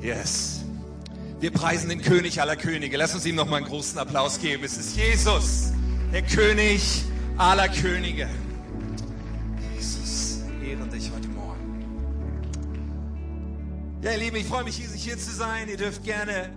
Yes. 0.00 0.60
Wir 1.40 1.50
preisen 1.50 1.88
den 1.88 2.02
König 2.02 2.40
aller 2.40 2.56
Könige. 2.56 2.96
Lass 2.96 3.14
uns 3.14 3.26
ihm 3.26 3.34
noch 3.34 3.48
mal 3.48 3.58
einen 3.58 3.66
großen 3.66 3.98
Applaus 3.98 4.38
geben. 4.38 4.64
Es 4.64 4.76
ist 4.76 4.96
Jesus, 4.96 5.72
der 6.12 6.22
König 6.22 7.04
aller 7.36 7.68
Könige. 7.68 8.28
Jesus, 9.74 10.40
ehren 10.64 10.90
dich 10.90 11.10
heute 11.14 11.28
Morgen. 11.28 11.84
Ja, 14.02 14.12
ihr 14.12 14.18
Lieben, 14.18 14.36
ich 14.36 14.46
freue 14.46 14.64
mich 14.64 14.78
riesig 14.78 15.02
hier 15.02 15.18
zu 15.18 15.30
sein. 15.30 15.68
Ihr 15.68 15.76
dürft 15.76 16.04
gerne 16.04 16.50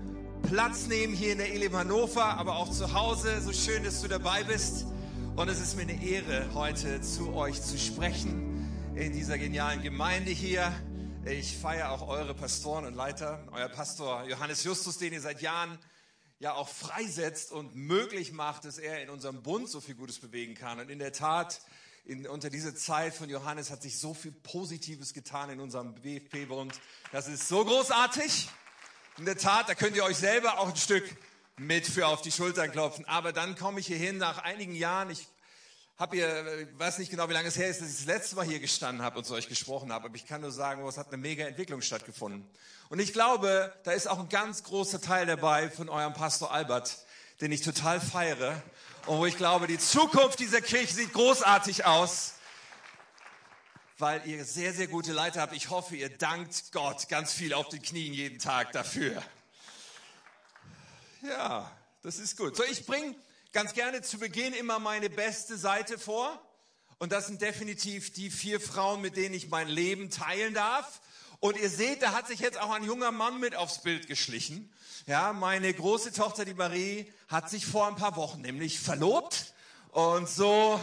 Platz 0.43 0.87
nehmen 0.87 1.13
hier 1.13 1.33
in 1.33 1.37
der 1.39 1.53
Elim 1.53 1.75
Hannover, 1.75 2.37
aber 2.37 2.57
auch 2.57 2.71
zu 2.71 2.93
Hause. 2.93 3.41
So 3.41 3.53
schön, 3.53 3.83
dass 3.83 4.01
du 4.01 4.07
dabei 4.07 4.43
bist. 4.43 4.85
Und 5.35 5.49
es 5.49 5.61
ist 5.61 5.75
mir 5.75 5.83
eine 5.83 6.03
Ehre, 6.03 6.45
heute 6.53 7.01
zu 7.01 7.33
euch 7.33 7.61
zu 7.61 7.77
sprechen 7.77 8.69
in 8.95 9.13
dieser 9.13 9.37
genialen 9.37 9.81
Gemeinde 9.81 10.31
hier. 10.31 10.73
Ich 11.25 11.57
feiere 11.57 11.91
auch 11.91 12.07
eure 12.07 12.33
Pastoren 12.33 12.85
und 12.85 12.93
Leiter, 12.93 13.45
euer 13.51 13.67
Pastor 13.67 14.23
Johannes 14.23 14.63
Justus, 14.63 14.97
den 14.97 15.11
ihr 15.11 15.19
seit 15.19 15.41
Jahren 15.41 15.77
ja 16.39 16.53
auch 16.53 16.69
freisetzt 16.69 17.51
und 17.51 17.75
möglich 17.75 18.31
macht, 18.31 18.63
dass 18.63 18.77
er 18.77 19.03
in 19.03 19.09
unserem 19.09 19.43
Bund 19.43 19.69
so 19.69 19.81
viel 19.81 19.95
Gutes 19.95 20.19
bewegen 20.19 20.55
kann. 20.55 20.79
Und 20.79 20.89
in 20.89 20.97
der 20.97 21.11
Tat, 21.11 21.61
in, 22.05 22.25
unter 22.25 22.49
dieser 22.49 22.73
Zeit 22.73 23.13
von 23.13 23.29
Johannes 23.29 23.69
hat 23.69 23.81
sich 23.81 23.99
so 23.99 24.13
viel 24.13 24.31
Positives 24.31 25.13
getan 25.13 25.49
in 25.49 25.59
unserem 25.59 25.93
BFP-Bund. 25.95 26.79
Das 27.11 27.27
ist 27.27 27.49
so 27.49 27.65
großartig. 27.65 28.47
In 29.17 29.25
der 29.25 29.37
Tat, 29.37 29.67
da 29.67 29.75
könnt 29.75 29.97
ihr 29.97 30.05
euch 30.05 30.17
selber 30.17 30.57
auch 30.57 30.69
ein 30.69 30.77
Stück 30.77 31.03
mit 31.57 31.85
für 31.85 32.07
auf 32.07 32.21
die 32.21 32.31
Schultern 32.31 32.71
klopfen. 32.71 33.03
Aber 33.05 33.33
dann 33.33 33.57
komme 33.57 33.81
ich 33.81 33.87
hier 33.87 33.97
hin 33.97 34.17
nach 34.17 34.37
einigen 34.37 34.73
Jahren. 34.73 35.09
Ich 35.09 35.27
habe 35.99 36.15
hier, 36.15 36.59
ich 36.61 36.79
weiß 36.79 36.97
nicht 36.99 37.11
genau, 37.11 37.27
wie 37.27 37.33
lange 37.33 37.49
es 37.49 37.57
her 37.57 37.67
ist, 37.67 37.81
dass 37.81 37.89
ich 37.89 37.97
das 37.97 38.05
letzte 38.05 38.37
Mal 38.37 38.45
hier 38.45 38.59
gestanden 38.59 39.03
habe 39.03 39.17
und 39.17 39.25
zu 39.25 39.33
euch 39.33 39.49
gesprochen 39.49 39.91
habe. 39.91 40.05
Aber 40.05 40.15
ich 40.15 40.25
kann 40.25 40.39
nur 40.39 40.51
sagen, 40.51 40.87
es 40.87 40.97
hat 40.97 41.07
eine 41.07 41.17
mega 41.17 41.45
Entwicklung 41.45 41.81
stattgefunden. 41.81 42.49
Und 42.87 42.99
ich 42.99 43.11
glaube, 43.11 43.73
da 43.83 43.91
ist 43.91 44.07
auch 44.07 44.17
ein 44.17 44.29
ganz 44.29 44.63
großer 44.63 45.01
Teil 45.01 45.25
dabei 45.25 45.69
von 45.69 45.89
eurem 45.89 46.13
Pastor 46.13 46.53
Albert, 46.53 47.05
den 47.41 47.51
ich 47.51 47.61
total 47.61 47.99
feiere. 47.99 48.63
Und 49.07 49.17
wo 49.17 49.25
ich 49.25 49.35
glaube, 49.35 49.67
die 49.67 49.77
Zukunft 49.77 50.39
dieser 50.39 50.61
Kirche 50.61 50.93
sieht 50.93 51.13
großartig 51.13 51.85
aus 51.85 52.35
weil 54.01 54.25
ihr 54.25 54.45
sehr, 54.45 54.73
sehr 54.73 54.87
gute 54.87 55.11
Leiter 55.11 55.41
habt. 55.41 55.53
Ich 55.53 55.69
hoffe, 55.69 55.97
ihr 55.97 56.09
dankt 56.09 56.71
Gott 56.71 57.09
ganz 57.09 57.33
viel 57.33 57.53
auf 57.53 57.67
den 57.67 57.81
Knien 57.81 58.13
jeden 58.13 58.39
Tag 58.39 58.71
dafür. 58.71 59.21
Ja, 61.21 61.69
das 62.01 62.17
ist 62.17 62.37
gut. 62.37 62.55
So, 62.55 62.63
ich 62.63 62.85
bringe 62.85 63.13
ganz 63.51 63.73
gerne 63.73 64.01
zu 64.01 64.19
Beginn 64.19 64.53
immer 64.53 64.79
meine 64.79 65.09
beste 65.09 65.57
Seite 65.57 65.97
vor. 65.97 66.39
Und 66.99 67.11
das 67.11 67.27
sind 67.27 67.41
definitiv 67.41 68.13
die 68.13 68.29
vier 68.29 68.59
Frauen, 68.59 69.01
mit 69.01 69.15
denen 69.15 69.33
ich 69.33 69.49
mein 69.49 69.67
Leben 69.67 70.09
teilen 70.09 70.53
darf. 70.53 71.01
Und 71.39 71.57
ihr 71.57 71.69
seht, 71.69 72.01
da 72.01 72.11
hat 72.11 72.27
sich 72.27 72.41
jetzt 72.41 72.59
auch 72.59 72.71
ein 72.71 72.83
junger 72.83 73.11
Mann 73.11 73.39
mit 73.39 73.55
aufs 73.55 73.81
Bild 73.81 74.07
geschlichen. 74.07 74.71
Ja, 75.07 75.31
meine 75.31 75.73
große 75.73 76.11
Tochter, 76.11 76.43
die 76.43 76.53
Marie, 76.53 77.11
hat 77.29 77.49
sich 77.49 77.65
vor 77.65 77.87
ein 77.87 77.95
paar 77.95 78.17
Wochen 78.17 78.41
nämlich 78.41 78.79
verlobt. 78.79 79.53
Und 79.91 80.29
so 80.29 80.79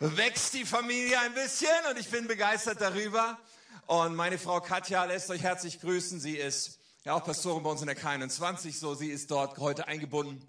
wächst 0.00 0.54
die 0.54 0.64
Familie 0.64 1.20
ein 1.20 1.34
bisschen 1.34 1.68
und 1.90 1.98
ich 1.98 2.08
bin 2.08 2.26
begeistert 2.26 2.80
darüber. 2.80 3.38
Und 3.86 4.16
meine 4.16 4.38
Frau 4.38 4.60
Katja 4.60 5.04
lässt 5.04 5.28
euch 5.30 5.42
herzlich 5.42 5.80
grüßen. 5.80 6.18
Sie 6.18 6.36
ist 6.36 6.78
ja 7.04 7.12
auch 7.12 7.22
Pastorin 7.22 7.62
bei 7.62 7.70
uns 7.70 7.82
in 7.82 7.86
der 7.86 7.98
K21, 7.98 8.78
so 8.78 8.94
sie 8.94 9.10
ist 9.10 9.30
dort 9.30 9.58
heute 9.58 9.86
eingebunden. 9.86 10.40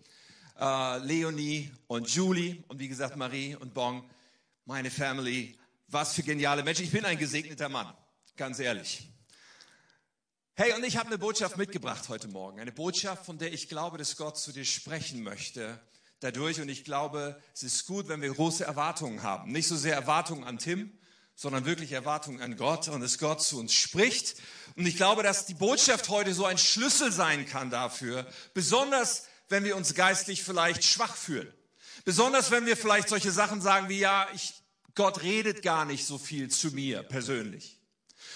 Äh, 0.61 0.99
Leonie 0.99 1.71
und 1.87 2.07
Julie 2.07 2.63
und 2.67 2.79
wie 2.79 2.87
gesagt 2.87 3.15
Marie 3.15 3.55
und 3.55 3.73
Bong, 3.73 4.07
meine 4.65 4.91
Family. 4.91 5.57
Was 5.87 6.13
für 6.13 6.21
geniale 6.21 6.61
Menschen. 6.61 6.85
Ich 6.85 6.91
bin 6.91 7.03
ein 7.03 7.17
gesegneter 7.17 7.67
Mann, 7.67 7.91
ganz 8.37 8.59
ehrlich. 8.59 9.09
Hey, 10.53 10.73
und 10.73 10.85
ich 10.85 10.97
habe 10.97 11.07
eine 11.07 11.17
Botschaft 11.17 11.57
mitgebracht 11.57 12.07
heute 12.09 12.27
Morgen. 12.27 12.59
Eine 12.59 12.71
Botschaft, 12.71 13.25
von 13.25 13.39
der 13.39 13.51
ich 13.51 13.69
glaube, 13.69 13.97
dass 13.97 14.15
Gott 14.17 14.37
zu 14.37 14.51
dir 14.51 14.63
sprechen 14.63 15.23
möchte 15.23 15.79
dadurch. 16.19 16.61
Und 16.61 16.69
ich 16.69 16.83
glaube, 16.83 17.41
es 17.55 17.63
ist 17.63 17.87
gut, 17.87 18.07
wenn 18.07 18.21
wir 18.21 18.31
große 18.31 18.63
Erwartungen 18.63 19.23
haben. 19.23 19.51
Nicht 19.51 19.67
so 19.67 19.75
sehr 19.75 19.95
Erwartungen 19.95 20.43
an 20.43 20.59
Tim, 20.59 20.95
sondern 21.33 21.65
wirklich 21.65 21.91
Erwartungen 21.91 22.39
an 22.39 22.55
Gott 22.55 22.87
und 22.87 23.01
dass 23.01 23.17
Gott 23.17 23.41
zu 23.41 23.59
uns 23.59 23.73
spricht. 23.73 24.35
Und 24.75 24.85
ich 24.85 24.95
glaube, 24.95 25.23
dass 25.23 25.47
die 25.47 25.55
Botschaft 25.55 26.09
heute 26.09 26.35
so 26.35 26.45
ein 26.45 26.59
Schlüssel 26.59 27.11
sein 27.11 27.47
kann 27.47 27.71
dafür, 27.71 28.27
besonders 28.53 29.23
wenn 29.51 29.63
wir 29.63 29.75
uns 29.75 29.93
geistlich 29.93 30.43
vielleicht 30.43 30.83
schwach 30.83 31.15
fühlen. 31.15 31.51
Besonders 32.05 32.51
wenn 32.51 32.65
wir 32.65 32.77
vielleicht 32.77 33.09
solche 33.09 33.31
Sachen 33.31 33.61
sagen 33.61 33.89
wie, 33.89 33.99
ja, 33.99 34.27
ich, 34.33 34.53
Gott 34.95 35.21
redet 35.21 35.61
gar 35.61 35.85
nicht 35.85 36.05
so 36.05 36.17
viel 36.17 36.49
zu 36.49 36.71
mir 36.71 37.03
persönlich. 37.03 37.79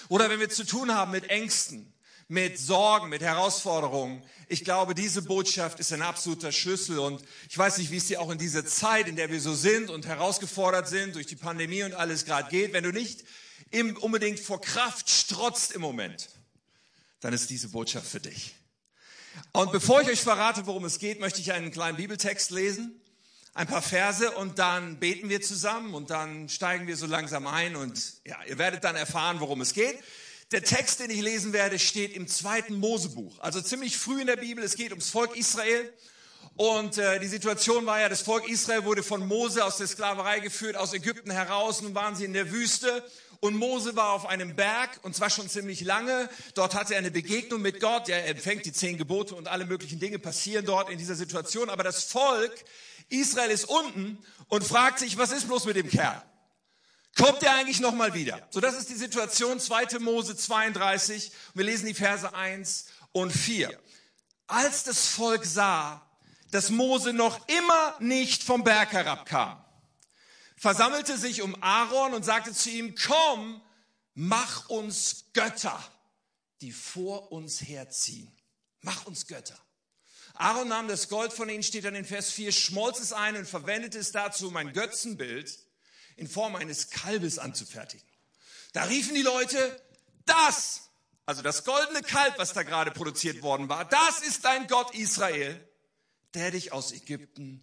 Oder 0.08 0.30
wenn 0.30 0.40
wir 0.40 0.50
zu 0.50 0.64
tun 0.64 0.94
haben 0.94 1.10
mit 1.10 1.30
Ängsten, 1.30 1.92
mit 2.28 2.58
Sorgen, 2.58 3.08
mit 3.08 3.22
Herausforderungen. 3.22 4.22
Ich 4.48 4.64
glaube, 4.64 4.94
diese 4.94 5.22
Botschaft 5.22 5.78
ist 5.78 5.92
ein 5.92 6.02
absoluter 6.02 6.50
Schlüssel 6.50 6.98
und 6.98 7.22
ich 7.48 7.56
weiß 7.56 7.78
nicht, 7.78 7.90
wie 7.90 7.98
es 7.98 8.06
dir 8.06 8.20
auch 8.20 8.30
in 8.30 8.38
dieser 8.38 8.66
Zeit, 8.66 9.06
in 9.06 9.16
der 9.16 9.30
wir 9.30 9.40
so 9.40 9.54
sind 9.54 9.90
und 9.90 10.06
herausgefordert 10.06 10.88
sind 10.88 11.14
durch 11.14 11.26
die 11.26 11.36
Pandemie 11.36 11.84
und 11.84 11.94
alles 11.94 12.24
gerade 12.24 12.50
geht, 12.50 12.72
wenn 12.72 12.84
du 12.84 12.92
nicht 12.92 13.24
unbedingt 14.00 14.40
vor 14.40 14.60
Kraft 14.60 15.08
strotzt 15.08 15.72
im 15.72 15.80
Moment, 15.80 16.28
dann 17.20 17.32
ist 17.32 17.50
diese 17.50 17.68
Botschaft 17.68 18.08
für 18.08 18.20
dich. 18.20 18.54
Und 19.52 19.72
bevor 19.72 20.02
ich 20.02 20.08
euch 20.08 20.20
verrate, 20.20 20.66
worum 20.66 20.84
es 20.84 20.98
geht, 20.98 21.20
möchte 21.20 21.40
ich 21.40 21.52
einen 21.52 21.70
kleinen 21.70 21.96
Bibeltext 21.96 22.50
lesen, 22.50 23.00
ein 23.54 23.66
paar 23.66 23.82
Verse 23.82 24.30
und 24.32 24.58
dann 24.58 24.98
beten 24.98 25.28
wir 25.28 25.40
zusammen 25.40 25.94
und 25.94 26.10
dann 26.10 26.48
steigen 26.48 26.86
wir 26.86 26.96
so 26.96 27.06
langsam 27.06 27.46
ein 27.46 27.74
und 27.74 27.98
ja, 28.24 28.36
ihr 28.46 28.58
werdet 28.58 28.84
dann 28.84 28.96
erfahren, 28.96 29.40
worum 29.40 29.62
es 29.62 29.72
geht. 29.72 29.98
Der 30.52 30.62
Text, 30.62 31.00
den 31.00 31.10
ich 31.10 31.22
lesen 31.22 31.52
werde, 31.52 31.78
steht 31.78 32.12
im 32.14 32.28
zweiten 32.28 32.76
Mosebuch, 32.78 33.40
also 33.40 33.60
ziemlich 33.60 33.96
früh 33.96 34.20
in 34.20 34.26
der 34.26 34.36
Bibel. 34.36 34.62
Es 34.62 34.76
geht 34.76 34.90
ums 34.90 35.10
Volk 35.10 35.36
Israel. 35.36 35.92
Und 36.54 36.96
äh, 36.96 37.18
die 37.18 37.26
Situation 37.26 37.84
war 37.84 38.00
ja, 38.00 38.08
das 38.08 38.22
Volk 38.22 38.48
Israel 38.48 38.84
wurde 38.84 39.02
von 39.02 39.26
Mose 39.26 39.64
aus 39.64 39.76
der 39.76 39.86
Sklaverei 39.86 40.40
geführt, 40.40 40.76
aus 40.76 40.94
Ägypten 40.94 41.30
heraus. 41.30 41.82
Nun 41.82 41.94
waren 41.94 42.14
sie 42.14 42.24
in 42.24 42.32
der 42.32 42.50
Wüste 42.50 43.04
und 43.46 43.54
Mose 43.56 43.96
war 43.96 44.12
auf 44.12 44.26
einem 44.26 44.56
Berg 44.56 44.98
und 45.02 45.14
zwar 45.14 45.30
schon 45.30 45.48
ziemlich 45.48 45.80
lange. 45.82 46.28
Dort 46.54 46.74
hatte 46.74 46.94
er 46.94 46.98
eine 46.98 47.10
Begegnung 47.10 47.62
mit 47.62 47.80
Gott. 47.80 48.08
Er 48.08 48.26
empfängt 48.26 48.66
die 48.66 48.72
zehn 48.72 48.98
Gebote 48.98 49.34
und 49.34 49.48
alle 49.48 49.66
möglichen 49.66 50.00
Dinge 50.00 50.18
passieren 50.18 50.66
dort 50.66 50.90
in 50.90 50.98
dieser 50.98 51.14
Situation. 51.14 51.70
Aber 51.70 51.82
das 51.82 52.04
Volk 52.04 52.52
Israel 53.08 53.50
ist 53.50 53.66
unten 53.66 54.18
und 54.48 54.64
fragt 54.64 54.98
sich, 54.98 55.16
was 55.16 55.30
ist 55.30 55.46
bloß 55.46 55.66
mit 55.66 55.76
dem 55.76 55.88
Kerl? 55.88 56.22
Kommt 57.16 57.42
er 57.42 57.54
eigentlich 57.54 57.80
nochmal 57.80 58.14
wieder? 58.14 58.46
So, 58.50 58.60
das 58.60 58.76
ist 58.76 58.90
die 58.90 58.94
Situation, 58.94 59.58
2. 59.58 60.00
Mose 60.00 60.36
32. 60.36 61.32
Wir 61.54 61.64
lesen 61.64 61.86
die 61.86 61.94
Verse 61.94 62.34
1 62.34 62.86
und 63.12 63.30
4. 63.30 63.70
Als 64.48 64.84
das 64.84 65.06
Volk 65.06 65.44
sah, 65.44 66.02
dass 66.50 66.70
Mose 66.70 67.12
noch 67.12 67.48
immer 67.48 67.96
nicht 68.00 68.42
vom 68.42 68.64
Berg 68.64 68.92
herabkam, 68.92 69.64
versammelte 70.56 71.18
sich 71.18 71.42
um 71.42 71.60
Aaron 71.62 72.14
und 72.14 72.24
sagte 72.24 72.52
zu 72.52 72.70
ihm, 72.70 72.94
komm, 72.94 73.62
mach 74.14 74.68
uns 74.68 75.26
Götter, 75.32 75.78
die 76.60 76.72
vor 76.72 77.32
uns 77.32 77.60
herziehen. 77.60 78.32
Mach 78.80 79.06
uns 79.06 79.26
Götter. 79.26 79.58
Aaron 80.34 80.68
nahm 80.68 80.88
das 80.88 81.08
Gold 81.08 81.32
von 81.32 81.48
ihnen, 81.48 81.62
steht 81.62 81.84
dann 81.84 81.94
in 81.94 82.04
Vers 82.04 82.30
4, 82.30 82.52
schmolz 82.52 83.00
es 83.00 83.12
ein 83.12 83.36
und 83.36 83.48
verwendete 83.48 83.98
es 83.98 84.12
dazu, 84.12 84.50
mein 84.50 84.72
Götzenbild 84.72 85.58
in 86.16 86.28
Form 86.28 86.56
eines 86.56 86.90
Kalbes 86.90 87.38
anzufertigen. 87.38 88.06
Da 88.72 88.84
riefen 88.84 89.14
die 89.14 89.22
Leute, 89.22 89.82
das, 90.26 90.90
also 91.24 91.42
das 91.42 91.64
goldene 91.64 92.02
Kalb, 92.02 92.38
was 92.38 92.52
da 92.52 92.62
gerade 92.62 92.90
produziert 92.90 93.42
worden 93.42 93.68
war, 93.68 93.84
das 93.86 94.20
ist 94.20 94.44
dein 94.44 94.66
Gott 94.66 94.94
Israel, 94.94 95.66
der 96.34 96.50
dich 96.50 96.72
aus 96.72 96.92
Ägypten 96.92 97.62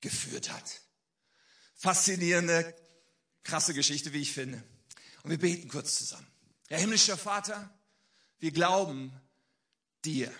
geführt 0.00 0.50
hat. 0.50 0.80
Faszinierende, 1.78 2.74
krasse 3.44 3.72
Geschichte, 3.72 4.12
wie 4.12 4.20
ich 4.20 4.32
finde. 4.32 4.62
Und 5.22 5.30
wir 5.30 5.38
beten 5.38 5.68
kurz 5.68 5.96
zusammen. 5.96 6.26
Herr 6.66 6.80
himmlischer 6.80 7.16
Vater, 7.16 7.72
wir 8.40 8.50
glauben 8.50 9.12
dir. 10.04 10.32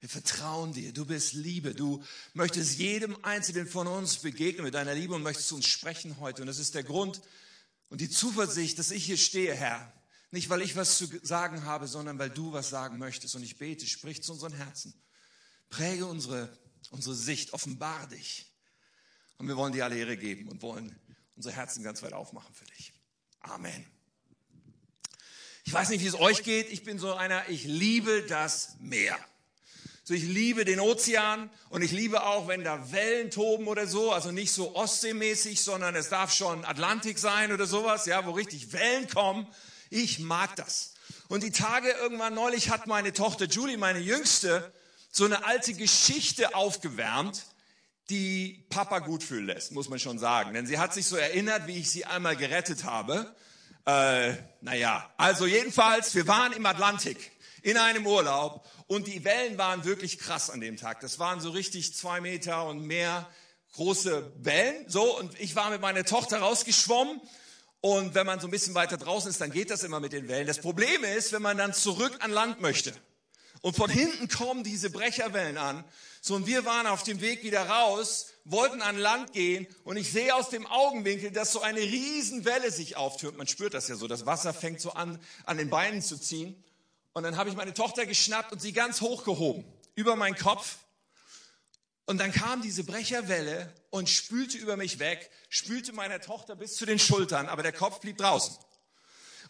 Wir 0.00 0.08
vertrauen 0.10 0.74
dir. 0.74 0.92
Du 0.92 1.06
bist 1.06 1.32
Liebe. 1.32 1.74
Du 1.74 2.04
möchtest 2.34 2.78
jedem 2.78 3.16
Einzelnen 3.24 3.66
von 3.66 3.86
uns 3.86 4.18
begegnen 4.18 4.64
mit 4.64 4.74
deiner 4.74 4.94
Liebe 4.94 5.14
und 5.14 5.22
möchtest 5.22 5.48
zu 5.48 5.56
uns 5.56 5.66
sprechen 5.66 6.20
heute. 6.20 6.42
Und 6.42 6.46
das 6.46 6.58
ist 6.58 6.74
der 6.74 6.84
Grund 6.84 7.22
und 7.88 8.02
die 8.02 8.10
Zuversicht, 8.10 8.78
dass 8.78 8.90
ich 8.90 9.06
hier 9.06 9.16
stehe, 9.16 9.54
Herr. 9.54 9.92
Nicht, 10.30 10.50
weil 10.50 10.60
ich 10.60 10.76
was 10.76 10.98
zu 10.98 11.06
sagen 11.22 11.64
habe, 11.64 11.88
sondern 11.88 12.18
weil 12.18 12.28
du 12.28 12.52
was 12.52 12.68
sagen 12.68 12.98
möchtest. 12.98 13.34
Und 13.36 13.42
ich 13.42 13.56
bete, 13.56 13.86
sprich 13.86 14.22
zu 14.22 14.32
unseren 14.32 14.52
Herzen. 14.52 14.92
Präge 15.70 16.04
unsere, 16.04 16.54
unsere 16.90 17.14
Sicht, 17.14 17.54
offenbare 17.54 18.08
dich. 18.08 18.53
Und 19.38 19.48
wir 19.48 19.56
wollen 19.56 19.72
dir 19.72 19.84
alle 19.84 19.96
Ehre 19.96 20.16
geben 20.16 20.48
und 20.48 20.62
wollen 20.62 20.98
unsere 21.36 21.54
Herzen 21.54 21.82
ganz 21.82 22.02
weit 22.02 22.12
aufmachen 22.12 22.54
für 22.54 22.64
dich. 22.66 22.92
Amen. 23.40 23.86
Ich 25.64 25.72
weiß 25.72 25.88
nicht, 25.88 26.02
wie 26.02 26.06
es 26.06 26.18
euch 26.18 26.42
geht. 26.42 26.70
Ich 26.70 26.84
bin 26.84 26.98
so 26.98 27.14
einer, 27.14 27.48
ich 27.48 27.64
liebe 27.64 28.22
das 28.22 28.76
Meer. 28.80 29.18
So, 30.06 30.12
ich 30.12 30.24
liebe 30.24 30.66
den 30.66 30.80
Ozean 30.80 31.48
und 31.70 31.80
ich 31.80 31.90
liebe 31.90 32.24
auch, 32.24 32.46
wenn 32.46 32.62
da 32.62 32.92
Wellen 32.92 33.30
toben 33.30 33.66
oder 33.68 33.86
so, 33.86 34.12
also 34.12 34.32
nicht 34.32 34.52
so 34.52 34.76
ostseemäßig, 34.76 35.62
sondern 35.62 35.96
es 35.96 36.10
darf 36.10 36.30
schon 36.34 36.66
Atlantik 36.66 37.18
sein 37.18 37.52
oder 37.52 37.64
sowas, 37.64 38.04
ja, 38.04 38.26
wo 38.26 38.32
richtig 38.32 38.74
Wellen 38.74 39.08
kommen. 39.08 39.46
Ich 39.88 40.18
mag 40.18 40.54
das. 40.56 40.92
Und 41.28 41.42
die 41.42 41.52
Tage 41.52 41.90
irgendwann 41.90 42.34
neulich 42.34 42.68
hat 42.68 42.86
meine 42.86 43.14
Tochter 43.14 43.46
Julie, 43.46 43.78
meine 43.78 44.00
Jüngste, 44.00 44.74
so 45.10 45.24
eine 45.24 45.46
alte 45.46 45.72
Geschichte 45.72 46.54
aufgewärmt, 46.54 47.46
die 48.10 48.66
Papa 48.68 48.98
gut 48.98 49.22
fühlen 49.22 49.46
lässt, 49.46 49.72
muss 49.72 49.88
man 49.88 49.98
schon 49.98 50.18
sagen. 50.18 50.54
Denn 50.54 50.66
sie 50.66 50.78
hat 50.78 50.92
sich 50.92 51.06
so 51.06 51.16
erinnert, 51.16 51.66
wie 51.66 51.78
ich 51.78 51.90
sie 51.90 52.04
einmal 52.04 52.36
gerettet 52.36 52.84
habe. 52.84 53.34
Äh, 53.86 54.34
naja, 54.60 55.10
also 55.16 55.46
jedenfalls, 55.46 56.14
wir 56.14 56.26
waren 56.26 56.52
im 56.52 56.66
Atlantik 56.66 57.32
in 57.62 57.76
einem 57.78 58.06
Urlaub 58.06 58.66
und 58.86 59.06
die 59.06 59.24
Wellen 59.24 59.56
waren 59.56 59.84
wirklich 59.84 60.18
krass 60.18 60.50
an 60.50 60.60
dem 60.60 60.76
Tag. 60.76 61.00
Das 61.00 61.18
waren 61.18 61.40
so 61.40 61.50
richtig 61.50 61.94
zwei 61.94 62.20
Meter 62.20 62.66
und 62.66 62.82
mehr 62.82 63.28
große 63.72 64.32
Wellen. 64.36 64.88
So, 64.88 65.18
und 65.18 65.38
ich 65.40 65.56
war 65.56 65.70
mit 65.70 65.80
meiner 65.80 66.04
Tochter 66.04 66.38
rausgeschwommen. 66.38 67.20
Und 67.80 68.14
wenn 68.14 68.26
man 68.26 68.40
so 68.40 68.48
ein 68.48 68.50
bisschen 68.50 68.74
weiter 68.74 68.96
draußen 68.96 69.30
ist, 69.30 69.40
dann 69.40 69.50
geht 69.50 69.70
das 69.70 69.82
immer 69.82 70.00
mit 70.00 70.12
den 70.12 70.28
Wellen. 70.28 70.46
Das 70.46 70.58
Problem 70.58 71.04
ist, 71.04 71.32
wenn 71.32 71.42
man 71.42 71.58
dann 71.58 71.74
zurück 71.74 72.16
an 72.20 72.30
Land 72.30 72.60
möchte. 72.60 72.94
Und 73.60 73.76
von 73.76 73.90
hinten 73.90 74.28
kommen 74.28 74.64
diese 74.64 74.90
Brecherwellen 74.90 75.58
an. 75.58 75.84
So, 76.26 76.36
und 76.36 76.46
wir 76.46 76.64
waren 76.64 76.86
auf 76.86 77.02
dem 77.02 77.20
Weg 77.20 77.42
wieder 77.42 77.68
raus, 77.68 78.28
wollten 78.46 78.80
an 78.80 78.96
Land 78.96 79.34
gehen 79.34 79.66
und 79.84 79.98
ich 79.98 80.10
sehe 80.10 80.34
aus 80.34 80.48
dem 80.48 80.66
Augenwinkel, 80.66 81.30
dass 81.30 81.52
so 81.52 81.60
eine 81.60 81.80
Riesenwelle 81.80 82.70
sich 82.70 82.96
auftürmt. 82.96 83.36
Man 83.36 83.46
spürt 83.46 83.74
das 83.74 83.88
ja 83.88 83.94
so. 83.94 84.08
Das 84.08 84.24
Wasser 84.24 84.54
fängt 84.54 84.80
so 84.80 84.92
an, 84.92 85.20
an 85.44 85.58
den 85.58 85.68
Beinen 85.68 86.00
zu 86.00 86.16
ziehen. 86.16 86.64
Und 87.12 87.24
dann 87.24 87.36
habe 87.36 87.50
ich 87.50 87.56
meine 87.56 87.74
Tochter 87.74 88.06
geschnappt 88.06 88.52
und 88.52 88.62
sie 88.62 88.72
ganz 88.72 89.02
hochgehoben 89.02 89.66
über 89.96 90.16
meinen 90.16 90.34
Kopf. 90.34 90.78
Und 92.06 92.16
dann 92.16 92.32
kam 92.32 92.62
diese 92.62 92.84
Brecherwelle 92.84 93.70
und 93.90 94.08
spülte 94.08 94.56
über 94.56 94.78
mich 94.78 95.00
weg, 95.00 95.30
spülte 95.50 95.92
meiner 95.92 96.22
Tochter 96.22 96.56
bis 96.56 96.76
zu 96.76 96.86
den 96.86 96.98
Schultern, 96.98 97.50
aber 97.50 97.62
der 97.62 97.72
Kopf 97.72 98.00
blieb 98.00 98.16
draußen. 98.16 98.56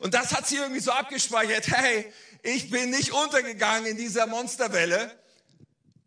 Und 0.00 0.14
das 0.14 0.32
hat 0.32 0.48
sie 0.48 0.56
irgendwie 0.56 0.80
so 0.80 0.90
abgespeichert, 0.90 1.68
hey, 1.68 2.12
ich 2.42 2.68
bin 2.68 2.90
nicht 2.90 3.12
untergegangen 3.12 3.86
in 3.86 3.96
dieser 3.96 4.26
Monsterwelle. 4.26 5.16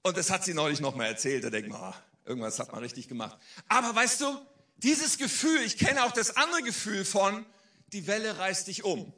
Und 0.04 0.18
das 0.18 0.30
hat 0.30 0.44
sie 0.44 0.54
neulich 0.54 0.80
nochmal 0.80 1.08
erzählt. 1.08 1.44
Da 1.44 1.50
denkt 1.50 1.70
man, 1.70 1.82
ah, 1.82 2.04
irgendwas 2.26 2.60
hat 2.60 2.72
man 2.72 2.82
richtig 2.82 3.08
gemacht. 3.08 3.38
Aber 3.68 3.96
weißt 3.96 4.22
du, 4.22 4.40
dieses 4.78 5.18
Gefühl, 5.18 5.62
ich 5.64 5.78
kenne 5.78 6.04
auch 6.04 6.12
das 6.12 6.38
andere 6.38 6.62
Gefühl 6.64 7.04
von, 7.04 7.46
die 7.94 8.08
Welle 8.08 8.38
reißt 8.38 8.68
dich 8.68 8.84
um. 8.84 9.12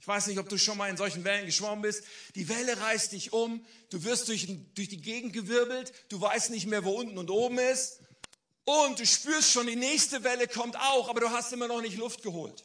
Ich 0.00 0.08
weiß 0.08 0.26
nicht, 0.26 0.38
ob 0.38 0.48
du 0.48 0.58
schon 0.58 0.76
mal 0.76 0.90
in 0.90 0.96
solchen 0.96 1.24
Wellen 1.24 1.46
geschwommen 1.46 1.82
bist. 1.82 2.04
Die 2.34 2.48
Welle 2.48 2.78
reißt 2.78 3.12
dich 3.12 3.32
um, 3.32 3.64
du 3.90 4.04
wirst 4.04 4.28
durch, 4.28 4.46
durch 4.74 4.88
die 4.88 5.00
Gegend 5.00 5.32
gewirbelt, 5.32 5.92
du 6.10 6.20
weißt 6.20 6.50
nicht 6.50 6.66
mehr, 6.66 6.84
wo 6.84 6.90
unten 6.90 7.16
und 7.16 7.30
oben 7.30 7.58
ist. 7.58 8.00
Und 8.64 8.98
du 8.98 9.06
spürst 9.06 9.52
schon, 9.52 9.66
die 9.66 9.76
nächste 9.76 10.24
Welle 10.24 10.48
kommt 10.48 10.76
auch, 10.76 11.08
aber 11.08 11.20
du 11.20 11.30
hast 11.30 11.52
immer 11.52 11.68
noch 11.68 11.80
nicht 11.80 11.96
Luft 11.96 12.22
geholt. 12.22 12.64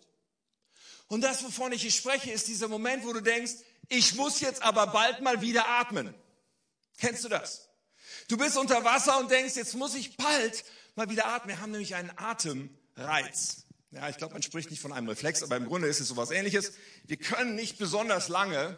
Und 1.08 1.22
das, 1.22 1.44
wovon 1.44 1.72
ich 1.72 1.82
hier 1.82 1.92
spreche, 1.92 2.32
ist 2.32 2.48
dieser 2.48 2.68
Moment, 2.68 3.06
wo 3.06 3.14
du 3.14 3.22
denkst, 3.22 3.54
ich 3.88 4.16
muss 4.16 4.40
jetzt 4.40 4.62
aber 4.62 4.88
bald 4.88 5.22
mal 5.22 5.42
wieder 5.42 5.68
atmen. 5.68 6.14
Kennst 7.00 7.24
du 7.24 7.30
das? 7.30 7.70
Du 8.28 8.38
bist 8.38 8.58
unter 8.58 8.84
Wasser 8.84 9.20
und 9.20 9.32
denkst, 9.32 9.56
jetzt 9.56 9.76
muss 9.76 9.96
ich 9.96 10.18
bald 10.18 10.64
mal 10.96 11.10
wieder 11.10 11.28
atmen. 11.28 11.56
Wir 11.56 11.62
haben 11.62 11.72
nämlich 11.72 11.96
einen 11.96 12.12
Atemreiz. 12.18 13.64
Ja, 13.92 14.08
ich 14.10 14.18
glaube, 14.18 14.34
man 14.34 14.44
spricht 14.44 14.70
nicht 14.70 14.82
von 14.82 14.94
einem 14.94 15.08
Reflex, 15.08 15.42
aber 15.42 15.58
im 15.58 15.66
Grunde 15.66 15.88
ist 15.88 16.00
es 16.00 16.08
sowas 16.10 16.30
ähnliches. 16.30 16.74
Wir 17.06 17.18
können 17.18 17.56
nicht 17.56 17.80
besonders 17.80 18.28
lange 18.28 18.78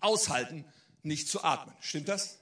aushalten, 0.00 0.64
nicht 1.02 1.28
zu 1.28 1.44
atmen. 1.44 1.74
Stimmt 1.80 2.08
das? 2.08 2.38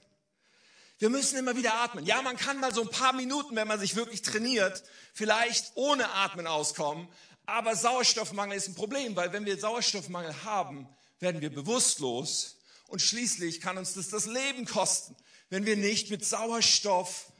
Wir 0.98 1.10
müssen 1.10 1.36
immer 1.36 1.56
wieder 1.56 1.74
atmen. 1.74 2.06
Ja, 2.06 2.22
man 2.22 2.36
kann 2.36 2.60
mal 2.60 2.72
so 2.72 2.82
ein 2.82 2.90
paar 2.90 3.12
Minuten, 3.12 3.56
wenn 3.56 3.66
man 3.66 3.80
sich 3.80 3.96
wirklich 3.96 4.22
trainiert, 4.22 4.84
vielleicht 5.12 5.72
ohne 5.74 6.08
Atmen 6.10 6.46
auskommen. 6.46 7.08
Aber 7.46 7.74
Sauerstoffmangel 7.74 8.56
ist 8.56 8.68
ein 8.68 8.76
Problem, 8.76 9.16
weil 9.16 9.32
wenn 9.32 9.44
wir 9.44 9.58
Sauerstoffmangel 9.58 10.44
haben, 10.44 10.88
werden 11.18 11.40
wir 11.40 11.50
bewusstlos 11.50 12.58
und 12.88 13.00
schließlich 13.02 13.60
kann 13.60 13.78
uns 13.78 13.94
das 13.94 14.08
das 14.08 14.26
Leben 14.26 14.66
kosten, 14.66 15.16
wenn 15.50 15.66
wir 15.66 15.76
nicht 15.76 16.10
mit 16.10 16.24
Sauerstoff 16.24 17.32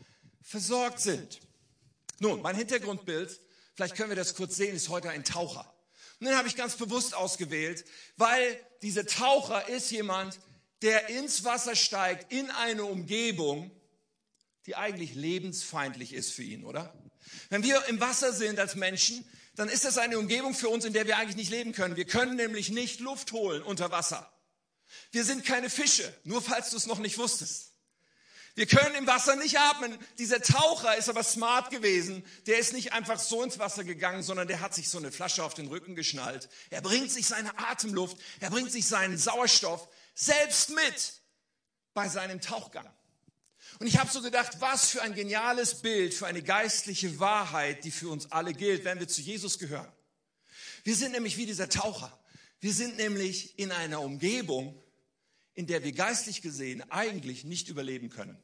versorgt 0.43 1.01
sind. 1.01 1.41
Nun, 2.19 2.43
mein 2.43 2.57
Hintergrundbild 2.57 3.41
vielleicht 3.75 3.97
können 3.97 4.11
wir 4.11 4.17
das 4.17 4.35
kurz 4.35 4.57
sehen, 4.57 4.77
ist 4.77 4.89
heute 4.89 5.11
ein 5.11 5.25
Taucher. 5.25 5.73
Und 6.21 6.27
den 6.27 6.37
habe 6.37 6.49
ich 6.49 6.57
ganz 6.57 6.77
bewusst 6.77 7.15
ausgewählt, 7.15 7.85
weil 8.17 8.59
dieser 8.83 9.07
Taucher 9.07 9.69
ist 9.69 9.91
jemand, 9.91 10.39
der 10.83 11.09
ins 11.09 11.45
Wasser 11.45 11.75
steigt, 11.75 12.33
in 12.33 12.51
eine 12.51 12.85
Umgebung, 12.85 13.71
die 14.67 14.77
eigentlich 14.77 15.15
lebensfeindlich 15.15 16.13
ist 16.13 16.33
für 16.33 16.43
ihn, 16.43 16.65
oder? 16.65 16.95
Wenn 17.51 17.63
wir 17.63 17.85
im 17.87 18.01
Wasser 18.01 18.33
sind 18.33 18.59
als 18.59 18.75
Menschen, 18.75 19.25
dann 19.57 19.69
ist 19.69 19.85
das 19.85 19.99
eine 19.99 20.19
Umgebung 20.19 20.55
für 20.55 20.69
uns, 20.69 20.85
in 20.85 20.93
der 20.93 21.07
wir 21.07 21.19
eigentlich 21.19 21.37
nicht 21.37 21.51
leben 21.51 21.73
können. 21.73 21.97
Wir 21.97 22.07
können 22.07 22.37
nämlich 22.37 22.71
nicht 22.71 23.01
Luft 23.01 23.33
holen 23.33 23.63
unter 23.63 23.91
Wasser. 23.91 24.32
Wir 25.11 25.25
sind 25.25 25.45
keine 25.45 25.71
Fische, 25.71 26.13
nur 26.25 26.43
falls 26.43 26.71
du 26.71 26.77
es 26.77 26.87
noch 26.87 26.99
nicht 26.99 27.19
wusstest. 27.19 27.73
Wir 28.55 28.67
können 28.67 28.95
im 28.97 29.07
Wasser 29.07 29.35
nicht 29.37 29.59
atmen. 29.59 29.97
Dieser 30.19 30.43
Taucher 30.43 30.97
ist 30.97 31.09
aber 31.09 31.23
smart 31.23 31.71
gewesen. 31.71 32.23
Der 32.47 32.59
ist 32.59 32.75
nicht 32.75 32.93
einfach 32.93 33.19
so 33.19 33.43
ins 33.43 33.59
Wasser 33.59 33.83
gegangen, 33.83 34.23
sondern 34.23 34.47
der 34.47 34.61
hat 34.61 34.75
sich 34.75 34.91
so 34.91 34.99
eine 34.99 35.11
Flasche 35.11 35.43
auf 35.43 35.55
den 35.55 35.69
Rücken 35.69 35.95
geschnallt. 35.95 36.51
Er 36.69 36.83
bringt 36.83 37.11
sich 37.11 37.27
seine 37.27 37.57
Atemluft, 37.59 38.19
er 38.41 38.51
bringt 38.51 38.71
sich 38.71 38.87
seinen 38.87 39.17
Sauerstoff 39.17 39.89
selbst 40.15 40.71
mit 40.71 41.15
bei 41.95 42.09
seinem 42.09 42.43
Tauchgang. 42.43 42.89
Und 43.79 43.87
ich 43.87 43.99
habe 43.99 44.11
so 44.11 44.21
gedacht, 44.21 44.61
was 44.61 44.91
für 44.91 45.01
ein 45.01 45.15
geniales 45.15 45.81
Bild, 45.81 46.13
für 46.13 46.27
eine 46.27 46.43
geistliche 46.43 47.19
Wahrheit, 47.19 47.85
die 47.85 47.91
für 47.91 48.11
uns 48.11 48.31
alle 48.31 48.53
gilt, 48.53 48.85
wenn 48.85 49.01
wir 49.01 49.09
zu 49.09 49.23
Jesus 49.23 49.59
gehören. 49.59 49.91
Wir 50.85 50.95
sind 50.95 51.13
nämlich 51.13 51.39
wie 51.39 51.47
dieser 51.47 51.71
Taucher. 51.71 52.19
Wir 52.61 52.75
sind 52.75 52.97
nämlich 52.97 53.59
in 53.59 53.73
einer 53.73 54.03
Umgebung, 54.03 54.82
in 55.55 55.67
der 55.67 55.85
wir 55.85 55.93
geistlich 55.93 56.43
gesehen 56.43 56.83
eigentlich 56.91 57.45
nicht 57.45 57.69
überleben 57.69 58.09
können. 58.09 58.37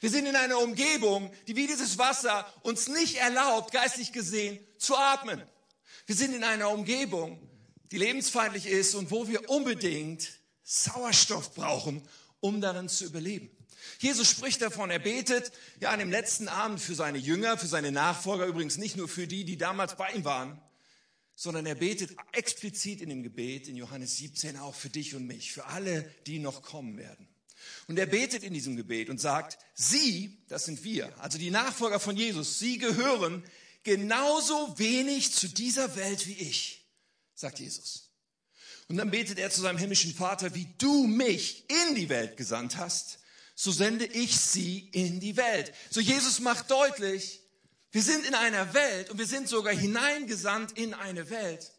Wir 0.00 0.10
sind 0.10 0.26
in 0.26 0.36
einer 0.36 0.58
Umgebung, 0.60 1.32
die 1.46 1.56
wie 1.56 1.66
dieses 1.66 1.98
Wasser 1.98 2.46
uns 2.62 2.88
nicht 2.88 3.16
erlaubt, 3.16 3.72
geistlich 3.72 4.12
gesehen, 4.12 4.58
zu 4.78 4.96
atmen. 4.96 5.42
Wir 6.06 6.14
sind 6.14 6.34
in 6.34 6.44
einer 6.44 6.70
Umgebung, 6.70 7.38
die 7.90 7.98
lebensfeindlich 7.98 8.66
ist 8.66 8.94
und 8.94 9.10
wo 9.10 9.28
wir 9.28 9.48
unbedingt 9.50 10.28
Sauerstoff 10.62 11.54
brauchen, 11.54 12.06
um 12.40 12.60
darin 12.60 12.88
zu 12.88 13.04
überleben. 13.04 13.50
Jesus 13.98 14.28
spricht 14.30 14.62
davon, 14.62 14.90
er 14.90 14.98
betet 14.98 15.52
ja 15.80 15.90
an 15.90 15.98
dem 15.98 16.10
letzten 16.10 16.48
Abend 16.48 16.80
für 16.80 16.94
seine 16.94 17.18
Jünger, 17.18 17.58
für 17.58 17.66
seine 17.66 17.92
Nachfolger, 17.92 18.46
übrigens 18.46 18.76
nicht 18.76 18.96
nur 18.96 19.08
für 19.08 19.26
die, 19.26 19.44
die 19.44 19.58
damals 19.58 19.96
bei 19.96 20.10
ihm 20.12 20.24
waren, 20.24 20.60
sondern 21.36 21.66
er 21.66 21.74
betet 21.74 22.16
explizit 22.32 23.00
in 23.00 23.08
dem 23.08 23.22
Gebet 23.22 23.68
in 23.68 23.76
Johannes 23.76 24.16
17 24.16 24.56
auch 24.56 24.74
für 24.74 24.90
dich 24.90 25.14
und 25.14 25.26
mich, 25.26 25.52
für 25.52 25.66
alle, 25.66 26.02
die 26.26 26.38
noch 26.38 26.62
kommen 26.62 26.96
werden. 26.96 27.28
Und 27.86 27.98
er 27.98 28.06
betet 28.06 28.42
in 28.42 28.54
diesem 28.54 28.76
Gebet 28.76 29.08
und 29.08 29.20
sagt, 29.20 29.58
Sie, 29.74 30.44
das 30.48 30.64
sind 30.64 30.84
wir, 30.84 31.18
also 31.20 31.38
die 31.38 31.50
Nachfolger 31.50 31.98
von 31.98 32.16
Jesus, 32.16 32.58
Sie 32.58 32.78
gehören 32.78 33.42
genauso 33.82 34.78
wenig 34.78 35.32
zu 35.32 35.48
dieser 35.48 35.96
Welt 35.96 36.26
wie 36.26 36.34
ich, 36.34 36.86
sagt 37.34 37.58
Jesus. 37.58 38.10
Und 38.88 38.96
dann 38.96 39.10
betet 39.10 39.38
er 39.38 39.50
zu 39.50 39.60
seinem 39.60 39.78
himmlischen 39.78 40.14
Vater, 40.14 40.54
wie 40.54 40.68
du 40.78 41.06
mich 41.06 41.64
in 41.70 41.94
die 41.94 42.08
Welt 42.08 42.36
gesandt 42.36 42.76
hast, 42.76 43.18
so 43.54 43.70
sende 43.72 44.04
ich 44.04 44.36
sie 44.36 44.90
in 44.92 45.20
die 45.20 45.36
Welt. 45.36 45.72
So 45.90 46.00
Jesus 46.00 46.40
macht 46.40 46.70
deutlich, 46.70 47.40
wir 47.94 48.02
sind 48.02 48.26
in 48.26 48.34
einer 48.34 48.74
Welt 48.74 49.08
und 49.10 49.18
wir 49.18 49.26
sind 49.26 49.48
sogar 49.48 49.72
hineingesandt 49.72 50.72
in 50.72 50.94
eine 50.94 51.30
Welt, 51.30 51.70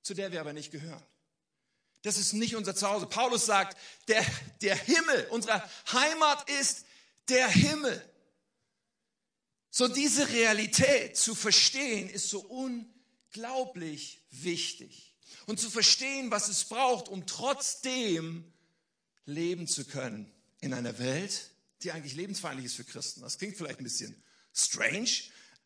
zu 0.00 0.14
der 0.14 0.32
wir 0.32 0.40
aber 0.40 0.54
nicht 0.54 0.70
gehören. 0.70 1.04
Das 2.00 2.16
ist 2.16 2.32
nicht 2.32 2.56
unser 2.56 2.74
Zuhause. 2.74 3.04
Paulus 3.04 3.44
sagt, 3.44 3.76
der, 4.08 4.24
der 4.62 4.74
Himmel, 4.74 5.26
unsere 5.28 5.62
Heimat 5.92 6.48
ist 6.48 6.86
der 7.28 7.46
Himmel. 7.46 8.02
So 9.68 9.86
diese 9.86 10.30
Realität 10.30 11.18
zu 11.18 11.34
verstehen, 11.34 12.08
ist 12.08 12.30
so 12.30 12.40
unglaublich 12.40 14.22
wichtig. 14.30 15.14
Und 15.44 15.60
zu 15.60 15.68
verstehen, 15.68 16.30
was 16.30 16.48
es 16.48 16.64
braucht, 16.64 17.08
um 17.08 17.26
trotzdem 17.26 18.50
leben 19.26 19.68
zu 19.68 19.84
können 19.84 20.32
in 20.62 20.72
einer 20.72 20.98
Welt, 20.98 21.50
die 21.82 21.92
eigentlich 21.92 22.14
lebensfeindlich 22.14 22.64
ist 22.64 22.76
für 22.76 22.84
Christen. 22.84 23.20
Das 23.20 23.36
klingt 23.36 23.58
vielleicht 23.58 23.80
ein 23.80 23.84
bisschen 23.84 24.24
strange, 24.54 25.10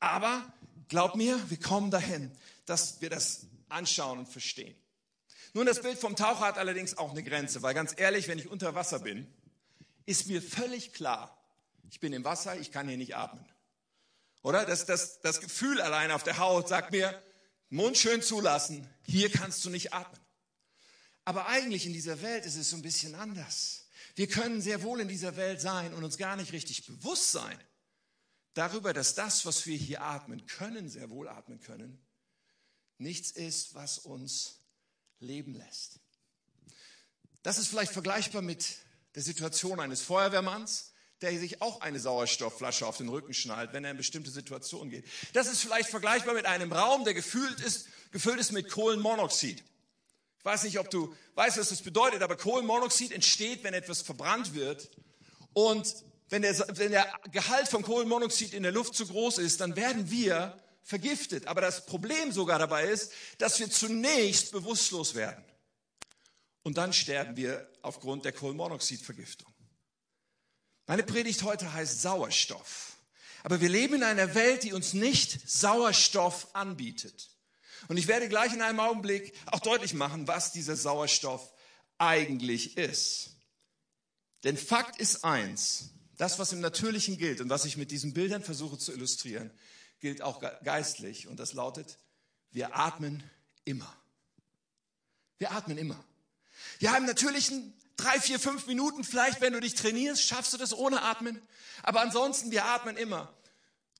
aber 0.01 0.53
glaub 0.89 1.17
mir, 1.17 1.39
wir 1.51 1.59
kommen 1.59 1.91
dahin, 1.91 2.31
dass 2.67 3.01
wir 3.01 3.11
das 3.11 3.47
anschauen 3.69 4.19
und 4.21 4.29
verstehen. 4.29 4.75
Nun, 5.55 5.67
das 5.67 5.81
Bild 5.81 5.99
vom 5.99 6.17
Taucher 6.17 6.47
hat 6.47 6.59
allerdings 6.59 6.99
auch 6.99 7.11
eine 7.11 7.23
Grenze, 7.23 7.63
weil 7.63 7.75
ganz 7.75 7.95
ehrlich, 7.97 8.29
wenn 8.29 8.39
ich 8.39 8.49
unter 8.49 8.75
Wasser 8.75 9.01
bin, 9.01 9.27
ist 10.07 10.27
mir 10.27 10.43
völlig 10.43 10.93
klar, 10.93 11.37
ich 11.91 12.01
bin 12.01 12.13
im 12.13 12.25
Wasser, 12.25 12.59
ich 12.59 12.71
kann 12.71 12.89
hier 12.89 12.99
nicht 12.99 13.17
atmen. 13.17 13.45
Oder? 14.43 14.65
Das, 14.65 14.87
das, 14.87 15.21
das 15.21 15.41
Gefühl 15.41 15.81
allein 15.81 16.11
auf 16.11 16.23
der 16.23 16.39
Haut 16.39 16.69
sagt 16.69 16.93
mir, 16.93 17.23
Mund 17.71 17.99
schön 17.99 18.23
zulassen, 18.23 18.89
hier 19.03 19.31
kannst 19.31 19.65
du 19.65 19.71
nicht 19.71 19.93
atmen. 19.93 20.21
Aber 21.25 21.47
eigentlich 21.47 21.87
in 21.87 21.93
dieser 21.93 22.23
Welt 22.23 22.47
ist 22.47 22.57
es 22.57 22.71
so 22.71 22.77
ein 22.77 22.83
bisschen 22.83 23.15
anders. 23.15 23.87
Wir 24.15 24.29
können 24.29 24.63
sehr 24.63 24.83
wohl 24.83 25.01
in 25.01 25.09
dieser 25.09 25.37
Welt 25.37 25.61
sein 25.61 25.93
und 25.93 26.05
uns 26.05 26.17
gar 26.17 26.37
nicht 26.37 26.53
richtig 26.53 26.87
bewusst 26.87 27.33
sein, 27.33 27.59
darüber, 28.59 28.93
dass 28.93 29.15
das, 29.15 29.47
was 29.47 29.67
wir 29.67 29.77
hier 29.77 30.03
atmen 30.03 30.47
können, 30.47 30.89
sehr 30.89 31.11
wohl 31.11 31.29
atmen 31.29 31.61
können, 31.61 32.05
nichts 32.99 33.31
ist, 33.31 33.75
was 33.75 33.99
uns 33.99 34.61
leben 35.21 35.55
lässt. 35.55 36.01
Das 37.43 37.59
ist 37.59 37.69
vielleicht 37.69 37.93
vergleichbar 37.93 38.43
mit 38.43 38.79
der 39.15 39.23
Situation 39.23 39.81
eines 39.81 40.03
Feuerwehrmanns, 40.03 40.93
der 41.21 41.37
sich 41.39 41.63
auch 41.63 41.81
eine 41.81 41.99
Sauerstoffflasche 42.01 42.87
auf 42.87 42.97
den 42.97 43.09
Rücken 43.09 43.33
schnallt, 43.33 43.73
wenn 43.73 43.85
er 43.85 43.93
in 43.93 43.97
bestimmte 43.97 44.31
Situationen 44.31 44.91
geht. 44.91 45.05
Das 45.33 45.49
ist 45.49 45.61
vielleicht 45.61 45.89
vergleichbar 45.89 46.35
mit 46.35 46.47
einem 46.47 46.73
Raum, 46.73 47.05
der 47.05 47.15
gefüllt 47.15 47.61
ist, 47.61 47.89
gefüllt 48.11 48.39
ist 48.39 48.53
mit 48.53 48.71
Kohlenmonoxid. 48.71 49.63
Ich 50.39 50.45
weiß 50.45 50.65
nicht, 50.65 50.79
ob 50.79 50.91
du 50.91 51.15
weißt, 51.35 51.59
was 51.59 51.71
das 51.71 51.83
bedeutet, 51.83 52.23
aber 52.23 52.37
Kohlenmonoxid 52.37 53.13
entsteht, 53.13 53.65
wenn 53.65 53.75
etwas 53.75 54.03
verbrannt 54.03 54.55
wird. 54.55 54.91
Und 55.53 55.93
wenn 56.29 56.43
der, 56.43 56.59
wenn 56.77 56.93
der 56.93 57.13
Gehalt 57.31 57.69
von 57.69 57.83
Kohlenmonoxid 57.83 58.53
in 58.53 58.63
der 58.63 58.73
Luft 58.73 58.95
zu 58.95 59.07
groß 59.07 59.39
ist, 59.39 59.61
dann 59.61 59.77
werden 59.77 60.11
wir 60.11 60.59
vergiftet. 60.83 61.47
Aber 61.47 61.61
das 61.61 61.87
Problem 61.87 62.33
sogar 62.33 62.59
dabei 62.59 62.85
ist, 62.85 63.13
dass 63.39 63.59
wir 63.61 63.71
zunächst 63.71 64.53
bewusstlos 64.53 65.15
werden. 65.15 65.45
Und 66.63 66.77
dann 66.77 66.93
sterben 66.93 67.37
wir 67.37 67.71
aufgrund 67.83 68.25
der 68.25 68.33
Kohlenmonoxidvergiftung. 68.33 69.53
Meine 70.87 71.03
Predigt 71.03 71.43
heute 71.43 71.73
heißt 71.73 72.03
Sauerstoff. 72.03 72.97
Aber 73.43 73.61
wir 73.61 73.69
leben 73.69 73.95
in 73.95 74.03
einer 74.03 74.35
Welt, 74.35 74.65
die 74.65 74.73
uns 74.73 74.93
nicht 74.95 75.49
Sauerstoff 75.49 76.49
anbietet. 76.55 77.31
Und 77.89 77.97
ich 77.97 78.09
werde 78.09 78.29
gleich 78.29 78.53
in 78.53 78.63
einem 78.63 78.81
Augenblick 78.81 79.33
auch 79.47 79.61
deutlich 79.61 79.95
machen, 79.95 80.27
was 80.27 80.53
dieser 80.53 80.77
Sauerstoff 80.77 81.53
eigentlich 81.99 82.77
ist. 82.77 83.37
Denn 84.45 84.57
Fakt 84.57 85.01
ist 85.01 85.25
eins, 85.25 85.91
das, 86.19 86.39
was 86.39 86.53
im 86.53 86.61
Natürlichen 86.61 87.17
gilt 87.17 87.41
und 87.41 87.49
was 87.49 87.65
ich 87.65 87.77
mit 87.77 87.91
diesen 87.91 88.13
Bildern 88.13 88.43
versuche 88.43 88.77
zu 88.77 88.93
illustrieren, 88.93 89.51
gilt 90.01 90.21
auch 90.21 90.41
geistlich. 90.63 91.29
Und 91.29 91.39
das 91.41 91.55
lautet, 91.55 91.97
wir 92.51 92.77
atmen 92.77 93.23
immer. 93.65 93.93
Wir 95.39 95.53
atmen 95.53 95.79
immer. 95.79 96.05
Ja, 96.81 96.97
im 96.97 97.07
Natürlichen 97.07 97.73
drei, 97.97 98.21
vier, 98.21 98.41
fünf 98.41 98.67
Minuten, 98.67 99.05
vielleicht 99.05 99.41
wenn 99.41 99.53
du 99.53 99.61
dich 99.61 99.75
trainierst, 99.75 100.23
schaffst 100.23 100.53
du 100.53 100.57
das 100.57 100.75
ohne 100.75 101.03
Atmen. 101.03 101.41
Aber 101.83 102.01
ansonsten, 102.01 102.51
wir 102.51 102.65
atmen 102.65 102.97
immer. 102.97 103.33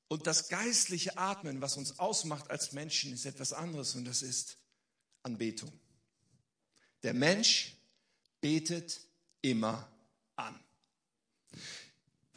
Und 0.09 0.27
das 0.27 0.49
geistliche 0.49 1.17
Atmen, 1.17 1.61
was 1.61 1.77
uns 1.77 1.99
ausmacht 1.99 2.49
als 2.49 2.73
Menschen, 2.73 3.13
ist 3.13 3.25
etwas 3.25 3.53
anderes 3.53 3.95
und 3.95 4.05
das 4.05 4.23
ist 4.23 4.57
Anbetung. 5.23 5.71
Der 7.03 7.13
Mensch 7.13 7.75
betet 8.41 8.99
immer 9.41 9.87
an. 10.35 10.59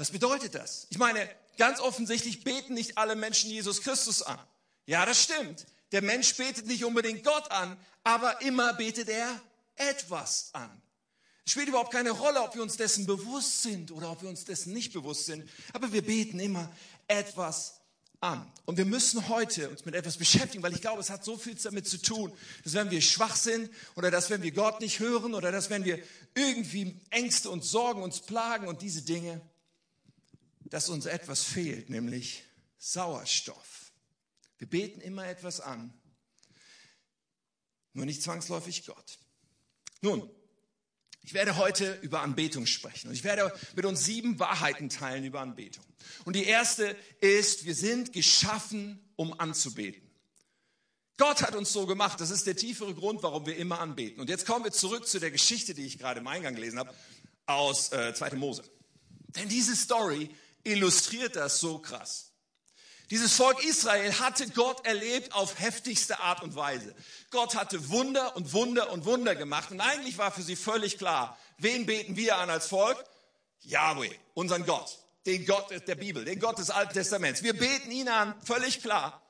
Was 0.02 0.10
bedeutet 0.10 0.56
das? 0.56 0.88
Ich 0.90 0.98
meine, 0.98 1.30
ganz 1.58 1.78
offensichtlich 1.78 2.42
beten 2.42 2.74
nicht 2.74 2.98
alle 2.98 3.14
Menschen 3.14 3.50
Jesus 3.50 3.82
Christus 3.82 4.20
an. 4.20 4.36
Ja, 4.84 5.06
das 5.06 5.22
stimmt. 5.22 5.64
Der 5.92 6.02
Mensch 6.02 6.34
betet 6.34 6.66
nicht 6.66 6.84
unbedingt 6.84 7.22
Gott 7.22 7.48
an, 7.52 7.76
aber 8.02 8.42
immer 8.42 8.74
betet 8.74 9.08
er 9.08 9.40
etwas 9.76 10.50
an. 10.54 10.82
Es 11.46 11.52
spielt 11.52 11.68
überhaupt 11.68 11.92
keine 11.92 12.10
Rolle, 12.10 12.42
ob 12.42 12.56
wir 12.56 12.62
uns 12.62 12.76
dessen 12.76 13.06
bewusst 13.06 13.62
sind 13.62 13.92
oder 13.92 14.10
ob 14.10 14.22
wir 14.22 14.28
uns 14.28 14.44
dessen 14.44 14.72
nicht 14.72 14.92
bewusst 14.92 15.26
sind, 15.26 15.48
aber 15.72 15.92
wir 15.92 16.02
beten 16.02 16.40
immer 16.40 16.68
etwas 17.06 17.74
an. 18.20 18.50
Und 18.64 18.78
wir 18.78 18.86
müssen 18.86 19.28
heute 19.28 19.70
uns 19.70 19.84
mit 19.84 19.94
etwas 19.94 20.16
beschäftigen, 20.16 20.64
weil 20.64 20.74
ich 20.74 20.80
glaube, 20.80 21.00
es 21.00 21.10
hat 21.10 21.24
so 21.24 21.36
viel 21.36 21.54
damit 21.54 21.86
zu 21.86 22.02
tun, 22.02 22.32
dass 22.64 22.74
wenn 22.74 22.90
wir 22.90 23.02
schwach 23.02 23.36
sind 23.36 23.70
oder 23.94 24.10
dass 24.10 24.30
wenn 24.30 24.42
wir 24.42 24.50
Gott 24.50 24.80
nicht 24.80 24.98
hören 24.98 25.34
oder 25.34 25.52
dass 25.52 25.70
wenn 25.70 25.84
wir 25.84 26.00
irgendwie 26.34 26.96
Ängste 27.10 27.50
und 27.50 27.62
Sorgen 27.62 28.02
uns 28.02 28.18
plagen 28.18 28.66
und 28.66 28.82
diese 28.82 29.02
Dinge, 29.02 29.40
dass 30.72 30.88
uns 30.88 31.04
etwas 31.04 31.44
fehlt, 31.44 31.90
nämlich 31.90 32.44
Sauerstoff. 32.78 33.92
Wir 34.56 34.66
beten 34.66 35.02
immer 35.02 35.26
etwas 35.26 35.60
an, 35.60 35.92
nur 37.92 38.06
nicht 38.06 38.22
zwangsläufig 38.22 38.86
Gott. 38.86 39.18
Nun, 40.00 40.30
ich 41.20 41.34
werde 41.34 41.58
heute 41.58 41.98
über 42.00 42.22
Anbetung 42.22 42.64
sprechen 42.64 43.08
und 43.08 43.14
ich 43.14 43.22
werde 43.22 43.54
mit 43.76 43.84
uns 43.84 44.06
sieben 44.06 44.38
Wahrheiten 44.38 44.88
teilen 44.88 45.24
über 45.24 45.40
Anbetung. 45.42 45.84
Und 46.24 46.36
die 46.36 46.44
erste 46.44 46.96
ist, 47.20 47.66
wir 47.66 47.74
sind 47.74 48.14
geschaffen, 48.14 48.98
um 49.16 49.38
anzubeten. 49.38 50.10
Gott 51.18 51.42
hat 51.42 51.54
uns 51.54 51.70
so 51.70 51.84
gemacht. 51.84 52.18
Das 52.18 52.30
ist 52.30 52.46
der 52.46 52.56
tiefere 52.56 52.94
Grund, 52.94 53.22
warum 53.22 53.44
wir 53.44 53.58
immer 53.58 53.78
anbeten. 53.78 54.22
Und 54.22 54.30
jetzt 54.30 54.46
kommen 54.46 54.64
wir 54.64 54.72
zurück 54.72 55.06
zu 55.06 55.20
der 55.20 55.30
Geschichte, 55.30 55.74
die 55.74 55.84
ich 55.84 55.98
gerade 55.98 56.20
im 56.20 56.26
Eingang 56.26 56.54
gelesen 56.54 56.78
habe, 56.78 56.94
aus 57.44 57.92
äh, 57.92 58.14
2. 58.14 58.36
Mose. 58.36 58.64
Denn 59.36 59.50
diese 59.50 59.76
Story 59.76 60.30
illustriert 60.64 61.36
das 61.36 61.60
so 61.60 61.78
krass. 61.78 62.32
Dieses 63.10 63.34
Volk 63.34 63.62
Israel 63.62 64.10
hatte 64.20 64.48
Gott 64.48 64.86
erlebt 64.86 65.34
auf 65.34 65.58
heftigste 65.58 66.20
Art 66.20 66.42
und 66.42 66.56
Weise. 66.56 66.94
Gott 67.30 67.54
hatte 67.54 67.90
Wunder 67.90 68.36
und 68.36 68.54
Wunder 68.54 68.90
und 68.90 69.04
Wunder 69.04 69.34
gemacht 69.34 69.70
und 69.70 69.80
eigentlich 69.80 70.16
war 70.16 70.32
für 70.32 70.42
sie 70.42 70.56
völlig 70.56 70.96
klar, 70.96 71.38
wen 71.58 71.84
beten 71.84 72.16
wir 72.16 72.36
an 72.36 72.48
als 72.48 72.68
Volk? 72.68 73.04
Yahweh, 73.60 74.10
unseren 74.34 74.64
Gott, 74.64 74.98
den 75.26 75.44
Gott 75.44 75.70
der 75.86 75.94
Bibel, 75.94 76.24
den 76.24 76.40
Gott 76.40 76.58
des 76.58 76.70
Alten 76.70 76.94
Testaments. 76.94 77.42
Wir 77.42 77.52
beten 77.52 77.90
ihn 77.90 78.08
an, 78.08 78.34
völlig 78.42 78.80
klar. 78.80 79.22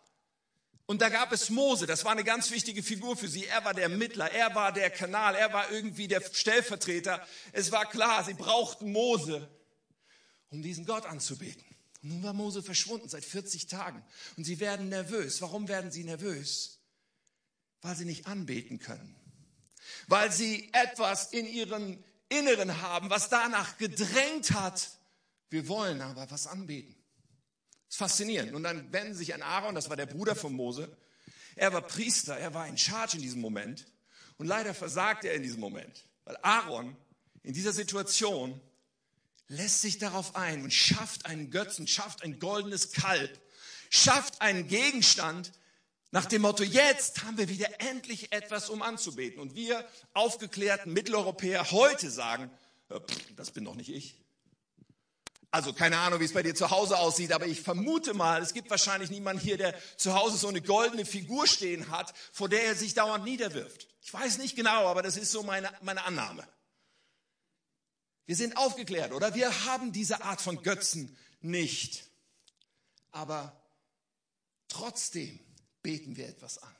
Und 0.87 1.01
da 1.01 1.09
gab 1.09 1.33
es 1.33 1.51
Mose, 1.51 1.87
das 1.87 2.05
war 2.05 2.12
eine 2.12 2.23
ganz 2.23 2.51
wichtige 2.51 2.83
Figur 2.83 3.17
für 3.17 3.29
sie. 3.29 3.47
Er 3.47 3.65
war 3.65 3.75
der 3.75 3.89
Mittler, 3.89 4.31
er 4.31 4.55
war 4.55 4.73
der 4.73 4.91
Kanal, 4.91 5.35
er 5.35 5.53
war 5.53 5.71
irgendwie 5.71 6.07
der 6.07 6.21
Stellvertreter. 6.21 7.27
Es 7.53 7.73
war 7.73 7.87
klar, 7.87 8.23
sie 8.25 8.35
brauchten 8.35 8.93
Mose, 8.93 9.49
um 10.53 10.63
diesen 10.63 10.85
Gott 10.85 11.07
anzubeten. 11.07 11.65
Und 12.03 12.11
nun 12.11 12.23
war 12.23 12.33
Mose 12.33 12.63
verschwunden 12.63 13.09
seit 13.09 13.25
40 13.25 13.67
Tagen. 13.67 14.05
Und 14.37 14.45
sie 14.45 14.61
werden 14.61 14.89
nervös. 14.89 15.41
Warum 15.41 15.67
werden 15.67 15.91
sie 15.91 16.05
nervös? 16.05 16.81
Weil 17.81 17.97
sie 17.97 18.05
nicht 18.05 18.27
anbeten 18.27 18.79
können. 18.79 19.17
Weil 20.09 20.31
sie 20.31 20.71
etwas 20.73 21.33
in 21.33 21.47
ihrem 21.47 22.03
Inneren 22.29 22.81
haben, 22.81 23.11
was 23.11 23.29
danach 23.29 23.79
gedrängt 23.79 24.53
hat. 24.53 24.91
Wir 25.51 25.69
wollen 25.69 26.01
aber 26.01 26.31
was 26.31 26.47
anbeten. 26.47 26.95
Das 27.87 27.95
ist 27.95 27.99
faszinierend. 27.99 28.55
Und 28.55 28.63
dann 28.63 28.93
wenden 28.93 29.15
sich 29.15 29.35
an 29.35 29.43
Aaron, 29.43 29.75
das 29.75 29.89
war 29.89 29.97
der 29.97 30.07
Bruder 30.07 30.35
von 30.35 30.53
Mose. 30.53 30.97
Er 31.57 31.73
war 31.73 31.83
Priester, 31.83 32.37
er 32.37 32.55
war 32.55 32.67
in 32.67 32.79
Charge 32.79 33.17
in 33.17 33.23
diesem 33.23 33.41
Moment. 33.41 33.87
Und 34.39 34.47
leider 34.47 34.75
versagt 34.75 35.25
er 35.25 35.35
in 35.35 35.43
diesem 35.43 35.61
Moment. 35.61 36.05
Weil 36.25 36.37
Aaron 36.43 36.97
in 37.43 37.53
dieser 37.53 37.73
Situation 37.73 38.61
lässt 39.53 39.83
sich 39.83 39.99
darauf 39.99 40.35
ein 40.35 40.63
und 40.63 40.73
schafft 40.73 41.27
einen 41.27 41.51
Götzen, 41.51 41.87
schafft 41.87 42.23
ein 42.23 42.39
goldenes 42.39 42.93
Kalb, 42.93 43.39
schafft 43.91 44.41
einen 44.41 44.67
Gegenstand 44.67 45.53
nach 46.11 46.27
dem 46.27 46.43
Motto, 46.43 46.63
jetzt 46.63 47.23
haben 47.25 47.39
wir 47.39 47.49
wieder 47.49 47.69
endlich 47.81 48.33
etwas, 48.33 48.69
um 48.69 48.83
anzubeten. 48.83 49.41
Und 49.41 49.55
wir 49.55 49.87
aufgeklärten 50.13 50.93
Mitteleuropäer 50.93 51.71
heute 51.71 52.11
sagen, 52.11 52.51
das 53.37 53.51
bin 53.51 53.65
doch 53.65 53.75
nicht 53.75 53.91
ich. 53.91 54.19
Also 55.51 55.75
keine 55.75 55.99
Ahnung, 55.99 56.21
wie 56.21 56.25
es 56.25 56.33
bei 56.33 56.43
dir 56.43 56.55
zu 56.55 56.71
Hause 56.71 56.99
aussieht, 56.99 57.33
aber 57.33 57.47
ich 57.47 57.61
vermute 57.61 58.15
mal, 58.15 58.41
es 58.41 58.55
gibt 58.55 58.71
wahrscheinlich 58.71 59.11
niemanden 59.11 59.43
hier, 59.43 59.59
der 59.59 59.75
zu 59.99 60.15
Hause 60.15 60.39
so 60.39 60.49
eine 60.49 60.63
goldene 60.63 61.05
Figur 61.05 61.47
stehen 61.47 61.91
hat, 61.91 62.15
vor 62.33 62.49
der 62.49 62.65
er 62.65 62.75
sich 62.75 62.95
dauernd 62.95 63.25
niederwirft. 63.25 63.87
Ich 64.01 64.13
weiß 64.13 64.39
nicht 64.39 64.57
genau, 64.57 64.87
aber 64.87 65.03
das 65.03 65.19
ist 65.19 65.31
so 65.31 65.43
meine, 65.43 65.71
meine 65.83 66.05
Annahme. 66.05 66.47
Wir 68.26 68.37
sind 68.37 68.57
aufgeklärt, 68.57 69.12
oder? 69.12 69.35
Wir 69.35 69.64
haben 69.67 69.93
diese 69.93 70.23
Art 70.23 70.41
von 70.41 70.62
Götzen 70.62 71.17
nicht. 71.41 72.05
Aber 73.11 73.61
trotzdem 74.69 75.38
beten 75.83 76.17
wir 76.17 76.29
etwas 76.29 76.59
an. 76.59 76.75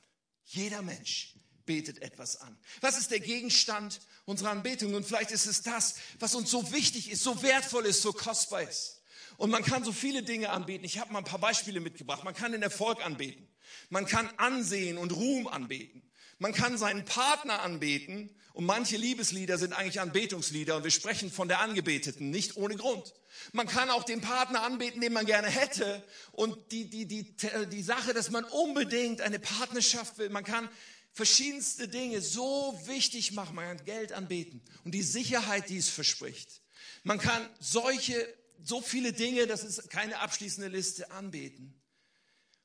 Jeder 0.45 0.81
Mensch 0.81 1.35
betet 1.65 2.01
etwas 2.01 2.37
an. 2.37 2.57
Was 2.81 2.97
ist 2.97 3.11
der 3.11 3.19
Gegenstand 3.19 4.01
unserer 4.25 4.51
Anbetung? 4.51 4.93
Und 4.93 5.05
vielleicht 5.05 5.31
ist 5.31 5.45
es 5.45 5.61
das, 5.61 5.95
was 6.19 6.35
uns 6.35 6.51
so 6.51 6.71
wichtig 6.71 7.09
ist, 7.09 7.23
so 7.23 7.41
wertvoll 7.41 7.85
ist, 7.85 8.01
so 8.01 8.13
kostbar 8.13 8.63
ist. 8.63 9.01
Und 9.37 9.49
man 9.49 9.63
kann 9.63 9.83
so 9.83 9.91
viele 9.91 10.23
Dinge 10.23 10.49
anbeten. 10.49 10.85
Ich 10.85 10.99
habe 10.99 11.11
mal 11.11 11.19
ein 11.19 11.25
paar 11.25 11.39
Beispiele 11.39 11.79
mitgebracht. 11.79 12.23
Man 12.23 12.35
kann 12.35 12.51
den 12.51 12.61
Erfolg 12.61 13.03
anbeten. 13.03 13.47
Man 13.89 14.05
kann 14.05 14.29
Ansehen 14.37 14.97
und 14.97 15.11
Ruhm 15.11 15.47
anbeten. 15.47 16.03
Man 16.43 16.51
kann 16.51 16.77
seinen 16.77 17.05
Partner 17.05 17.61
anbeten 17.61 18.29
und 18.51 18.65
manche 18.65 18.97
Liebeslieder 18.97 19.57
sind 19.57 19.71
eigentlich 19.71 20.01
Anbetungslieder 20.01 20.75
und 20.75 20.83
wir 20.83 20.91
sprechen 20.91 21.31
von 21.31 21.47
der 21.47 21.61
Angebeteten, 21.61 22.31
nicht 22.31 22.57
ohne 22.57 22.75
Grund. 22.75 23.13
Man 23.53 23.65
kann 23.65 23.89
auch 23.89 24.03
den 24.03 24.19
Partner 24.19 24.61
anbeten, 24.61 24.99
den 24.99 25.13
man 25.13 25.25
gerne 25.25 25.47
hätte 25.47 26.03
und 26.33 26.57
die, 26.73 26.89
die, 26.89 27.05
die, 27.05 27.33
die 27.71 27.81
Sache, 27.81 28.13
dass 28.13 28.29
man 28.29 28.43
unbedingt 28.43 29.21
eine 29.21 29.39
Partnerschaft 29.39 30.17
will. 30.17 30.29
Man 30.31 30.43
kann 30.43 30.67
verschiedenste 31.13 31.87
Dinge 31.87 32.19
so 32.19 32.77
wichtig 32.87 33.31
machen. 33.31 33.55
Man 33.55 33.77
kann 33.77 33.85
Geld 33.85 34.11
anbeten 34.11 34.61
und 34.83 34.91
die 34.91 35.01
Sicherheit, 35.01 35.69
die 35.69 35.77
es 35.77 35.87
verspricht. 35.87 36.61
Man 37.03 37.19
kann 37.19 37.47
solche, 37.61 38.27
so 38.61 38.81
viele 38.81 39.13
Dinge, 39.13 39.47
das 39.47 39.63
ist 39.63 39.89
keine 39.89 40.19
abschließende 40.19 40.67
Liste, 40.67 41.09
anbeten. 41.09 41.73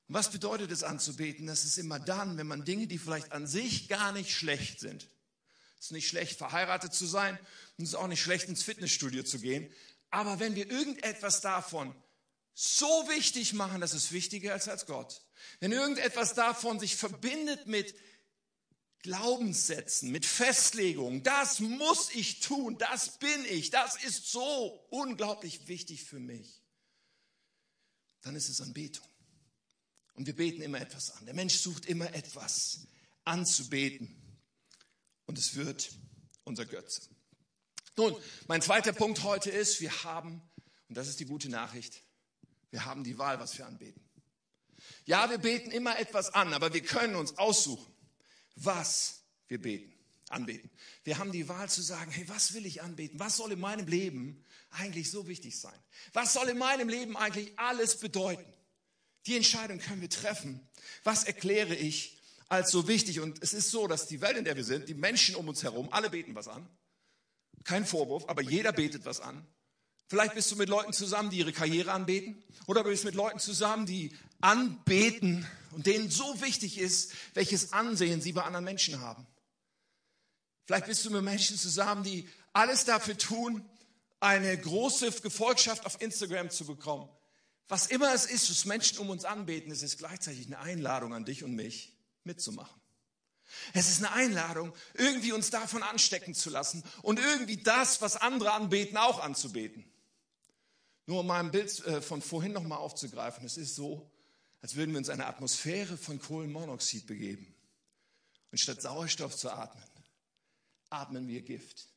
Und 0.08 0.14
was 0.14 0.30
bedeutet 0.30 0.70
es 0.70 0.82
anzubeten? 0.82 1.46
Das 1.46 1.64
ist 1.64 1.78
immer 1.78 2.00
dann, 2.00 2.38
wenn 2.38 2.46
man 2.46 2.64
Dinge, 2.64 2.86
die 2.86 2.98
vielleicht 2.98 3.32
an 3.32 3.46
sich 3.46 3.88
gar 3.88 4.12
nicht 4.12 4.32
schlecht 4.32 4.80
sind, 4.80 5.08
es 5.78 5.86
ist 5.86 5.92
nicht 5.92 6.08
schlecht, 6.08 6.36
verheiratet 6.36 6.92
zu 6.92 7.06
sein 7.06 7.38
und 7.76 7.84
es 7.84 7.90
ist 7.90 7.94
auch 7.94 8.08
nicht 8.08 8.20
schlecht, 8.22 8.48
ins 8.48 8.64
Fitnessstudio 8.64 9.22
zu 9.22 9.38
gehen. 9.38 9.70
Aber 10.10 10.40
wenn 10.40 10.56
wir 10.56 10.68
irgendetwas 10.68 11.40
davon 11.40 11.94
so 12.52 12.86
wichtig 13.08 13.52
machen, 13.52 13.80
dass 13.80 13.92
es 13.92 14.10
wichtiger 14.10 14.56
ist 14.56 14.68
als 14.68 14.86
Gott, 14.86 15.22
wenn 15.60 15.70
irgendetwas 15.70 16.34
davon 16.34 16.80
sich 16.80 16.96
verbindet 16.96 17.68
mit 17.68 17.94
Glaubenssätzen, 19.02 20.10
mit 20.10 20.26
Festlegungen. 20.26 21.22
Das 21.22 21.60
muss 21.60 22.10
ich 22.14 22.40
tun, 22.40 22.76
das 22.78 23.18
bin 23.18 23.44
ich, 23.48 23.70
das 23.70 24.02
ist 24.02 24.32
so 24.32 24.84
unglaublich 24.90 25.68
wichtig 25.68 26.04
für 26.04 26.18
mich. 26.18 26.62
Dann 28.22 28.34
ist 28.34 28.48
es 28.48 28.60
Anbetung. 28.60 29.06
Und 30.18 30.26
wir 30.26 30.34
beten 30.34 30.62
immer 30.62 30.80
etwas 30.80 31.12
an. 31.12 31.26
Der 31.26 31.34
Mensch 31.34 31.54
sucht 31.54 31.86
immer 31.86 32.12
etwas 32.12 32.88
anzubeten. 33.24 34.20
Und 35.26 35.38
es 35.38 35.54
wird 35.54 35.92
unser 36.42 36.66
Götze. 36.66 37.02
Nun, 37.96 38.16
mein 38.48 38.60
zweiter 38.60 38.92
Punkt 38.92 39.22
heute 39.22 39.48
ist, 39.50 39.80
wir 39.80 40.02
haben, 40.02 40.42
und 40.88 40.96
das 40.96 41.06
ist 41.06 41.20
die 41.20 41.24
gute 41.24 41.48
Nachricht, 41.48 42.02
wir 42.70 42.84
haben 42.84 43.04
die 43.04 43.16
Wahl, 43.16 43.38
was 43.38 43.56
wir 43.58 43.66
anbeten. 43.68 44.02
Ja, 45.04 45.30
wir 45.30 45.38
beten 45.38 45.70
immer 45.70 45.96
etwas 46.00 46.34
an, 46.34 46.52
aber 46.52 46.74
wir 46.74 46.82
können 46.82 47.14
uns 47.14 47.38
aussuchen, 47.38 47.86
was 48.56 49.22
wir 49.46 49.62
beten, 49.62 49.94
anbeten. 50.30 50.68
Wir 51.04 51.18
haben 51.18 51.30
die 51.30 51.48
Wahl 51.48 51.70
zu 51.70 51.80
sagen, 51.80 52.10
hey, 52.10 52.28
was 52.28 52.54
will 52.54 52.66
ich 52.66 52.82
anbeten? 52.82 53.20
Was 53.20 53.36
soll 53.36 53.52
in 53.52 53.60
meinem 53.60 53.86
Leben 53.86 54.44
eigentlich 54.70 55.12
so 55.12 55.28
wichtig 55.28 55.60
sein? 55.60 55.78
Was 56.12 56.32
soll 56.32 56.48
in 56.48 56.58
meinem 56.58 56.88
Leben 56.88 57.16
eigentlich 57.16 57.56
alles 57.56 58.00
bedeuten? 58.00 58.52
Die 59.28 59.36
Entscheidung 59.36 59.78
können 59.78 60.00
wir 60.00 60.08
treffen. 60.08 60.66
Was 61.04 61.24
erkläre 61.24 61.74
ich 61.74 62.18
als 62.48 62.70
so 62.70 62.88
wichtig? 62.88 63.20
Und 63.20 63.42
es 63.42 63.52
ist 63.52 63.70
so, 63.70 63.86
dass 63.86 64.06
die 64.06 64.22
Welt, 64.22 64.38
in 64.38 64.44
der 64.44 64.56
wir 64.56 64.64
sind, 64.64 64.88
die 64.88 64.94
Menschen 64.94 65.36
um 65.36 65.46
uns 65.48 65.62
herum, 65.62 65.88
alle 65.92 66.08
beten 66.08 66.34
was 66.34 66.48
an. 66.48 66.66
Kein 67.62 67.84
Vorwurf, 67.84 68.24
aber 68.26 68.40
jeder 68.40 68.72
betet 68.72 69.04
was 69.04 69.20
an. 69.20 69.46
Vielleicht 70.08 70.32
bist 70.34 70.50
du 70.50 70.56
mit 70.56 70.70
Leuten 70.70 70.94
zusammen, 70.94 71.28
die 71.28 71.36
ihre 71.36 71.52
Karriere 71.52 71.92
anbeten. 71.92 72.42
Oder 72.66 72.82
bist 72.84 73.04
du 73.04 73.08
mit 73.08 73.14
Leuten 73.14 73.38
zusammen, 73.38 73.84
die 73.84 74.16
anbeten 74.40 75.46
und 75.72 75.84
denen 75.84 76.10
so 76.10 76.40
wichtig 76.40 76.78
ist, 76.78 77.12
welches 77.34 77.74
Ansehen 77.74 78.22
sie 78.22 78.32
bei 78.32 78.44
anderen 78.44 78.64
Menschen 78.64 79.00
haben. 79.02 79.26
Vielleicht 80.64 80.86
bist 80.86 81.04
du 81.04 81.10
mit 81.10 81.22
Menschen 81.22 81.58
zusammen, 81.58 82.02
die 82.02 82.26
alles 82.54 82.86
dafür 82.86 83.18
tun, 83.18 83.68
eine 84.20 84.56
große 84.56 85.12
Gefolgschaft 85.20 85.84
auf 85.84 86.00
Instagram 86.00 86.48
zu 86.48 86.64
bekommen. 86.64 87.10
Was 87.68 87.86
immer 87.86 88.14
es 88.14 88.24
ist, 88.24 88.50
was 88.50 88.64
Menschen 88.64 88.98
um 88.98 89.10
uns 89.10 89.24
anbeten, 89.24 89.70
es 89.70 89.82
ist 89.82 89.98
gleichzeitig 89.98 90.46
eine 90.46 90.58
Einladung 90.58 91.12
an 91.12 91.24
dich 91.24 91.44
und 91.44 91.54
mich 91.54 91.94
mitzumachen. 92.24 92.80
Es 93.72 93.88
ist 93.88 93.98
eine 93.98 94.12
Einladung, 94.12 94.74
irgendwie 94.94 95.32
uns 95.32 95.50
davon 95.50 95.82
anstecken 95.82 96.34
zu 96.34 96.50
lassen 96.50 96.82
und 97.02 97.18
irgendwie 97.18 97.56
das, 97.58 98.00
was 98.00 98.16
andere 98.16 98.52
anbeten, 98.52 98.96
auch 98.96 99.20
anzubeten. 99.20 99.84
Nur 101.06 101.20
um 101.20 101.26
mein 101.26 101.50
Bild 101.50 101.84
äh, 101.86 102.02
von 102.02 102.20
vorhin 102.20 102.52
nochmal 102.52 102.78
aufzugreifen, 102.78 103.46
es 103.46 103.56
ist 103.56 103.74
so, 103.74 104.10
als 104.60 104.74
würden 104.74 104.90
wir 104.90 104.98
uns 104.98 105.08
eine 105.08 105.26
Atmosphäre 105.26 105.96
von 105.96 106.18
Kohlenmonoxid 106.18 107.06
begeben. 107.06 107.54
Und 108.50 108.58
statt 108.58 108.82
Sauerstoff 108.82 109.36
zu 109.36 109.50
atmen, 109.50 109.84
atmen 110.90 111.28
wir 111.28 111.42
Gift. 111.42 111.88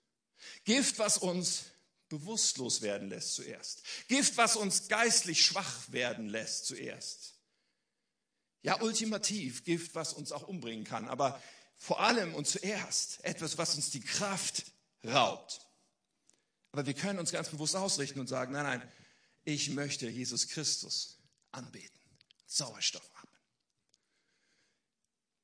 Gift, 0.63 0.99
was 0.99 1.17
uns 1.17 1.65
bewusstlos 2.11 2.81
werden 2.81 3.09
lässt 3.09 3.33
zuerst. 3.35 3.83
Gift, 4.07 4.37
was 4.37 4.57
uns 4.57 4.89
geistlich 4.89 5.43
schwach 5.43 5.91
werden 5.91 6.27
lässt 6.27 6.65
zuerst. 6.65 7.33
Ja, 8.61 8.81
ultimativ 8.81 9.63
Gift, 9.63 9.95
was 9.95 10.13
uns 10.13 10.31
auch 10.31 10.47
umbringen 10.47 10.83
kann, 10.83 11.07
aber 11.07 11.41
vor 11.77 12.01
allem 12.01 12.35
und 12.35 12.47
zuerst 12.47 13.23
etwas, 13.23 13.57
was 13.57 13.75
uns 13.75 13.89
die 13.89 14.01
Kraft 14.01 14.65
raubt. 15.03 15.61
Aber 16.73 16.85
wir 16.85 16.93
können 16.93 17.17
uns 17.17 17.31
ganz 17.31 17.49
bewusst 17.49 17.75
ausrichten 17.75 18.19
und 18.19 18.27
sagen, 18.27 18.53
nein, 18.53 18.65
nein, 18.65 18.91
ich 19.45 19.69
möchte 19.71 20.07
Jesus 20.07 20.49
Christus 20.49 21.17
anbeten. 21.51 21.99
Sauerstoff 22.45 23.09
atmen. 23.15 23.41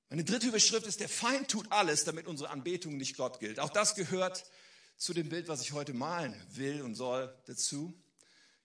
Meine 0.10 0.24
dritte 0.26 0.48
Überschrift 0.48 0.86
ist, 0.86 1.00
der 1.00 1.10
Feind 1.10 1.50
tut 1.50 1.72
alles, 1.72 2.04
damit 2.04 2.28
unsere 2.28 2.50
Anbetung 2.50 2.98
nicht 2.98 3.18
Gott 3.18 3.40
gilt. 3.40 3.60
Auch 3.60 3.70
das 3.70 3.96
gehört 3.96 4.44
zu 4.98 5.14
dem 5.14 5.30
Bild, 5.30 5.48
was 5.48 5.62
ich 5.62 5.74
heute 5.74 5.94
malen 5.94 6.36
will 6.50 6.82
und 6.82 6.96
soll, 6.96 7.34
dazu. 7.46 7.94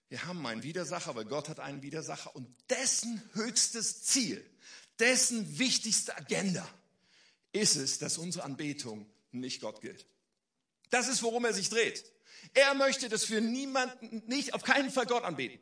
Wir 0.09 0.25
haben 0.25 0.45
einen 0.45 0.63
Widersacher, 0.63 1.15
weil 1.15 1.25
Gott 1.25 1.47
hat 1.47 1.59
einen 1.59 1.81
Widersacher 1.81 2.35
und 2.35 2.47
dessen 2.69 3.21
höchstes 3.33 4.03
Ziel, 4.03 4.43
dessen 4.99 5.57
wichtigste 5.59 6.15
Agenda 6.17 6.67
ist 7.51 7.75
es, 7.75 7.99
dass 7.99 8.17
unsere 8.17 8.45
Anbetung 8.45 9.05
nicht 9.31 9.61
Gott 9.61 9.81
gilt. 9.81 10.05
Das 10.89 11.07
ist, 11.07 11.23
worum 11.23 11.45
er 11.45 11.53
sich 11.53 11.69
dreht. 11.69 12.03
Er 12.53 12.73
möchte, 12.73 13.09
dass 13.09 13.29
wir 13.29 13.41
niemanden, 13.41 14.23
nicht, 14.27 14.53
auf 14.53 14.63
keinen 14.63 14.91
Fall 14.91 15.05
Gott 15.05 15.23
anbeten. 15.23 15.59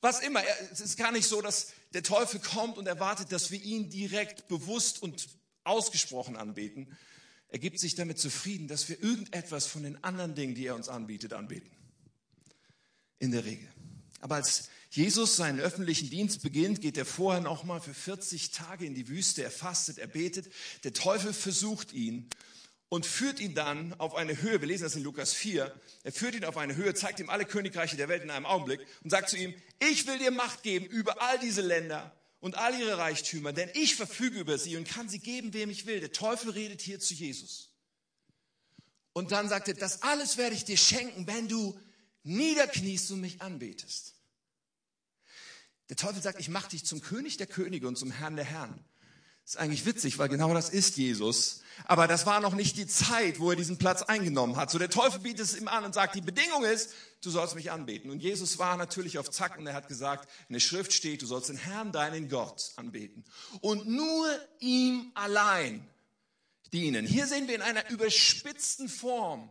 Was 0.00 0.20
immer. 0.20 0.42
Es 0.72 0.80
ist 0.80 0.98
gar 0.98 1.12
nicht 1.12 1.28
so, 1.28 1.40
dass 1.40 1.72
der 1.94 2.02
Teufel 2.02 2.40
kommt 2.40 2.76
und 2.76 2.86
erwartet, 2.86 3.30
dass 3.30 3.50
wir 3.50 3.62
ihn 3.62 3.88
direkt 3.88 4.48
bewusst 4.48 5.00
und 5.00 5.28
ausgesprochen 5.64 6.36
anbeten, 6.36 6.98
er 7.52 7.58
gibt 7.58 7.78
sich 7.78 7.94
damit 7.94 8.18
zufrieden, 8.18 8.66
dass 8.66 8.88
wir 8.88 9.02
irgendetwas 9.02 9.66
von 9.66 9.82
den 9.82 10.02
anderen 10.02 10.34
Dingen, 10.34 10.54
die 10.54 10.66
er 10.66 10.74
uns 10.74 10.88
anbietet, 10.88 11.34
anbeten. 11.34 11.70
In 13.18 13.30
der 13.30 13.44
Regel. 13.44 13.68
Aber 14.22 14.36
als 14.36 14.70
Jesus 14.88 15.36
seinen 15.36 15.60
öffentlichen 15.60 16.08
Dienst 16.08 16.42
beginnt, 16.42 16.80
geht 16.80 16.96
er 16.96 17.04
vorher 17.04 17.42
noch 17.42 17.64
mal 17.64 17.82
für 17.82 17.92
40 17.92 18.52
Tage 18.52 18.86
in 18.86 18.94
die 18.94 19.06
Wüste. 19.06 19.42
Er 19.42 19.50
fastet, 19.50 19.98
er 19.98 20.06
betet. 20.06 20.50
Der 20.84 20.94
Teufel 20.94 21.34
versucht 21.34 21.92
ihn 21.92 22.26
und 22.88 23.04
führt 23.04 23.38
ihn 23.38 23.54
dann 23.54 23.92
auf 24.00 24.14
eine 24.14 24.40
Höhe. 24.40 24.62
Wir 24.62 24.68
lesen 24.68 24.84
das 24.84 24.96
in 24.96 25.02
Lukas 25.02 25.34
4. 25.34 25.78
Er 26.04 26.12
führt 26.12 26.34
ihn 26.34 26.46
auf 26.46 26.56
eine 26.56 26.74
Höhe, 26.74 26.94
zeigt 26.94 27.20
ihm 27.20 27.28
alle 27.28 27.44
Königreiche 27.44 27.98
der 27.98 28.08
Welt 28.08 28.22
in 28.22 28.30
einem 28.30 28.46
Augenblick 28.46 28.80
und 29.04 29.10
sagt 29.10 29.28
zu 29.28 29.36
ihm, 29.36 29.52
ich 29.78 30.06
will 30.06 30.16
dir 30.16 30.30
Macht 30.30 30.62
geben 30.62 30.86
über 30.86 31.20
all 31.20 31.38
diese 31.38 31.60
Länder 31.60 32.16
und 32.42 32.56
all 32.56 32.78
ihre 32.78 32.98
Reichtümer, 32.98 33.52
denn 33.52 33.70
ich 33.72 33.94
verfüge 33.94 34.40
über 34.40 34.58
sie 34.58 34.76
und 34.76 34.86
kann 34.86 35.08
sie 35.08 35.20
geben, 35.20 35.54
wem 35.54 35.70
ich 35.70 35.86
will. 35.86 36.00
Der 36.00 36.10
Teufel 36.10 36.50
redet 36.50 36.82
hier 36.82 36.98
zu 36.98 37.14
Jesus. 37.14 37.70
Und 39.12 39.30
dann 39.30 39.48
sagt 39.48 39.68
er, 39.68 39.74
das 39.74 40.02
alles 40.02 40.36
werde 40.36 40.56
ich 40.56 40.64
dir 40.64 40.76
schenken, 40.76 41.28
wenn 41.28 41.46
du 41.46 41.78
niederkniest 42.24 43.12
und 43.12 43.20
mich 43.20 43.40
anbetest. 43.40 44.16
Der 45.88 45.96
Teufel 45.96 46.20
sagt, 46.20 46.40
ich 46.40 46.48
mache 46.48 46.70
dich 46.70 46.84
zum 46.84 47.00
König 47.00 47.36
der 47.36 47.46
Könige 47.46 47.86
und 47.86 47.96
zum 47.96 48.10
Herrn 48.10 48.34
der 48.34 48.44
Herren. 48.44 48.84
Ist 49.44 49.56
eigentlich 49.56 49.84
witzig, 49.84 50.18
weil 50.18 50.28
genau 50.28 50.54
das 50.54 50.70
ist 50.70 50.96
Jesus. 50.96 51.62
Aber 51.84 52.06
das 52.06 52.26
war 52.26 52.40
noch 52.40 52.54
nicht 52.54 52.76
die 52.76 52.86
Zeit, 52.86 53.40
wo 53.40 53.50
er 53.50 53.56
diesen 53.56 53.76
Platz 53.76 54.02
eingenommen 54.02 54.56
hat. 54.56 54.70
So 54.70 54.78
der 54.78 54.90
Teufel 54.90 55.20
bietet 55.20 55.46
es 55.46 55.56
ihm 55.56 55.68
an 55.68 55.84
und 55.84 55.94
sagt, 55.94 56.14
die 56.14 56.20
Bedingung 56.20 56.64
ist, 56.64 56.90
du 57.22 57.30
sollst 57.30 57.54
mich 57.54 57.70
anbeten. 57.70 58.10
Und 58.10 58.22
Jesus 58.22 58.58
war 58.58 58.76
natürlich 58.76 59.18
auf 59.18 59.30
Zack 59.30 59.58
und 59.58 59.66
er 59.66 59.74
hat 59.74 59.88
gesagt, 59.88 60.28
in 60.48 60.52
der 60.52 60.60
Schrift 60.60 60.92
steht, 60.92 61.22
du 61.22 61.26
sollst 61.26 61.48
den 61.48 61.56
Herrn, 61.56 61.92
deinen 61.92 62.28
Gott, 62.28 62.72
anbeten. 62.76 63.24
Und 63.60 63.88
nur 63.88 64.28
ihm 64.60 65.10
allein 65.14 65.86
dienen. 66.72 67.06
Hier 67.06 67.26
sehen 67.26 67.48
wir 67.48 67.54
in 67.54 67.62
einer 67.62 67.90
überspitzten 67.90 68.88
Form 68.88 69.50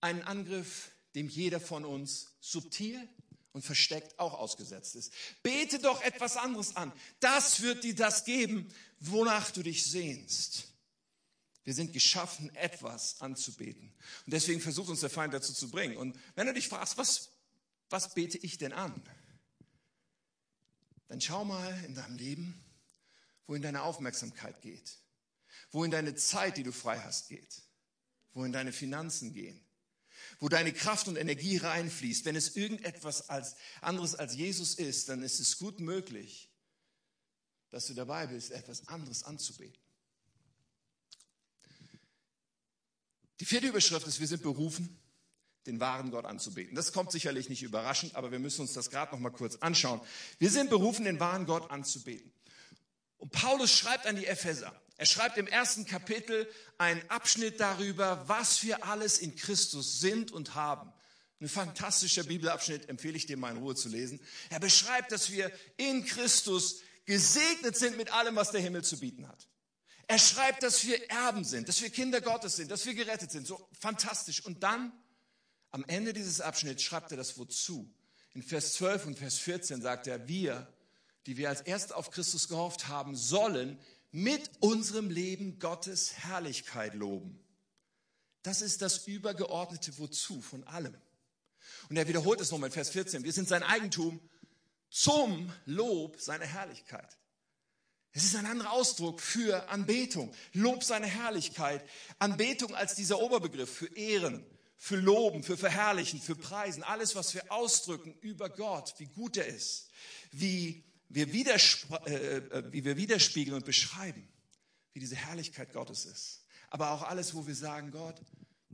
einen 0.00 0.22
Angriff, 0.22 0.90
dem 1.14 1.28
jeder 1.28 1.60
von 1.60 1.84
uns 1.84 2.28
subtil 2.40 3.08
und 3.52 3.62
versteckt 3.62 4.18
auch 4.18 4.34
ausgesetzt 4.34 4.96
ist. 4.96 5.12
Bete 5.42 5.78
doch 5.78 6.02
etwas 6.02 6.36
anderes 6.36 6.76
an. 6.76 6.92
Das 7.20 7.62
wird 7.62 7.84
dir 7.84 7.94
das 7.94 8.24
geben, 8.24 8.68
wonach 9.10 9.50
du 9.50 9.62
dich 9.62 9.84
sehnst. 9.86 10.68
Wir 11.64 11.72
sind 11.72 11.92
geschaffen, 11.92 12.54
etwas 12.54 13.20
anzubeten. 13.20 13.92
Und 14.26 14.32
deswegen 14.32 14.60
versucht 14.60 14.90
uns 14.90 15.00
der 15.00 15.10
Feind 15.10 15.32
dazu 15.32 15.54
zu 15.54 15.70
bringen. 15.70 15.96
Und 15.96 16.18
wenn 16.34 16.46
du 16.46 16.52
dich 16.52 16.68
fragst, 16.68 16.98
was, 16.98 17.30
was 17.88 18.12
bete 18.14 18.38
ich 18.38 18.58
denn 18.58 18.72
an? 18.72 19.02
Dann 21.08 21.20
schau 21.20 21.44
mal 21.44 21.84
in 21.84 21.94
deinem 21.94 22.16
Leben, 22.16 22.64
wohin 23.46 23.62
deine 23.62 23.82
Aufmerksamkeit 23.82 24.60
geht, 24.62 24.98
wohin 25.70 25.90
deine 25.90 26.14
Zeit, 26.14 26.56
die 26.56 26.62
du 26.62 26.72
frei 26.72 26.98
hast, 27.00 27.28
geht, 27.28 27.62
wohin 28.32 28.52
deine 28.52 28.72
Finanzen 28.72 29.32
gehen, 29.32 29.60
wo 30.40 30.48
deine 30.48 30.72
Kraft 30.72 31.08
und 31.08 31.16
Energie 31.16 31.56
reinfließt. 31.56 32.24
Wenn 32.26 32.36
es 32.36 32.56
irgendetwas 32.56 33.30
als 33.30 33.56
anderes 33.80 34.14
als 34.14 34.34
Jesus 34.34 34.74
ist, 34.74 35.08
dann 35.08 35.22
ist 35.22 35.40
es 35.40 35.58
gut 35.58 35.80
möglich, 35.80 36.50
dass 37.74 37.86
du 37.86 37.94
dabei 37.94 38.28
bist, 38.28 38.52
etwas 38.52 38.86
anderes 38.86 39.24
anzubeten. 39.24 39.76
Die 43.40 43.44
vierte 43.44 43.66
Überschrift 43.66 44.06
ist, 44.06 44.20
wir 44.20 44.28
sind 44.28 44.44
berufen, 44.44 44.96
den 45.66 45.80
wahren 45.80 46.12
Gott 46.12 46.24
anzubeten. 46.24 46.76
Das 46.76 46.92
kommt 46.92 47.10
sicherlich 47.10 47.48
nicht 47.48 47.64
überraschend, 47.64 48.14
aber 48.14 48.30
wir 48.30 48.38
müssen 48.38 48.60
uns 48.60 48.74
das 48.74 48.90
gerade 48.90 49.10
noch 49.10 49.18
mal 49.18 49.30
kurz 49.30 49.56
anschauen. 49.56 50.00
Wir 50.38 50.52
sind 50.52 50.70
berufen, 50.70 51.04
den 51.04 51.18
wahren 51.18 51.46
Gott 51.46 51.68
anzubeten. 51.72 52.32
Und 53.16 53.32
Paulus 53.32 53.72
schreibt 53.72 54.06
an 54.06 54.14
die 54.14 54.26
Epheser. 54.26 54.80
Er 54.96 55.06
schreibt 55.06 55.36
im 55.36 55.48
ersten 55.48 55.84
Kapitel 55.84 56.48
einen 56.78 57.02
Abschnitt 57.10 57.58
darüber, 57.58 58.22
was 58.28 58.62
wir 58.62 58.84
alles 58.84 59.18
in 59.18 59.34
Christus 59.34 59.98
sind 59.98 60.30
und 60.30 60.54
haben. 60.54 60.92
Ein 61.40 61.48
fantastischer 61.48 62.22
Bibelabschnitt, 62.22 62.88
empfehle 62.88 63.16
ich 63.16 63.26
dir 63.26 63.36
mal 63.36 63.50
in 63.50 63.56
Ruhe 63.56 63.74
zu 63.74 63.88
lesen. 63.88 64.20
Er 64.50 64.60
beschreibt, 64.60 65.10
dass 65.10 65.32
wir 65.32 65.50
in 65.76 66.04
Christus 66.04 66.83
gesegnet 67.04 67.76
sind 67.76 67.96
mit 67.96 68.12
allem, 68.12 68.36
was 68.36 68.50
der 68.50 68.60
Himmel 68.60 68.84
zu 68.84 68.98
bieten 68.98 69.28
hat. 69.28 69.48
Er 70.06 70.18
schreibt, 70.18 70.62
dass 70.62 70.84
wir 70.84 71.10
Erben 71.10 71.44
sind, 71.44 71.68
dass 71.68 71.80
wir 71.80 71.90
Kinder 71.90 72.20
Gottes 72.20 72.56
sind, 72.56 72.70
dass 72.70 72.84
wir 72.84 72.94
gerettet 72.94 73.30
sind. 73.30 73.46
So 73.46 73.68
fantastisch. 73.80 74.44
Und 74.44 74.62
dann, 74.62 74.92
am 75.70 75.84
Ende 75.86 76.12
dieses 76.12 76.40
Abschnitts, 76.40 76.82
schreibt 76.82 77.10
er 77.10 77.16
das 77.16 77.38
Wozu. 77.38 77.90
In 78.34 78.42
Vers 78.42 78.74
12 78.74 79.06
und 79.06 79.18
Vers 79.18 79.38
14 79.38 79.80
sagt 79.80 80.06
er, 80.06 80.28
wir, 80.28 80.72
die 81.26 81.36
wir 81.36 81.48
als 81.48 81.62
erst 81.62 81.94
auf 81.94 82.10
Christus 82.10 82.48
gehofft 82.48 82.88
haben, 82.88 83.16
sollen 83.16 83.78
mit 84.10 84.50
unserem 84.60 85.10
Leben 85.10 85.58
Gottes 85.58 86.12
Herrlichkeit 86.18 86.94
loben. 86.94 87.40
Das 88.42 88.60
ist 88.60 88.82
das 88.82 89.06
übergeordnete 89.06 89.98
Wozu 89.98 90.42
von 90.42 90.64
allem. 90.64 90.94
Und 91.88 91.96
er 91.96 92.06
wiederholt 92.08 92.40
es 92.40 92.50
nochmal 92.50 92.68
in 92.68 92.74
Vers 92.74 92.90
14. 92.90 93.24
Wir 93.24 93.32
sind 93.32 93.48
sein 93.48 93.62
Eigentum 93.62 94.20
zum 94.94 95.52
Lob 95.66 96.20
seiner 96.20 96.46
Herrlichkeit. 96.46 97.18
Es 98.12 98.22
ist 98.22 98.36
ein 98.36 98.46
anderer 98.46 98.70
Ausdruck 98.70 99.20
für 99.20 99.68
Anbetung. 99.68 100.32
Lob 100.52 100.84
seiner 100.84 101.08
Herrlichkeit. 101.08 101.84
Anbetung 102.20 102.76
als 102.76 102.94
dieser 102.94 103.18
Oberbegriff 103.18 103.68
für 103.68 103.92
Ehren, 103.96 104.46
für 104.76 104.94
Loben, 104.94 105.42
für 105.42 105.56
Verherrlichen, 105.56 106.20
für 106.20 106.36
Preisen. 106.36 106.84
Alles, 106.84 107.16
was 107.16 107.34
wir 107.34 107.50
ausdrücken 107.50 108.14
über 108.20 108.48
Gott, 108.48 108.94
wie 108.98 109.06
gut 109.06 109.36
er 109.36 109.48
ist, 109.48 109.90
wie 110.30 110.84
wir, 111.08 111.26
äh, 111.26 112.36
äh, 112.36 112.72
wie 112.72 112.84
wir 112.84 112.96
widerspiegeln 112.96 113.56
und 113.56 113.66
beschreiben, 113.66 114.28
wie 114.92 115.00
diese 115.00 115.16
Herrlichkeit 115.16 115.72
Gottes 115.72 116.04
ist. 116.04 116.44
Aber 116.70 116.92
auch 116.92 117.02
alles, 117.02 117.34
wo 117.34 117.48
wir 117.48 117.56
sagen, 117.56 117.90
Gott, 117.90 118.22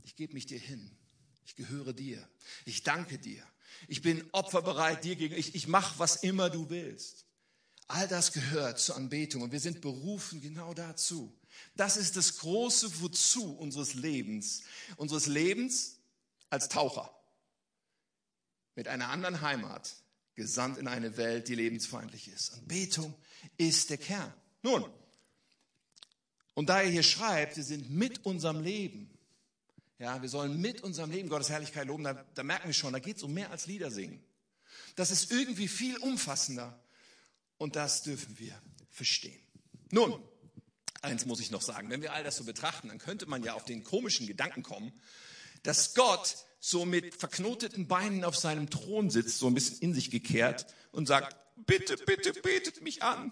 ich 0.03 0.15
gebe 0.15 0.35
mich 0.35 0.45
dir 0.45 0.59
hin. 0.59 0.95
Ich 1.47 1.55
gehöre 1.55 1.93
dir. 1.93 2.29
Ich 2.65 2.83
danke 2.83 3.17
dir. 3.17 3.43
Ich 3.87 4.01
bin 4.01 4.27
opferbereit 4.31 5.03
dir 5.03 5.15
gegenüber. 5.15 5.39
Ich, 5.39 5.55
ich 5.55 5.67
mache, 5.67 5.99
was 5.99 6.17
immer 6.17 6.49
du 6.49 6.69
willst. 6.69 7.25
All 7.87 8.07
das 8.07 8.31
gehört 8.31 8.79
zur 8.79 8.95
Anbetung 8.95 9.41
und 9.41 9.51
wir 9.51 9.59
sind 9.59 9.81
berufen 9.81 10.41
genau 10.41 10.73
dazu. 10.73 11.37
Das 11.75 11.97
ist 11.97 12.15
das 12.15 12.37
große 12.37 13.01
Wozu 13.01 13.53
unseres 13.57 13.93
Lebens. 13.93 14.61
Unseres 14.95 15.27
Lebens 15.27 15.97
als 16.49 16.69
Taucher. 16.69 17.13
Mit 18.75 18.87
einer 18.87 19.09
anderen 19.09 19.41
Heimat, 19.41 19.93
gesandt 20.35 20.77
in 20.77 20.87
eine 20.87 21.17
Welt, 21.17 21.49
die 21.49 21.55
lebensfeindlich 21.55 22.29
ist. 22.29 22.53
Anbetung 22.53 23.13
ist 23.57 23.89
der 23.89 23.97
Kern. 23.97 24.33
Nun, 24.61 24.85
und 26.53 26.69
da 26.69 26.81
er 26.81 26.89
hier 26.89 27.03
schreibt, 27.03 27.57
wir 27.57 27.63
sind 27.63 27.89
mit 27.89 28.25
unserem 28.25 28.61
Leben 28.61 29.09
ja, 30.01 30.19
wir 30.19 30.29
sollen 30.29 30.59
mit 30.59 30.81
unserem 30.81 31.11
Leben 31.11 31.29
Gottes 31.29 31.51
Herrlichkeit 31.51 31.85
loben. 31.85 32.03
Da, 32.03 32.25
da 32.33 32.41
merken 32.41 32.67
wir 32.67 32.73
schon, 32.73 32.91
da 32.91 32.97
geht 32.97 33.17
es 33.17 33.23
um 33.23 33.33
mehr 33.33 33.51
als 33.51 33.67
Lieder 33.67 33.91
singen. 33.91 34.19
Das 34.95 35.11
ist 35.11 35.31
irgendwie 35.31 35.67
viel 35.67 35.95
umfassender. 35.97 36.81
Und 37.57 37.75
das 37.75 38.01
dürfen 38.01 38.39
wir 38.39 38.59
verstehen. 38.89 39.39
Nun, 39.91 40.19
eins 41.03 41.27
muss 41.27 41.39
ich 41.39 41.51
noch 41.51 41.61
sagen. 41.61 41.91
Wenn 41.91 42.01
wir 42.01 42.13
all 42.13 42.23
das 42.23 42.37
so 42.37 42.43
betrachten, 42.43 42.87
dann 42.87 42.97
könnte 42.97 43.27
man 43.27 43.43
ja 43.43 43.53
auf 43.53 43.63
den 43.63 43.83
komischen 43.83 44.25
Gedanken 44.25 44.63
kommen, 44.63 44.91
dass 45.61 45.93
Gott 45.93 46.45
so 46.59 46.83
mit 46.83 47.13
verknoteten 47.13 47.87
Beinen 47.87 48.23
auf 48.23 48.35
seinem 48.35 48.71
Thron 48.71 49.11
sitzt, 49.11 49.37
so 49.37 49.45
ein 49.45 49.53
bisschen 49.53 49.77
in 49.81 49.93
sich 49.93 50.09
gekehrt 50.09 50.65
und 50.91 51.07
sagt, 51.07 51.35
bitte, 51.67 51.95
bitte, 51.97 52.33
betet 52.33 52.81
mich 52.81 53.03
an, 53.03 53.31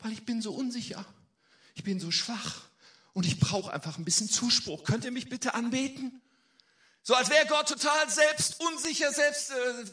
weil 0.00 0.12
ich 0.12 0.26
bin 0.26 0.42
so 0.42 0.52
unsicher. 0.52 1.06
Ich 1.74 1.84
bin 1.84 2.00
so 2.00 2.10
schwach 2.10 2.68
und 3.16 3.24
ich 3.24 3.40
brauche 3.40 3.72
einfach 3.72 3.96
ein 3.96 4.04
bisschen 4.04 4.28
Zuspruch. 4.28 4.84
Könnt 4.84 5.06
ihr 5.06 5.10
mich 5.10 5.30
bitte 5.30 5.54
anbeten? 5.54 6.20
So 7.02 7.14
als 7.14 7.30
wäre 7.30 7.46
Gott 7.46 7.66
total 7.66 8.10
selbst 8.10 8.60
unsicher, 8.60 9.10
selbst 9.10 9.52
äh, 9.52 9.84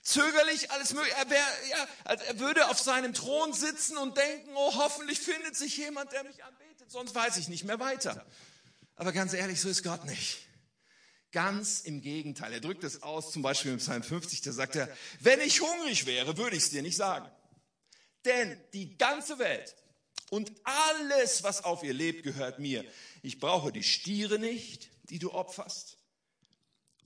zögerlich, 0.00 0.70
alles 0.70 0.94
mögliche. 0.94 1.16
Er, 1.16 1.28
wär, 1.28 1.44
ja, 1.70 1.88
also 2.04 2.22
er 2.22 2.38
würde 2.38 2.68
auf 2.68 2.78
seinem 2.78 3.14
Thron 3.14 3.52
sitzen 3.52 3.96
und 3.96 4.16
denken, 4.16 4.50
oh, 4.54 4.76
hoffentlich 4.76 5.18
findet 5.18 5.56
sich 5.56 5.76
jemand, 5.76 6.12
der 6.12 6.22
mich 6.22 6.44
anbetet, 6.44 6.88
sonst 6.88 7.16
weiß 7.16 7.38
ich 7.38 7.48
nicht 7.48 7.64
mehr 7.64 7.80
weiter. 7.80 8.24
Aber 8.94 9.10
ganz 9.10 9.32
ehrlich, 9.32 9.60
so 9.60 9.68
ist 9.68 9.82
Gott 9.82 10.04
nicht. 10.04 10.38
Ganz 11.32 11.80
im 11.80 12.00
Gegenteil. 12.00 12.52
Er 12.52 12.60
drückt 12.60 12.84
es 12.84 13.02
aus, 13.02 13.32
zum 13.32 13.42
Beispiel 13.42 13.72
im 13.72 13.78
Psalm 13.78 14.04
50, 14.04 14.42
da 14.42 14.52
sagt 14.52 14.76
er, 14.76 14.88
wenn 15.18 15.40
ich 15.40 15.62
hungrig 15.62 16.06
wäre, 16.06 16.36
würde 16.36 16.54
ich 16.54 16.62
es 16.62 16.70
dir 16.70 16.82
nicht 16.82 16.96
sagen. 16.96 17.28
Denn 18.24 18.56
die 18.72 18.96
ganze 18.96 19.40
Welt 19.40 19.74
und 20.30 20.52
alles, 20.64 21.42
was 21.42 21.64
auf 21.64 21.82
ihr 21.82 21.94
lebt, 21.94 22.22
gehört 22.22 22.58
mir. 22.58 22.84
Ich 23.22 23.38
brauche 23.38 23.72
die 23.72 23.82
Stiere 23.82 24.38
nicht, 24.38 24.90
die 25.10 25.18
du 25.18 25.32
opferst. 25.32 25.98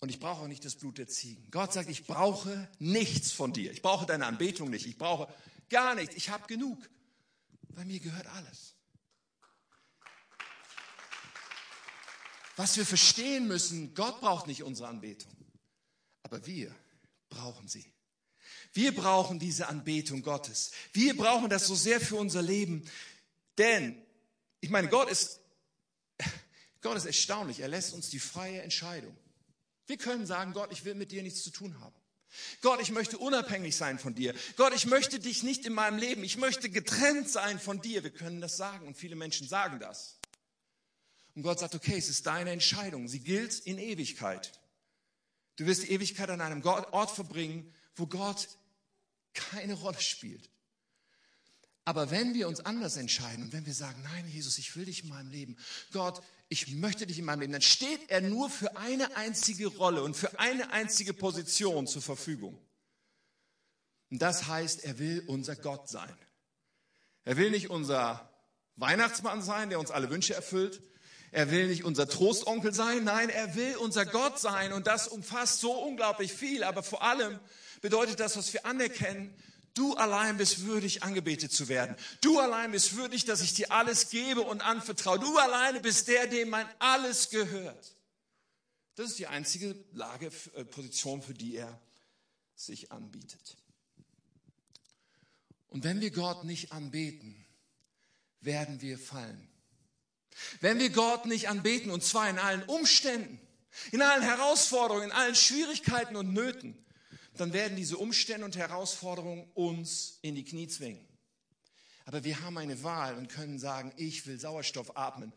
Und 0.01 0.09
ich 0.09 0.19
brauche 0.19 0.43
auch 0.43 0.49
nicht 0.49 0.65
das 0.65 0.75
Blut 0.75 0.99
der 0.99 1.07
Ziegen. 1.07 1.49
Gott 1.53 1.73
sagt, 1.73 1.89
ich 1.89 2.07
brauche 2.07 2.69
nichts 2.81 3.31
von 3.31 3.53
dir. 3.53 3.71
Ich 3.71 3.83
brauche 3.83 4.05
deine 4.05 4.27
Anbetung 4.27 4.69
nicht. 4.69 4.87
Ich 4.87 4.99
brauche 4.99 5.33
gar 5.71 5.95
nichts. 5.95 6.17
Ich 6.17 6.31
habe 6.31 6.49
genug. 6.49 6.91
Bei 7.69 7.85
mir 7.85 8.01
gehört 8.01 8.27
alles. 8.27 8.75
Was 12.57 12.77
wir 12.77 12.85
verstehen 12.85 13.47
müssen, 13.47 13.95
Gott 13.95 14.21
braucht 14.21 14.49
nicht 14.49 14.65
unsere 14.65 14.89
Anbetung. 14.89 15.33
Aber 16.25 16.45
wir 16.47 16.75
brauchen 17.31 17.69
sie. 17.69 17.93
Wir 18.73 18.95
brauchen 18.95 19.39
diese 19.39 19.69
Anbetung 19.69 20.23
Gottes. 20.23 20.73
Wir 20.93 21.17
brauchen 21.17 21.51
das 21.51 21.67
so 21.67 21.75
sehr 21.75 22.01
für 22.01 22.17
unser 22.17 22.43
Leben. 22.43 22.85
Denn, 23.59 24.01
ich 24.61 24.71
meine, 24.71 24.89
Gott 24.89 25.11
ist, 25.11 25.41
Gott 26.81 26.97
ist 26.97 27.07
erstaunlich. 27.07 27.61
Er 27.61 27.69
lässt 27.69 27.95
uns 27.95 28.11
die 28.11 28.19
freie 28.19 28.63
Entscheidung. 28.63 29.17
Wir 29.87 29.97
können 29.97 30.27
sagen, 30.27 30.53
Gott, 30.53 30.73
ich 30.73 30.85
will 30.85 30.95
mit 30.95 31.13
dir 31.13 31.23
nichts 31.23 31.43
zu 31.43 31.51
tun 31.51 31.79
haben. 31.81 31.95
Gott, 32.63 32.81
ich 32.81 32.91
möchte 32.91 33.19
unabhängig 33.19 33.77
sein 33.77 33.99
von 33.99 34.15
dir. 34.15 34.35
Gott, 34.57 34.75
ich 34.75 34.87
möchte 34.87 35.19
dich 35.19 35.43
nicht 35.43 35.67
in 35.67 35.75
meinem 35.75 35.99
Leben. 35.99 36.25
Ich 36.25 36.39
möchte 36.39 36.71
getrennt 36.71 37.29
sein 37.29 37.61
von 37.61 37.83
dir. 37.83 38.03
Wir 38.03 38.11
können 38.11 38.41
das 38.41 38.57
sagen 38.57 38.87
und 38.87 38.97
viele 38.97 39.17
Menschen 39.17 39.47
sagen 39.47 39.81
das. 39.81 40.19
Und 41.35 41.43
Gott 41.43 41.59
sagt, 41.59 41.75
okay, 41.75 41.97
es 41.97 42.09
ist 42.09 42.27
deine 42.27 42.51
Entscheidung. 42.51 43.09
Sie 43.09 43.21
gilt 43.21 43.59
in 43.61 43.79
Ewigkeit. 43.79 44.53
Du 45.57 45.67
wirst 45.67 45.83
die 45.83 45.91
Ewigkeit 45.91 46.31
an 46.31 46.41
einem 46.41 46.65
Ort 46.65 47.11
verbringen, 47.11 47.73
wo 47.95 48.07
Gott 48.07 48.49
keine 49.35 49.75
Rolle 49.75 50.01
spielt. 50.01 50.49
Aber 51.85 52.11
wenn 52.11 52.35
wir 52.35 52.47
uns 52.47 52.61
anders 52.61 52.97
entscheiden 52.97 53.45
und 53.45 53.53
wenn 53.53 53.67
wir 53.67 53.75
sagen, 53.75 54.01
nein, 54.05 54.29
Jesus, 54.29 54.59
ich 54.59 54.77
will 54.77 54.85
dich 54.85 55.03
in 55.03 55.09
meinem 55.09 55.31
Leben, 55.31 55.57
Gott, 55.93 56.23
ich 56.49 56.69
möchte 56.69 57.07
dich 57.07 57.19
in 57.19 57.25
meinem 57.25 57.41
Leben, 57.41 57.53
dann 57.53 57.63
steht 57.63 58.09
er 58.09 58.21
nur 58.21 58.51
für 58.51 58.77
eine 58.77 59.17
einzige 59.17 59.67
Rolle 59.67 60.03
und 60.03 60.17
für 60.17 60.39
eine 60.39 60.73
einzige 60.73 61.13
Position 61.13 61.87
zur 61.87 62.03
Verfügung. 62.03 62.57
Und 64.11 64.23
das 64.23 64.47
heißt, 64.47 64.85
er 64.85 64.99
will 64.99 65.25
unser 65.27 65.57
Gott 65.57 65.89
sein. 65.89 66.15
Er 67.25 67.37
will 67.37 67.51
nicht 67.51 67.71
unser 67.71 68.31
Weihnachtsmann 68.77 69.43
sein, 69.43 69.71
der 69.71 69.81
uns 69.81 69.91
alle 69.91 70.11
Wünsche 70.11 70.35
erfüllt. 70.35 70.83
Er 71.31 71.51
will 71.51 71.69
nicht 71.69 71.85
unser 71.85 72.07
Trostonkel 72.07 72.75
sein. 72.75 73.05
Nein, 73.05 73.31
er 73.31 73.55
will 73.55 73.77
unser 73.77 74.05
Gott 74.05 74.39
sein. 74.39 74.73
Und 74.73 74.87
das 74.87 75.09
umfasst 75.09 75.61
so 75.61 75.73
unglaublich 75.73 76.33
viel. 76.33 76.63
Aber 76.63 76.83
vor 76.83 77.03
allem 77.03 77.41
bedeutet 77.81 78.21
das, 78.21 78.37
was 78.37 78.53
wir 78.53 78.67
anerkennen, 78.67 79.35
Du 79.75 79.95
allein 79.95 80.37
bist 80.37 80.65
würdig, 80.67 81.03
angebetet 81.03 81.53
zu 81.53 81.69
werden. 81.69 81.97
Du 82.21 82.39
allein 82.39 82.73
bist 82.73 82.95
würdig, 82.97 83.25
dass 83.25 83.41
ich 83.41 83.55
dir 83.55 83.73
alles 83.73 84.11
gebe 84.11 84.43
und 84.43 84.61
anvertraue. 84.61 85.19
Du 85.19 85.39
alleine 85.39 85.81
bist 85.81 86.09
der, 86.09 86.27
dem 86.27 86.51
mein 86.51 86.67
alles 86.79 87.31
gehört. 87.31 87.97
Das 88.95 89.09
ist 89.09 89.19
die 89.19 89.27
einzige 89.27 89.75
Lage, 89.93 90.31
äh, 90.55 90.65
Position, 90.65 91.23
für 91.23 91.33
die 91.33 91.57
er 91.57 91.81
sich 92.55 92.93
anbietet. 92.93 93.57
Und 95.69 95.85
wenn 95.85 96.03
wir 96.03 96.11
Gott 96.11 96.45
nicht 96.45 96.73
anbeten, 96.73 97.47
werden 98.41 98.83
wir 98.83 98.99
fallen. 98.99 99.49
Wenn 100.61 100.79
wir 100.79 100.91
Gott 100.91 101.25
nicht 101.25 101.49
anbeten, 101.49 101.91
und 101.91 102.05
zwar 102.05 102.29
in 102.29 102.39
allen 102.39 102.63
Umständen, 102.65 103.41
in 103.91 104.03
allen 104.03 104.23
Herausforderungen, 104.23 105.07
in 105.07 105.13
allen 105.13 105.35
Schwierigkeiten 105.35 106.17
und 106.17 106.33
Nöten, 106.35 106.82
dann 107.37 107.53
werden 107.53 107.77
diese 107.77 107.97
Umstände 107.97 108.45
und 108.45 108.57
Herausforderungen 108.57 109.51
uns 109.55 110.19
in 110.23 110.35
die 110.35 110.45
Knie 110.45 110.69
zwingen. 110.69 111.07
Aber 112.05 112.25
wir 112.25 112.41
haben 112.41 112.59
eine 112.59 112.83
Wahl 112.83 113.17
und 113.17 113.29
können 113.29 113.59
sagen, 113.59 113.93
ich 113.97 114.27
will 114.27 114.39
Sauerstoff 114.39 114.97
atmen 114.97 115.33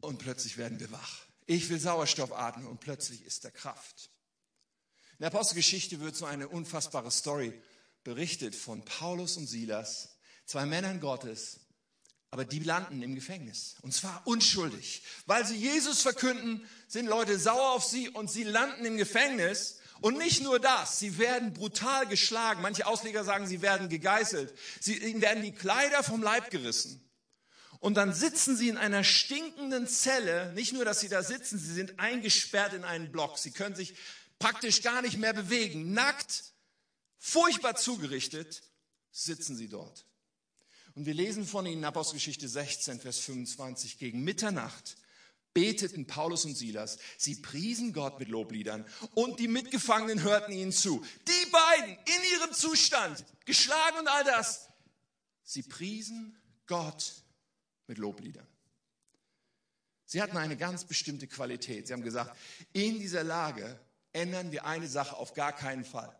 und 0.00 0.18
plötzlich 0.18 0.56
werden 0.56 0.80
wir 0.80 0.90
wach. 0.90 1.26
Ich 1.46 1.68
will 1.68 1.78
Sauerstoff 1.78 2.32
atmen 2.32 2.66
und 2.66 2.80
plötzlich 2.80 3.24
ist 3.24 3.44
da 3.44 3.50
Kraft. 3.50 4.10
In 5.12 5.20
der 5.20 5.28
Apostelgeschichte 5.28 6.00
wird 6.00 6.16
so 6.16 6.26
eine 6.26 6.48
unfassbare 6.48 7.10
Story 7.10 7.52
berichtet 8.02 8.54
von 8.54 8.84
Paulus 8.84 9.36
und 9.36 9.46
Silas, 9.46 10.18
zwei 10.44 10.66
Männern 10.66 11.00
Gottes, 11.00 11.60
aber 12.30 12.44
die 12.44 12.58
landen 12.58 13.02
im 13.02 13.14
Gefängnis. 13.14 13.76
Und 13.82 13.94
zwar 13.94 14.26
unschuldig. 14.26 15.02
Weil 15.26 15.46
sie 15.46 15.56
Jesus 15.56 16.02
verkünden, 16.02 16.66
sind 16.88 17.06
Leute 17.06 17.38
sauer 17.38 17.72
auf 17.72 17.84
sie 17.84 18.08
und 18.10 18.30
sie 18.30 18.44
landen 18.44 18.84
im 18.84 18.96
Gefängnis. 18.96 19.78
Und 20.00 20.18
nicht 20.18 20.42
nur 20.42 20.58
das, 20.58 20.98
sie 20.98 21.18
werden 21.18 21.52
brutal 21.52 22.06
geschlagen. 22.06 22.62
Manche 22.62 22.86
Ausleger 22.86 23.24
sagen, 23.24 23.46
sie 23.46 23.62
werden 23.62 23.88
gegeißelt. 23.88 24.54
Sie, 24.80 24.96
ihnen 24.96 25.22
werden 25.22 25.42
die 25.42 25.52
Kleider 25.52 26.02
vom 26.02 26.22
Leib 26.22 26.50
gerissen. 26.50 27.02
Und 27.80 27.94
dann 27.94 28.12
sitzen 28.12 28.56
sie 28.56 28.68
in 28.68 28.76
einer 28.76 29.04
stinkenden 29.04 29.86
Zelle. 29.86 30.52
Nicht 30.54 30.72
nur, 30.72 30.84
dass 30.84 31.00
sie 31.00 31.08
da 31.08 31.22
sitzen, 31.22 31.58
sie 31.58 31.72
sind 31.72 31.98
eingesperrt 31.98 32.72
in 32.72 32.84
einen 32.84 33.12
Block. 33.12 33.38
Sie 33.38 33.52
können 33.52 33.74
sich 33.74 33.94
praktisch 34.38 34.82
gar 34.82 35.02
nicht 35.02 35.18
mehr 35.18 35.32
bewegen. 35.32 35.92
Nackt, 35.92 36.52
furchtbar 37.18 37.76
zugerichtet, 37.76 38.62
sitzen 39.12 39.56
sie 39.56 39.68
dort. 39.68 40.04
Und 40.94 41.06
wir 41.06 41.14
lesen 41.14 41.46
von 41.46 41.66
ihnen 41.66 41.84
Apostelgeschichte 41.84 42.48
16, 42.48 43.00
Vers 43.00 43.18
25, 43.20 43.98
gegen 43.98 44.24
Mitternacht 44.24 44.96
beteten 45.56 46.06
Paulus 46.06 46.44
und 46.44 46.54
Silas. 46.54 46.98
Sie 47.16 47.36
priesen 47.36 47.94
Gott 47.94 48.18
mit 48.18 48.28
Lobliedern 48.28 48.84
und 49.14 49.40
die 49.40 49.48
Mitgefangenen 49.48 50.22
hörten 50.22 50.52
ihnen 50.52 50.70
zu. 50.70 51.02
Die 51.26 51.50
beiden 51.50 51.96
in 51.96 52.38
ihrem 52.38 52.52
Zustand, 52.52 53.24
geschlagen 53.46 54.00
und 54.00 54.06
all 54.06 54.24
das, 54.24 54.68
sie 55.44 55.62
priesen 55.62 56.38
Gott 56.66 57.14
mit 57.86 57.96
Lobliedern. 57.96 58.46
Sie 60.04 60.20
hatten 60.20 60.36
eine 60.36 60.58
ganz 60.58 60.84
bestimmte 60.84 61.26
Qualität. 61.26 61.86
Sie 61.86 61.94
haben 61.94 62.02
gesagt, 62.02 62.36
in 62.74 62.98
dieser 62.98 63.24
Lage 63.24 63.80
ändern 64.12 64.52
wir 64.52 64.66
eine 64.66 64.88
Sache 64.88 65.16
auf 65.16 65.32
gar 65.32 65.54
keinen 65.54 65.86
Fall. 65.86 66.14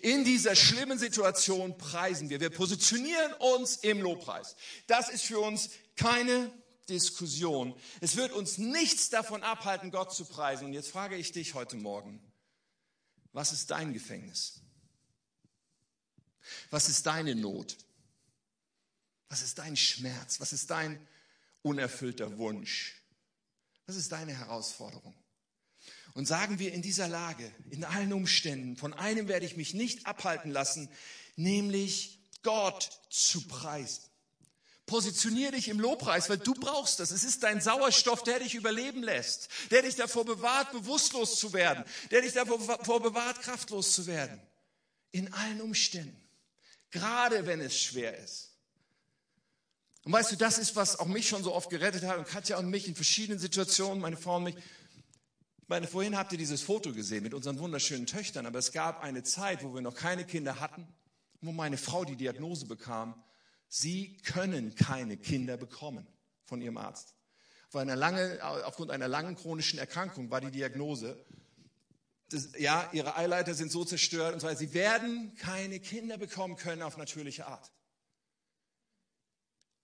In 0.00 0.24
dieser 0.24 0.56
schlimmen 0.56 0.98
Situation 0.98 1.76
preisen 1.76 2.30
wir. 2.30 2.40
Wir 2.40 2.48
positionieren 2.48 3.34
uns 3.34 3.76
im 3.76 4.00
Lobpreis. 4.00 4.56
Das 4.86 5.10
ist 5.10 5.24
für 5.24 5.38
uns 5.38 5.68
keine 5.96 6.50
Diskussion. 6.88 7.78
Es 8.00 8.16
wird 8.16 8.32
uns 8.32 8.58
nichts 8.58 9.10
davon 9.10 9.42
abhalten, 9.42 9.90
Gott 9.90 10.14
zu 10.14 10.24
preisen. 10.24 10.66
Und 10.66 10.72
jetzt 10.72 10.90
frage 10.90 11.16
ich 11.16 11.32
dich 11.32 11.54
heute 11.54 11.76
Morgen, 11.76 12.20
was 13.32 13.52
ist 13.52 13.70
dein 13.70 13.92
Gefängnis? 13.92 14.60
Was 16.70 16.88
ist 16.88 17.06
deine 17.06 17.34
Not? 17.34 17.76
Was 19.28 19.42
ist 19.42 19.58
dein 19.58 19.76
Schmerz? 19.76 20.40
Was 20.40 20.52
ist 20.52 20.70
dein 20.70 21.06
unerfüllter 21.62 22.38
Wunsch? 22.38 23.02
Was 23.86 23.96
ist 23.96 24.12
deine 24.12 24.36
Herausforderung? 24.36 25.14
Und 26.14 26.26
sagen 26.26 26.58
wir 26.58 26.72
in 26.72 26.82
dieser 26.82 27.08
Lage, 27.08 27.50
in 27.70 27.84
allen 27.84 28.12
Umständen, 28.12 28.76
von 28.76 28.92
einem 28.92 29.28
werde 29.28 29.46
ich 29.46 29.56
mich 29.56 29.74
nicht 29.74 30.06
abhalten 30.06 30.50
lassen, 30.50 30.90
nämlich 31.36 32.18
Gott 32.42 32.90
zu 33.10 33.46
preisen. 33.46 34.07
Positionier 34.88 35.52
dich 35.52 35.68
im 35.68 35.78
Lobpreis, 35.78 36.28
weil 36.28 36.38
du 36.38 36.54
brauchst 36.54 36.98
das. 36.98 37.12
Es 37.12 37.22
ist 37.22 37.44
dein 37.44 37.60
Sauerstoff, 37.60 38.24
der 38.24 38.40
dich 38.40 38.56
überleben 38.56 39.04
lässt, 39.04 39.48
der 39.70 39.82
dich 39.82 39.94
davor 39.94 40.24
bewahrt, 40.24 40.72
bewusstlos 40.72 41.38
zu 41.38 41.52
werden, 41.52 41.84
der 42.10 42.22
dich 42.22 42.32
davor 42.32 43.00
bewahrt, 43.00 43.40
kraftlos 43.42 43.92
zu 43.94 44.06
werden. 44.08 44.40
In 45.12 45.32
allen 45.32 45.60
Umständen. 45.60 46.20
Gerade 46.90 47.46
wenn 47.46 47.60
es 47.60 47.78
schwer 47.78 48.18
ist. 48.18 48.48
Und 50.04 50.12
weißt 50.12 50.32
du, 50.32 50.36
das 50.36 50.58
ist, 50.58 50.74
was 50.74 50.98
auch 50.98 51.06
mich 51.06 51.28
schon 51.28 51.44
so 51.44 51.54
oft 51.54 51.70
gerettet 51.70 52.02
hat 52.04 52.18
und 52.18 52.26
Katja 52.26 52.58
und 52.58 52.70
mich 52.70 52.88
in 52.88 52.94
verschiedenen 52.94 53.38
Situationen, 53.38 54.00
meine 54.00 54.16
Frau 54.16 54.36
und 54.36 54.44
mich. 54.44 54.56
Ich 54.56 55.68
meine, 55.68 55.86
vorhin 55.86 56.16
habt 56.16 56.32
ihr 56.32 56.38
dieses 56.38 56.62
Foto 56.62 56.94
gesehen 56.94 57.22
mit 57.22 57.34
unseren 57.34 57.58
wunderschönen 57.58 58.06
Töchtern, 58.06 58.46
aber 58.46 58.58
es 58.58 58.72
gab 58.72 59.02
eine 59.02 59.22
Zeit, 59.22 59.62
wo 59.62 59.74
wir 59.74 59.82
noch 59.82 59.94
keine 59.94 60.24
Kinder 60.24 60.60
hatten, 60.60 60.88
wo 61.42 61.52
meine 61.52 61.76
Frau 61.76 62.06
die 62.06 62.16
Diagnose 62.16 62.64
bekam, 62.64 63.22
Sie 63.68 64.16
können 64.18 64.74
keine 64.74 65.16
Kinder 65.16 65.56
bekommen 65.56 66.06
von 66.44 66.60
ihrem 66.60 66.78
Arzt. 66.78 67.14
Einer 67.74 67.96
lange, 67.96 68.38
aufgrund 68.64 68.90
einer 68.90 69.08
langen 69.08 69.36
chronischen 69.36 69.78
Erkrankung 69.78 70.30
war 70.30 70.40
die 70.40 70.50
Diagnose, 70.50 71.22
das, 72.30 72.50
ja, 72.58 72.88
ihre 72.92 73.16
Eileiter 73.16 73.54
sind 73.54 73.70
so 73.70 73.84
zerstört 73.84 74.34
und 74.34 74.40
so 74.40 74.46
weiter. 74.46 74.58
Sie 74.58 74.74
werden 74.74 75.34
keine 75.36 75.80
Kinder 75.80 76.18
bekommen 76.18 76.56
können 76.56 76.82
auf 76.82 76.96
natürliche 76.96 77.46
Art. 77.46 77.70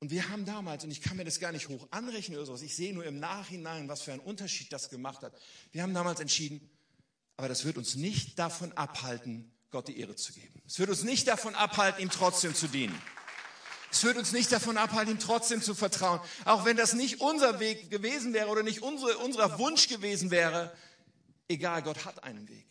Und 0.00 0.10
wir 0.10 0.28
haben 0.28 0.44
damals, 0.44 0.84
und 0.84 0.90
ich 0.90 1.00
kann 1.00 1.16
mir 1.16 1.24
das 1.24 1.40
gar 1.40 1.52
nicht 1.52 1.68
hoch 1.68 1.88
anrechnen 1.90 2.36
oder 2.36 2.46
sowas, 2.46 2.60
ich 2.60 2.76
sehe 2.76 2.92
nur 2.92 3.06
im 3.06 3.18
Nachhinein, 3.18 3.88
was 3.88 4.02
für 4.02 4.12
einen 4.12 4.20
Unterschied 4.20 4.70
das 4.72 4.90
gemacht 4.90 5.22
hat. 5.22 5.34
Wir 5.72 5.82
haben 5.82 5.94
damals 5.94 6.20
entschieden, 6.20 6.68
aber 7.36 7.48
das 7.48 7.64
wird 7.64 7.78
uns 7.78 7.94
nicht 7.94 8.38
davon 8.38 8.72
abhalten, 8.72 9.50
Gott 9.70 9.88
die 9.88 9.98
Ehre 9.98 10.14
zu 10.14 10.34
geben. 10.34 10.60
Es 10.66 10.78
wird 10.78 10.90
uns 10.90 11.04
nicht 11.04 11.26
davon 11.26 11.54
abhalten, 11.54 12.02
ihm 12.02 12.10
trotzdem 12.10 12.54
zu 12.54 12.68
dienen. 12.68 12.94
Es 13.94 14.02
wird 14.02 14.16
uns 14.16 14.32
nicht 14.32 14.50
davon 14.50 14.76
abhalten, 14.76 15.12
ihm 15.12 15.20
trotzdem 15.20 15.62
zu 15.62 15.72
vertrauen. 15.72 16.18
Auch 16.44 16.64
wenn 16.64 16.76
das 16.76 16.94
nicht 16.94 17.20
unser 17.20 17.60
Weg 17.60 17.92
gewesen 17.92 18.32
wäre 18.32 18.48
oder 18.48 18.64
nicht 18.64 18.82
unsere, 18.82 19.18
unser 19.18 19.56
Wunsch 19.60 19.86
gewesen 19.86 20.32
wäre. 20.32 20.76
Egal, 21.46 21.80
Gott 21.82 22.04
hat 22.04 22.24
einen 22.24 22.48
Weg. 22.48 22.66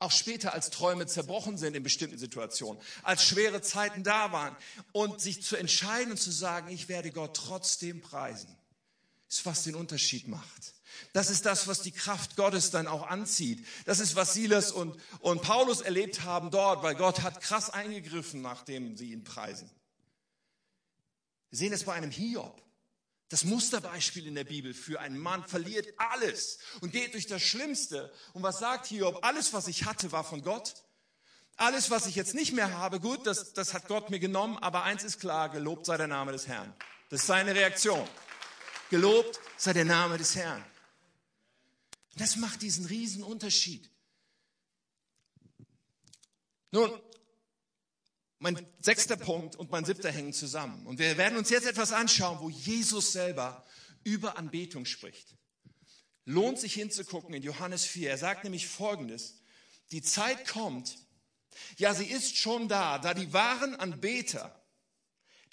Auch 0.00 0.10
später, 0.10 0.52
als 0.52 0.68
Träume 0.68 1.06
zerbrochen 1.06 1.56
sind 1.56 1.74
in 1.74 1.82
bestimmten 1.82 2.18
Situationen, 2.18 2.78
als 3.02 3.24
schwere 3.24 3.62
Zeiten 3.62 4.04
da 4.04 4.32
waren 4.32 4.54
und 4.92 5.18
sich 5.18 5.42
zu 5.42 5.56
entscheiden 5.56 6.10
und 6.10 6.18
zu 6.18 6.30
sagen, 6.30 6.68
ich 6.68 6.90
werde 6.90 7.10
Gott 7.10 7.34
trotzdem 7.34 8.02
preisen, 8.02 8.54
ist 9.30 9.46
was 9.46 9.62
den 9.62 9.74
Unterschied 9.74 10.28
macht. 10.28 10.74
Das 11.14 11.30
ist 11.30 11.46
das, 11.46 11.68
was 11.68 11.80
die 11.80 11.90
Kraft 11.90 12.36
Gottes 12.36 12.70
dann 12.70 12.86
auch 12.86 13.06
anzieht. 13.06 13.66
Das 13.86 13.98
ist, 13.98 14.14
was 14.14 14.34
Silas 14.34 14.72
und, 14.72 14.94
und 15.20 15.40
Paulus 15.40 15.80
erlebt 15.80 16.20
haben 16.20 16.50
dort, 16.50 16.82
weil 16.82 16.96
Gott 16.96 17.22
hat 17.22 17.40
krass 17.40 17.70
eingegriffen, 17.70 18.42
nachdem 18.42 18.94
sie 18.98 19.10
ihn 19.10 19.24
preisen. 19.24 19.70
Wir 21.54 21.58
sehen 21.58 21.72
es 21.72 21.84
bei 21.84 21.92
einem 21.92 22.10
Hiob. 22.10 22.60
Das 23.28 23.44
Musterbeispiel 23.44 24.26
in 24.26 24.34
der 24.34 24.42
Bibel 24.42 24.74
für 24.74 24.98
einen 24.98 25.16
Mann 25.16 25.46
verliert 25.46 25.86
alles 25.98 26.58
und 26.80 26.90
geht 26.90 27.14
durch 27.14 27.28
das 27.28 27.42
Schlimmste. 27.42 28.12
Und 28.32 28.42
was 28.42 28.58
sagt 28.58 28.86
Hiob? 28.86 29.24
Alles, 29.24 29.52
was 29.52 29.68
ich 29.68 29.84
hatte, 29.84 30.10
war 30.10 30.24
von 30.24 30.42
Gott. 30.42 30.74
Alles, 31.54 31.92
was 31.92 32.06
ich 32.06 32.16
jetzt 32.16 32.34
nicht 32.34 32.54
mehr 32.54 32.76
habe, 32.76 32.98
gut, 32.98 33.24
das, 33.24 33.52
das 33.52 33.72
hat 33.72 33.86
Gott 33.86 34.10
mir 34.10 34.18
genommen. 34.18 34.58
Aber 34.58 34.82
eins 34.82 35.04
ist 35.04 35.20
klar, 35.20 35.48
gelobt 35.48 35.86
sei 35.86 35.96
der 35.96 36.08
Name 36.08 36.32
des 36.32 36.48
Herrn. 36.48 36.74
Das 37.08 37.20
ist 37.20 37.28
seine 37.28 37.54
Reaktion. 37.54 38.04
Gelobt 38.90 39.38
sei 39.56 39.74
der 39.74 39.84
Name 39.84 40.18
des 40.18 40.34
Herrn. 40.34 40.64
Das 42.16 42.34
macht 42.34 42.62
diesen 42.62 42.86
riesen 42.86 43.22
Unterschied. 43.22 43.88
Nun, 46.72 46.90
mein 48.44 48.66
sechster 48.80 49.16
Punkt 49.16 49.56
und 49.56 49.70
mein 49.70 49.86
siebter 49.86 50.12
hängen 50.12 50.34
zusammen. 50.34 50.86
Und 50.86 50.98
wir 50.98 51.16
werden 51.16 51.38
uns 51.38 51.48
jetzt 51.48 51.66
etwas 51.66 51.92
anschauen, 51.92 52.40
wo 52.40 52.50
Jesus 52.50 53.12
selber 53.12 53.64
über 54.04 54.36
Anbetung 54.36 54.84
spricht. 54.84 55.34
Lohnt 56.26 56.60
sich 56.60 56.74
hinzugucken 56.74 57.34
in 57.34 57.42
Johannes 57.42 57.86
4. 57.86 58.10
Er 58.10 58.18
sagt 58.18 58.44
nämlich 58.44 58.68
Folgendes. 58.68 59.40
Die 59.92 60.02
Zeit 60.02 60.46
kommt, 60.46 60.98
ja, 61.78 61.94
sie 61.94 62.04
ist 62.04 62.36
schon 62.36 62.68
da, 62.68 62.98
da 62.98 63.14
die 63.14 63.32
wahren 63.32 63.76
Anbeter 63.76 64.60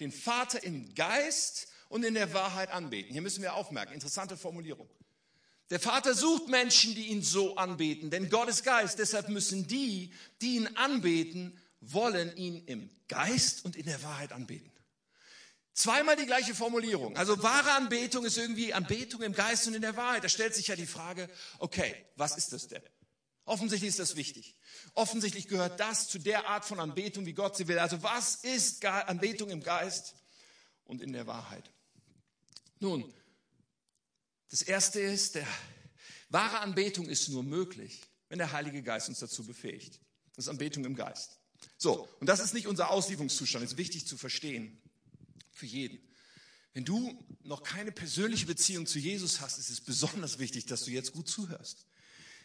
den 0.02 0.12
Vater 0.12 0.62
im 0.62 0.94
Geist 0.94 1.68
und 1.88 2.04
in 2.04 2.16
der 2.16 2.34
Wahrheit 2.34 2.72
anbeten. 2.72 3.14
Hier 3.14 3.22
müssen 3.22 3.42
wir 3.42 3.54
aufmerken, 3.54 3.94
interessante 3.94 4.36
Formulierung. 4.36 4.90
Der 5.70 5.80
Vater 5.80 6.14
sucht 6.14 6.50
Menschen, 6.50 6.96
die 6.96 7.08
ihn 7.08 7.22
so 7.22 7.56
anbeten, 7.56 8.10
denn 8.10 8.30
Gott 8.30 8.50
ist 8.50 8.64
Geist. 8.64 9.00
Deshalb 9.00 9.30
müssen 9.30 9.68
die, 9.68 10.12
die 10.42 10.56
ihn 10.56 10.68
anbeten, 10.76 11.58
wollen 11.82 12.36
ihn 12.38 12.64
im 12.66 12.90
Geist 13.08 13.66
und 13.66 13.76
in 13.76 13.86
der 13.86 14.02
Wahrheit 14.04 14.32
anbeten. 14.32 14.72
Zweimal 15.74 16.16
die 16.16 16.26
gleiche 16.26 16.54
Formulierung. 16.54 17.18
Also 17.18 17.42
wahre 17.42 17.72
Anbetung 17.72 18.26
ist 18.26 18.38
irgendwie 18.38 18.74
Anbetung 18.74 19.22
im 19.22 19.34
Geist 19.34 19.68
und 19.68 19.74
in 19.74 19.82
der 19.82 19.96
Wahrheit. 19.96 20.24
Da 20.24 20.30
stellt 20.30 20.54
sich 20.54 20.68
ja 20.68 20.76
die 20.76 20.86
Frage, 20.86 21.30
okay, 21.60 21.96
was 22.16 22.38
ist 22.38 22.54
das 22.54 22.68
denn? 22.68 22.84
Offensichtlich 23.46 23.90
ist 23.90 24.00
das 24.00 24.16
wichtig. 24.16 24.56
Offensichtlich 24.94 25.48
gehört 25.48 25.80
das 25.80 26.08
zu 26.08 26.20
der 26.20 26.48
Art 26.48 26.66
von 26.66 26.80
Anbetung, 26.80 27.26
wie 27.26 27.34
Gott 27.34 27.58
sie 27.58 27.68
will. 27.68 27.80
Also 27.80 28.04
was 28.04 28.36
ist 28.36 28.86
Anbetung 28.86 29.50
im 29.50 29.64
Geist 29.64 30.16
und 30.84 31.02
in 31.02 31.14
der 31.14 31.26
Wahrheit? 31.26 31.70
Nun, 32.80 33.12
das 34.50 34.62
erste 34.62 35.00
ist, 35.00 35.36
der 35.36 35.48
wahre 36.30 36.60
Anbetung 36.60 37.08
ist 37.08 37.30
nur 37.30 37.44
möglich, 37.44 38.02
wenn 38.30 38.38
der 38.38 38.52
Heilige 38.52 38.84
Geist 38.84 39.10
uns 39.10 39.20
dazu 39.20 39.46
befähigt. 39.46 40.00
Das 40.36 40.46
ist 40.46 40.50
Anbetung 40.50 40.86
im 40.86 40.96
Geist. 40.96 41.41
So, 41.78 42.08
und 42.20 42.28
das 42.28 42.40
ist 42.40 42.54
nicht 42.54 42.68
unser 42.68 42.90
Auslieferungszustand, 42.92 43.64
das 43.64 43.74
ist 43.74 43.78
wichtig 43.78 44.08
zu 44.08 44.18
verstehen. 44.18 44.82
Für 45.52 45.66
jeden. 45.66 46.00
Wenn 46.74 46.86
du 46.86 47.18
noch 47.44 47.64
keine 47.64 47.92
persönliche 47.92 48.46
Beziehung 48.46 48.86
zu 48.86 49.00
Jesus 49.00 49.42
hast, 49.42 49.58
ist 49.58 49.70
es 49.70 49.82
besonders 49.82 50.40
wichtig, 50.40 50.66
dass 50.66 50.86
du 50.86 50.92
jetzt 50.92 51.12
gut 51.12 51.28
zuhörst. 51.28 51.86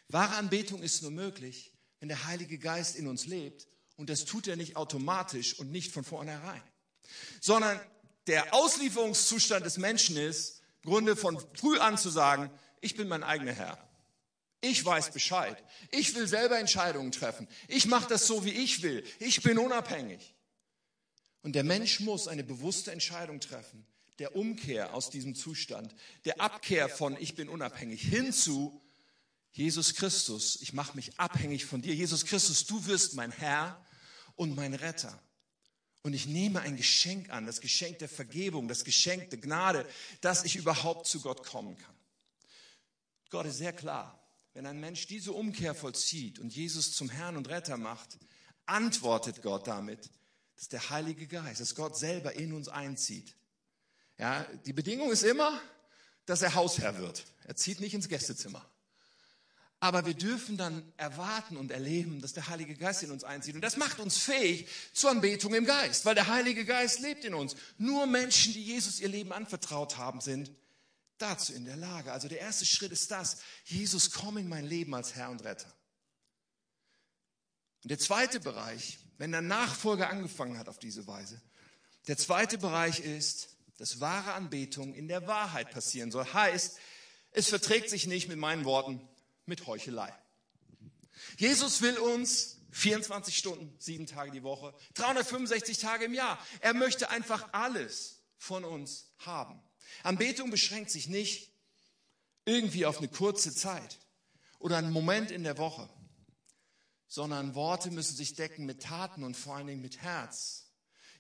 Wahre 0.09 0.37
Anbetung 0.37 0.83
ist 0.83 1.03
nur 1.03 1.11
möglich, 1.11 1.73
wenn 2.01 2.09
der 2.09 2.27
Heilige 2.27 2.59
Geist 2.59 2.97
in 2.97 3.07
uns 3.07 3.27
lebt. 3.27 3.69
Und 3.97 4.11
das 4.11 4.25
tut 4.25 4.47
er 4.47 4.57
nicht 4.57 4.77
automatisch 4.77 5.59
und 5.59 5.71
nicht 5.71 5.93
von 5.93 6.05
vornherein. 6.05 6.63
Sondern 7.41 7.81
der 8.27 8.53
Auslieferungszustand 8.53 9.65
des 9.65 9.79
Menschen 9.79 10.17
ist, 10.17 10.61
im 10.83 10.91
Grunde 10.91 11.17
von 11.17 11.39
früh 11.55 11.79
an 11.79 11.97
zu 11.97 12.11
sagen, 12.11 12.51
ich 12.81 12.97
bin 12.97 13.09
mein 13.09 13.23
eigener 13.23 13.53
Herr. 13.53 13.86
Ich 14.69 14.85
weiß 14.85 15.13
Bescheid. 15.13 15.63
Ich 15.93 16.15
will 16.15 16.27
selber 16.27 16.59
Entscheidungen 16.59 17.13
treffen. 17.13 17.47
Ich 17.69 17.87
mache 17.87 18.09
das 18.09 18.27
so, 18.27 18.45
wie 18.45 18.51
ich 18.51 18.83
will. 18.83 19.05
Ich 19.21 19.43
bin 19.43 19.59
unabhängig. 19.59 20.35
Und 21.43 21.55
der 21.55 21.63
Mensch 21.63 22.01
muss 22.01 22.27
eine 22.27 22.43
bewusste 22.43 22.91
Entscheidung 22.91 23.39
treffen, 23.39 23.87
der 24.19 24.35
Umkehr 24.35 24.93
aus 24.95 25.11
diesem 25.11 25.37
Zustand, 25.37 25.95
der 26.25 26.41
Abkehr 26.41 26.89
von 26.89 27.17
ich 27.21 27.37
bin 27.37 27.49
unabhängig 27.49 28.03
hinzu 28.03 28.83
Jesus 29.53 29.95
Christus, 29.95 30.59
ich 30.61 30.75
mache 30.75 30.97
mich 30.97 31.19
abhängig 31.19 31.65
von 31.65 31.81
dir. 31.81 31.95
Jesus 31.95 32.27
Christus, 32.27 32.67
du 32.67 32.85
wirst 32.85 33.15
mein 33.15 33.31
Herr 33.31 33.83
und 34.35 34.55
mein 34.55 34.75
Retter. 34.75 35.19
Und 36.03 36.13
ich 36.13 36.27
nehme 36.27 36.61
ein 36.61 36.77
Geschenk 36.77 37.31
an, 37.31 37.47
das 37.47 37.63
Geschenk 37.63 38.01
der 38.01 38.11
Vergebung, 38.11 38.69
das 38.69 38.85
Geschenk 38.85 39.31
der 39.31 39.39
Gnade, 39.39 39.89
dass 40.21 40.45
ich 40.45 40.57
überhaupt 40.57 41.07
zu 41.07 41.23
Gott 41.23 41.43
kommen 41.43 41.79
kann. 41.79 41.95
Gott 43.31 43.47
ist 43.47 43.57
sehr 43.57 43.73
klar. 43.73 44.26
Wenn 44.57 44.65
ein 44.65 44.81
Mensch 44.81 45.07
diese 45.07 45.33
Umkehr 45.33 45.75
vollzieht 45.75 46.39
und 46.39 46.49
Jesus 46.49 46.95
zum 46.95 47.11
Herrn 47.11 47.37
und 47.37 47.51
Retter 47.51 47.77
macht, 47.77 48.17
antwortet 48.65 49.43
Gott 49.43 49.67
damit, 49.67 50.09
dass 50.57 50.69
der 50.69 50.89
Heilige 50.89 51.27
Geist, 51.27 51.61
dass 51.61 51.75
Gott 51.75 51.99
selber 51.99 52.37
in 52.37 52.55
uns 52.55 52.69
einzieht. 52.69 53.35
Ja, 54.17 54.47
die 54.65 54.73
Bedingung 54.73 55.13
ist 55.13 55.25
immer, 55.25 55.61
dass 56.25 56.41
er 56.41 56.55
Hausherr 56.55 56.97
wird. 56.97 57.27
Er 57.45 57.55
zieht 57.55 57.81
nicht 57.81 57.93
ins 57.93 58.09
Gästezimmer. 58.09 58.65
Aber 59.79 60.07
wir 60.07 60.15
dürfen 60.15 60.57
dann 60.57 60.91
erwarten 60.97 61.59
und 61.59 61.71
erleben, 61.71 62.23
dass 62.23 62.33
der 62.33 62.49
Heilige 62.49 62.77
Geist 62.77 63.03
in 63.03 63.11
uns 63.11 63.25
einzieht. 63.25 63.57
Und 63.57 63.61
das 63.61 63.77
macht 63.77 63.99
uns 63.99 64.17
fähig 64.17 64.69
zur 64.95 65.11
Anbetung 65.11 65.53
im 65.53 65.67
Geist, 65.67 66.07
weil 66.07 66.15
der 66.15 66.29
Heilige 66.29 66.65
Geist 66.65 67.01
lebt 67.01 67.27
in 67.27 67.35
uns. 67.35 67.57
Nur 67.77 68.07
Menschen, 68.07 68.55
die 68.55 68.65
Jesus 68.65 69.01
ihr 69.01 69.09
Leben 69.09 69.35
anvertraut 69.35 69.99
haben, 69.99 70.23
sind 70.23 70.51
dazu 71.19 71.53
in 71.53 71.65
der 71.65 71.77
Lage. 71.77 72.13
Also 72.13 72.29
der 72.29 72.41
erste 72.41 72.67
Schritt 72.67 72.93
ist 72.93 73.11
das, 73.11 73.39
Jesus, 73.65 74.11
komm 74.11 74.39
in 74.39 74.49
mein 74.49 74.65
Leben 74.65 74.95
als 74.95 75.15
Herr 75.15 75.31
und 75.31 75.45
Retter. 75.45 75.73
Und 77.83 77.91
der 77.91 77.99
zweite 77.99 78.41
Bereich, 78.41 78.99
wenn 79.19 79.33
der 79.33 79.43
Nachfolger 79.43 80.11
angefangen 80.11 80.59
hat 80.59 80.69
auf 80.69 80.79
diese 80.79 81.07
Weise, 81.07 81.41
der 82.09 82.17
zweite 82.17 82.59
Bereich 82.59 83.01
ist, 83.01 83.49
dass 83.79 84.01
wahre 84.01 84.33
Anbetung 84.33 84.95
in 84.95 85.09
der 85.09 85.27
Wahrheit 85.27 85.71
passieren 85.71 86.11
soll. 86.11 86.25
Heißt, 86.33 86.79
es 87.33 87.49
verträgt 87.49 87.91
sich 87.91 88.07
nicht 88.07 88.29
mit 88.29 88.39
meinen 88.39 88.65
Worten, 88.65 89.07
mit 89.45 89.67
Heuchelei. 89.67 90.13
Jesus 91.37 91.83
will 91.83 91.99
uns 91.99 92.59
24 92.73 93.37
Stunden, 93.37 93.75
sieben 93.79 94.07
Tage 94.07 94.31
die 94.31 94.43
Woche, 94.43 94.75
365 94.95 95.79
Tage 95.79 96.05
im 96.07 96.15
Jahr. 96.15 96.39
Er 96.61 96.75
möchte 96.75 97.11
einfach 97.11 97.53
alles 97.53 98.23
von 98.37 98.65
uns 98.65 99.11
haben. 99.19 99.63
Anbetung 100.03 100.51
beschränkt 100.51 100.91
sich 100.91 101.09
nicht 101.09 101.53
irgendwie 102.45 102.87
auf 102.87 102.99
eine 102.99 103.09
kurze 103.09 103.55
Zeit 103.55 103.99
oder 104.59 104.77
einen 104.79 104.93
Moment 104.93 105.31
in 105.31 105.43
der 105.43 105.59
Woche, 105.59 105.89
sondern 107.09 107.55
Worte 107.55 107.91
müssen 107.91 108.17
sich 108.17 108.35
decken 108.35 108.67
mit 108.67 108.83
Taten 108.83 109.25
und 109.25 109.37
vor 109.37 109.57
allen 109.57 109.67
Dingen 109.67 109.83
mit 109.83 110.03
Herz. 110.03 110.71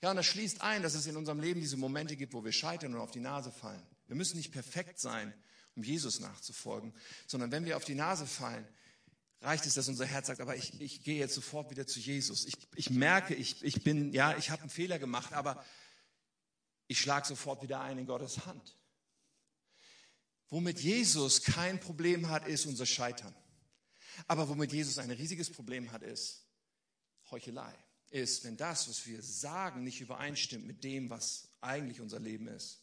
Ja, 0.02 0.10
und 0.10 0.16
das 0.16 0.26
schließt 0.26 0.60
ein, 0.60 0.82
dass 0.82 0.94
es 0.94 1.06
in 1.06 1.16
unserem 1.16 1.40
Leben 1.40 1.60
diese 1.60 1.76
Momente 1.76 2.16
gibt, 2.16 2.34
wo 2.34 2.44
wir 2.44 2.52
scheitern 2.52 2.94
und 2.94 3.00
auf 3.00 3.10
die 3.10 3.20
Nase 3.20 3.50
fallen. 3.50 3.82
Wir 4.06 4.16
müssen 4.16 4.36
nicht 4.36 4.52
perfekt 4.52 5.00
sein, 5.00 5.34
um 5.74 5.82
Jesus 5.82 6.20
nachzufolgen, 6.20 6.94
sondern 7.26 7.50
wenn 7.50 7.64
wir 7.64 7.76
auf 7.76 7.84
die 7.84 7.94
Nase 7.94 8.26
fallen, 8.26 8.66
reicht 9.40 9.66
es, 9.66 9.74
dass 9.74 9.88
unser 9.88 10.06
Herz 10.06 10.28
sagt, 10.28 10.40
aber 10.40 10.56
ich, 10.56 10.80
ich 10.80 11.02
gehe 11.02 11.18
jetzt 11.18 11.34
sofort 11.34 11.70
wieder 11.70 11.86
zu 11.86 12.00
Jesus. 12.00 12.46
Ich, 12.46 12.54
ich 12.74 12.90
merke, 12.90 13.34
ich, 13.34 13.62
ich 13.64 13.82
bin, 13.82 14.12
ja, 14.12 14.36
ich 14.36 14.50
habe 14.50 14.62
einen 14.62 14.70
Fehler 14.70 14.98
gemacht, 14.98 15.32
aber 15.32 15.64
ich 16.88 17.00
schlage 17.00 17.26
sofort 17.26 17.62
wieder 17.62 17.80
ein 17.80 17.98
in 17.98 18.06
Gottes 18.06 18.46
Hand. 18.46 18.76
Womit 20.48 20.80
Jesus 20.80 21.42
kein 21.42 21.80
Problem 21.80 22.28
hat, 22.28 22.46
ist 22.46 22.66
unser 22.66 22.86
Scheitern. 22.86 23.34
Aber 24.26 24.48
womit 24.48 24.72
Jesus 24.72 24.98
ein 24.98 25.10
riesiges 25.10 25.50
Problem 25.50 25.90
hat, 25.92 26.02
ist 26.02 26.44
Heuchelei. 27.30 27.74
Ist, 28.10 28.44
wenn 28.44 28.56
das, 28.56 28.88
was 28.88 29.06
wir 29.06 29.20
sagen, 29.20 29.82
nicht 29.82 30.00
übereinstimmt 30.00 30.64
mit 30.64 30.84
dem, 30.84 31.10
was 31.10 31.48
eigentlich 31.60 32.00
unser 32.00 32.20
Leben 32.20 32.46
ist. 32.46 32.78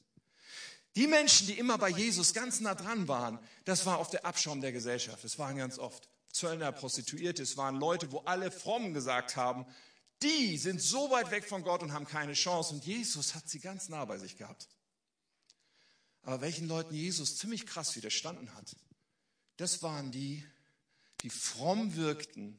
Die 0.95 1.07
Menschen, 1.07 1.47
die 1.47 1.57
immer 1.57 1.77
bei 1.77 1.89
Jesus 1.89 2.33
ganz 2.33 2.59
nah 2.59 2.75
dran 2.75 3.07
waren, 3.07 3.39
das 3.65 3.85
war 3.85 3.99
oft 3.99 4.13
der 4.13 4.25
Abschaum 4.25 4.61
der 4.61 4.73
Gesellschaft. 4.73 5.23
Das 5.23 5.39
waren 5.39 5.57
ganz 5.57 5.79
oft 5.79 6.07
Zöllner, 6.31 6.71
Prostituierte, 6.71 7.41
es 7.43 7.57
waren 7.57 7.75
Leute, 7.75 8.11
wo 8.11 8.19
alle 8.19 8.51
fromm 8.51 8.93
gesagt 8.93 9.35
haben, 9.35 9.65
die 10.23 10.57
sind 10.57 10.81
so 10.81 11.12
weit 11.12 11.31
weg 11.31 11.45
von 11.45 11.63
Gott 11.63 11.83
und 11.83 11.93
haben 11.93 12.07
keine 12.07 12.33
Chance. 12.33 12.73
Und 12.73 12.86
Jesus 12.86 13.36
hat 13.36 13.49
sie 13.49 13.59
ganz 13.59 13.89
nah 13.89 14.05
bei 14.05 14.17
sich 14.17 14.38
gehabt. 14.38 14.67
Aber 16.23 16.41
welchen 16.41 16.67
Leuten 16.67 16.93
Jesus 16.93 17.38
ziemlich 17.38 17.65
krass 17.65 17.95
widerstanden 17.95 18.53
hat, 18.55 18.75
das 19.57 19.83
waren 19.83 20.12
die, 20.12 20.45
die 21.21 21.29
fromm 21.29 21.95
wirkten, 21.95 22.57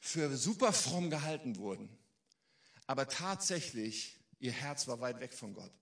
für 0.00 0.36
super 0.36 0.72
fromm 0.72 1.10
gehalten 1.10 1.56
wurden, 1.56 1.88
aber 2.86 3.08
tatsächlich 3.08 4.18
ihr 4.38 4.52
Herz 4.52 4.86
war 4.86 5.00
weit 5.00 5.20
weg 5.20 5.34
von 5.34 5.54
Gott. 5.54 5.72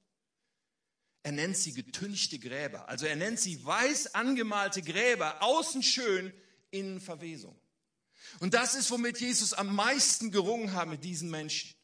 Er 1.22 1.32
nennt 1.32 1.56
sie 1.56 1.72
getünchte 1.72 2.38
Gräber. 2.38 2.88
Also 2.88 3.06
er 3.06 3.16
nennt 3.16 3.40
sie 3.40 3.64
weiß 3.64 4.14
angemalte 4.14 4.82
Gräber, 4.82 5.42
außen 5.42 5.82
schön, 5.82 6.32
innen 6.70 7.00
Verwesung. 7.00 7.58
Und 8.40 8.54
das 8.54 8.74
ist, 8.74 8.90
womit 8.90 9.20
Jesus 9.20 9.52
am 9.52 9.74
meisten 9.74 10.30
gerungen 10.30 10.72
hat 10.72 10.88
mit 10.88 11.04
diesen 11.04 11.30
Menschen. 11.30 11.74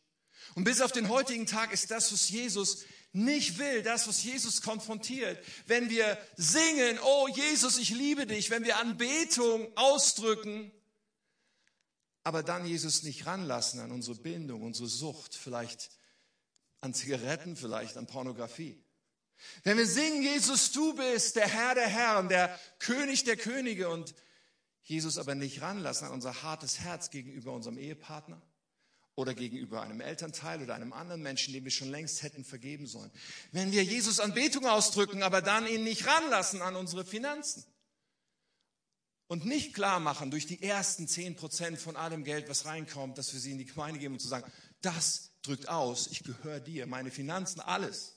Und 0.54 0.64
bis 0.64 0.80
auf 0.80 0.92
den 0.92 1.08
heutigen 1.08 1.46
Tag 1.46 1.72
ist 1.72 1.90
das, 1.90 2.12
was 2.12 2.28
Jesus 2.28 2.84
nicht 3.12 3.58
will, 3.58 3.82
das, 3.82 4.06
was 4.08 4.22
Jesus 4.22 4.62
konfrontiert. 4.62 5.42
Wenn 5.66 5.90
wir 5.90 6.18
singen, 6.36 6.98
oh 7.02 7.28
Jesus, 7.28 7.78
ich 7.78 7.90
liebe 7.90 8.26
dich, 8.26 8.50
wenn 8.50 8.64
wir 8.64 8.76
Anbetung 8.76 9.68
ausdrücken, 9.76 10.72
aber 12.22 12.42
dann 12.42 12.66
Jesus 12.66 13.02
nicht 13.02 13.26
ranlassen 13.26 13.80
an 13.80 13.92
unsere 13.92 14.16
Bindung, 14.16 14.62
unsere 14.62 14.88
Sucht, 14.88 15.34
vielleicht 15.34 15.90
an 16.80 16.94
Zigaretten, 16.94 17.56
vielleicht 17.56 17.96
an 17.96 18.06
Pornografie. 18.06 18.84
Wenn 19.64 19.78
wir 19.78 19.86
singen, 19.86 20.22
Jesus, 20.22 20.70
du 20.70 20.94
bist 20.94 21.36
der 21.36 21.48
Herr 21.48 21.74
der 21.74 21.88
Herren, 21.88 22.28
der 22.28 22.58
König 22.78 23.24
der 23.24 23.36
Könige 23.36 23.88
und 23.88 24.14
Jesus 24.90 25.18
aber 25.18 25.36
nicht 25.36 25.62
ranlassen 25.62 26.08
an 26.08 26.12
unser 26.12 26.42
hartes 26.42 26.80
Herz 26.80 27.10
gegenüber 27.10 27.52
unserem 27.52 27.78
Ehepartner 27.78 28.42
oder 29.14 29.34
gegenüber 29.34 29.82
einem 29.82 30.00
Elternteil 30.00 30.60
oder 30.62 30.74
einem 30.74 30.92
anderen 30.92 31.22
Menschen, 31.22 31.54
dem 31.54 31.62
wir 31.62 31.70
schon 31.70 31.90
längst 31.90 32.24
hätten 32.24 32.44
vergeben 32.44 32.88
sollen. 32.88 33.12
Wenn 33.52 33.70
wir 33.70 33.84
Jesus 33.84 34.18
Anbetung 34.18 34.66
ausdrücken, 34.66 35.22
aber 35.22 35.42
dann 35.42 35.68
ihn 35.68 35.84
nicht 35.84 36.08
ranlassen 36.08 36.60
an 36.60 36.74
unsere 36.74 37.04
Finanzen 37.04 37.64
und 39.28 39.44
nicht 39.44 39.74
klar 39.74 40.00
machen 40.00 40.32
durch 40.32 40.46
die 40.46 40.60
ersten 40.60 41.06
zehn 41.06 41.36
Prozent 41.36 41.78
von 41.78 41.94
allem 41.94 42.24
Geld, 42.24 42.48
was 42.48 42.64
reinkommt, 42.64 43.16
dass 43.16 43.32
wir 43.32 43.38
sie 43.38 43.52
in 43.52 43.58
die 43.58 43.66
Gemeinde 43.66 44.00
geben 44.00 44.14
und 44.14 44.20
zu 44.20 44.26
sagen, 44.26 44.50
das 44.80 45.30
drückt 45.42 45.68
aus, 45.68 46.08
ich 46.08 46.24
gehöre 46.24 46.58
dir, 46.58 46.88
meine 46.88 47.12
Finanzen, 47.12 47.60
alles 47.60 48.16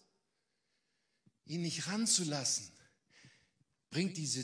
ihn 1.46 1.62
nicht 1.62 1.88
ranzulassen, 1.88 2.72
bringt 3.92 4.18
diese 4.18 4.44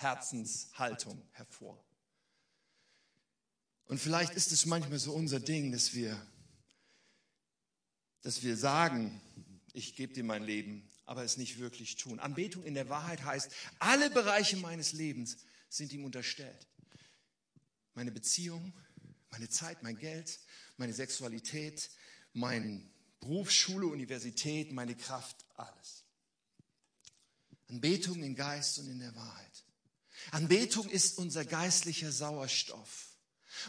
Doppelherzenshaltung 0.00 1.22
hervor. 1.32 1.84
Und 3.84 3.98
vielleicht 3.98 4.34
ist 4.34 4.50
es 4.52 4.64
manchmal 4.66 4.98
so 4.98 5.12
unser 5.12 5.40
Ding, 5.40 5.72
dass 5.72 5.94
wir, 5.94 6.20
dass 8.22 8.42
wir 8.42 8.56
sagen, 8.56 9.20
ich 9.72 9.96
gebe 9.96 10.14
dir 10.14 10.24
mein 10.24 10.42
Leben, 10.42 10.88
aber 11.04 11.24
es 11.24 11.36
nicht 11.36 11.58
wirklich 11.58 11.96
tun. 11.96 12.18
Anbetung 12.18 12.64
in 12.64 12.74
der 12.74 12.88
Wahrheit 12.88 13.24
heißt, 13.24 13.52
alle 13.78 14.10
Bereiche 14.10 14.56
meines 14.56 14.92
Lebens 14.92 15.38
sind 15.68 15.92
ihm 15.92 16.04
unterstellt. 16.04 16.66
Meine 17.94 18.12
Beziehung, 18.12 18.72
meine 19.30 19.48
Zeit, 19.48 19.82
mein 19.82 19.98
Geld, 19.98 20.38
meine 20.76 20.92
Sexualität, 20.94 21.90
mein 22.32 22.90
Beruf, 23.18 23.50
Schule, 23.50 23.86
Universität, 23.86 24.72
meine 24.72 24.96
Kraft, 24.96 25.44
alles. 25.56 26.04
Anbetung 27.68 28.22
in 28.22 28.34
Geist 28.34 28.78
und 28.78 28.88
in 28.88 28.98
der 28.98 29.14
Wahrheit. 29.14 29.49
Anbetung 30.30 30.88
ist 30.88 31.18
unser 31.18 31.44
geistlicher 31.44 32.12
Sauerstoff. 32.12 33.10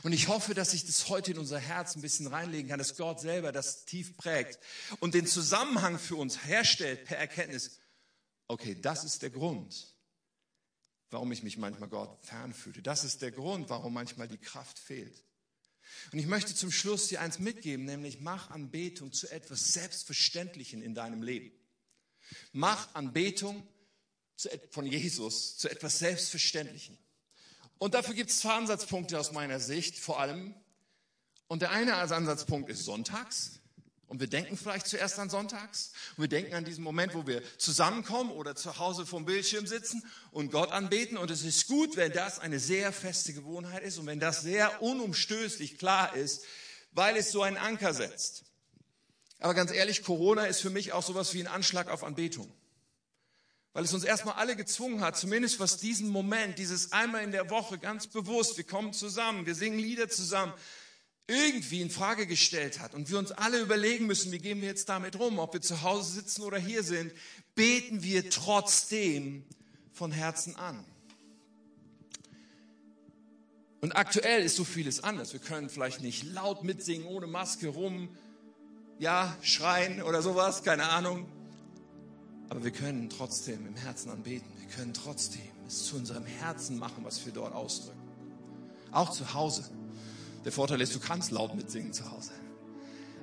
Und 0.03 0.13
ich 0.13 0.27
hoffe, 0.27 0.53
dass 0.53 0.73
ich 0.73 0.85
das 0.85 1.09
heute 1.09 1.31
in 1.31 1.37
unser 1.37 1.59
Herz 1.59 1.95
ein 1.95 2.01
bisschen 2.01 2.27
reinlegen 2.27 2.69
kann, 2.69 2.79
dass 2.79 2.95
Gott 2.95 3.19
selber 3.19 3.51
das 3.51 3.85
tief 3.85 4.15
prägt 4.15 4.59
und 4.99 5.13
den 5.13 5.27
Zusammenhang 5.27 5.99
für 5.99 6.15
uns 6.15 6.45
herstellt 6.45 7.05
per 7.05 7.17
Erkenntnis. 7.17 7.79
Okay, 8.47 8.77
das 8.79 9.03
ist 9.03 9.21
der 9.21 9.31
Grund, 9.31 9.95
warum 11.09 11.31
ich 11.31 11.43
mich 11.43 11.57
manchmal 11.57 11.89
Gott 11.89 12.23
fernfühle. 12.23 12.81
Das 12.81 13.03
ist 13.03 13.21
der 13.21 13.31
Grund, 13.31 13.69
warum 13.69 13.93
manchmal 13.93 14.27
die 14.27 14.37
Kraft 14.37 14.79
fehlt. 14.79 15.23
Und 16.11 16.19
ich 16.19 16.27
möchte 16.27 16.55
zum 16.55 16.71
Schluss 16.71 17.07
dir 17.07 17.21
eins 17.21 17.39
mitgeben, 17.39 17.85
nämlich 17.85 18.21
mach 18.21 18.49
Anbetung 18.49 19.11
zu 19.11 19.29
etwas 19.29 19.73
Selbstverständlichen 19.73 20.81
in 20.81 20.95
deinem 20.95 21.21
Leben. 21.21 21.51
Mach 22.53 22.93
Anbetung 22.95 23.67
von 24.69 24.85
Jesus 24.85 25.57
zu 25.57 25.69
etwas 25.69 25.99
Selbstverständlichen. 25.99 26.97
Und 27.77 27.93
dafür 27.93 28.13
gibt 28.13 28.29
es 28.29 28.39
zwei 28.39 28.53
Ansatzpunkte 28.53 29.19
aus 29.19 29.31
meiner 29.31 29.59
Sicht, 29.59 29.97
vor 29.97 30.19
allem. 30.19 30.53
Und 31.47 31.61
der 31.61 31.71
eine 31.71 31.95
Ansatzpunkt 31.95 32.69
ist 32.69 32.85
sonntags. 32.85 33.61
Und 34.11 34.19
wir 34.19 34.27
denken 34.27 34.57
vielleicht 34.57 34.87
zuerst 34.87 35.17
an 35.19 35.29
Sonntags. 35.29 35.93
Und 36.17 36.23
wir 36.23 36.27
denken 36.27 36.53
an 36.53 36.65
diesen 36.65 36.83
Moment, 36.83 37.13
wo 37.13 37.25
wir 37.25 37.41
zusammenkommen 37.57 38.31
oder 38.31 38.57
zu 38.57 38.77
Hause 38.77 39.05
vom 39.05 39.23
Bildschirm 39.25 39.67
sitzen 39.67 40.03
und 40.31 40.51
Gott 40.51 40.69
anbeten. 40.71 41.17
Und 41.17 41.31
es 41.31 41.43
ist 41.43 41.67
gut, 41.67 41.95
wenn 41.95 42.11
das 42.11 42.37
eine 42.37 42.59
sehr 42.59 42.91
feste 42.91 43.33
Gewohnheit 43.33 43.83
ist 43.83 43.97
und 43.97 44.07
wenn 44.07 44.19
das 44.19 44.41
sehr 44.41 44.81
unumstößlich 44.81 45.77
klar 45.77 46.13
ist, 46.13 46.43
weil 46.91 47.15
es 47.15 47.31
so 47.31 47.41
einen 47.41 47.55
Anker 47.55 47.93
setzt. 47.93 48.43
Aber 49.39 49.53
ganz 49.53 49.71
ehrlich, 49.71 50.03
Corona 50.03 50.45
ist 50.45 50.61
für 50.61 50.69
mich 50.69 50.91
auch 50.91 51.03
sowas 51.03 51.33
wie 51.33 51.39
ein 51.39 51.47
Anschlag 51.47 51.89
auf 51.89 52.03
Anbetung. 52.03 52.53
Weil 53.73 53.85
es 53.85 53.93
uns 53.93 54.03
erstmal 54.03 54.35
alle 54.35 54.55
gezwungen 54.55 55.01
hat, 55.01 55.17
zumindest 55.17 55.59
was 55.59 55.77
diesen 55.77 56.09
Moment, 56.09 56.59
dieses 56.59 56.91
einmal 56.91 57.23
in 57.23 57.31
der 57.31 57.49
Woche 57.49 57.77
ganz 57.77 58.07
bewusst, 58.07 58.57
wir 58.57 58.65
kommen 58.65 58.91
zusammen, 58.91 59.45
wir 59.45 59.55
singen 59.55 59.79
Lieder 59.79 60.09
zusammen, 60.09 60.53
irgendwie 61.27 61.81
in 61.81 61.89
Frage 61.89 62.27
gestellt 62.27 62.79
hat 62.79 62.93
und 62.93 63.09
wir 63.09 63.17
uns 63.17 63.31
alle 63.31 63.59
überlegen 63.59 64.05
müssen, 64.05 64.31
wie 64.33 64.39
gehen 64.39 64.59
wir 64.59 64.67
jetzt 64.67 64.89
damit 64.89 65.17
rum, 65.17 65.39
ob 65.39 65.53
wir 65.53 65.61
zu 65.61 65.81
Hause 65.81 66.11
sitzen 66.11 66.41
oder 66.41 66.57
hier 66.57 66.83
sind, 66.83 67.13
beten 67.55 68.03
wir 68.03 68.29
trotzdem 68.29 69.45
von 69.93 70.11
Herzen 70.11 70.57
an. 70.57 70.83
Und 73.79 73.93
aktuell 73.93 74.43
ist 74.43 74.57
so 74.57 74.63
vieles 74.63 75.03
anders. 75.03 75.33
Wir 75.33 75.39
können 75.39 75.69
vielleicht 75.69 76.01
nicht 76.01 76.23
laut 76.23 76.63
mitsingen, 76.63 77.07
ohne 77.07 77.27
Maske 77.27 77.69
rum, 77.69 78.09
ja, 78.99 79.35
schreien 79.41 80.03
oder 80.03 80.21
sowas, 80.21 80.63
keine 80.63 80.89
Ahnung. 80.89 81.27
Aber 82.51 82.65
wir 82.65 82.71
können 82.71 83.09
trotzdem 83.09 83.65
im 83.65 83.77
Herzen 83.77 84.11
anbeten. 84.11 84.45
Wir 84.59 84.67
können 84.75 84.93
trotzdem 84.93 85.41
es 85.67 85.85
zu 85.85 85.95
unserem 85.95 86.25
Herzen 86.25 86.77
machen, 86.77 87.05
was 87.05 87.25
wir 87.25 87.31
dort 87.31 87.55
ausdrücken. 87.55 88.01
Auch 88.91 89.11
zu 89.11 89.33
Hause. 89.33 89.63
Der 90.43 90.51
Vorteil 90.51 90.81
ist, 90.81 90.93
du 90.93 90.99
kannst 90.99 91.31
laut 91.31 91.55
mitsingen 91.55 91.93
zu 91.93 92.11
Hause. 92.11 92.33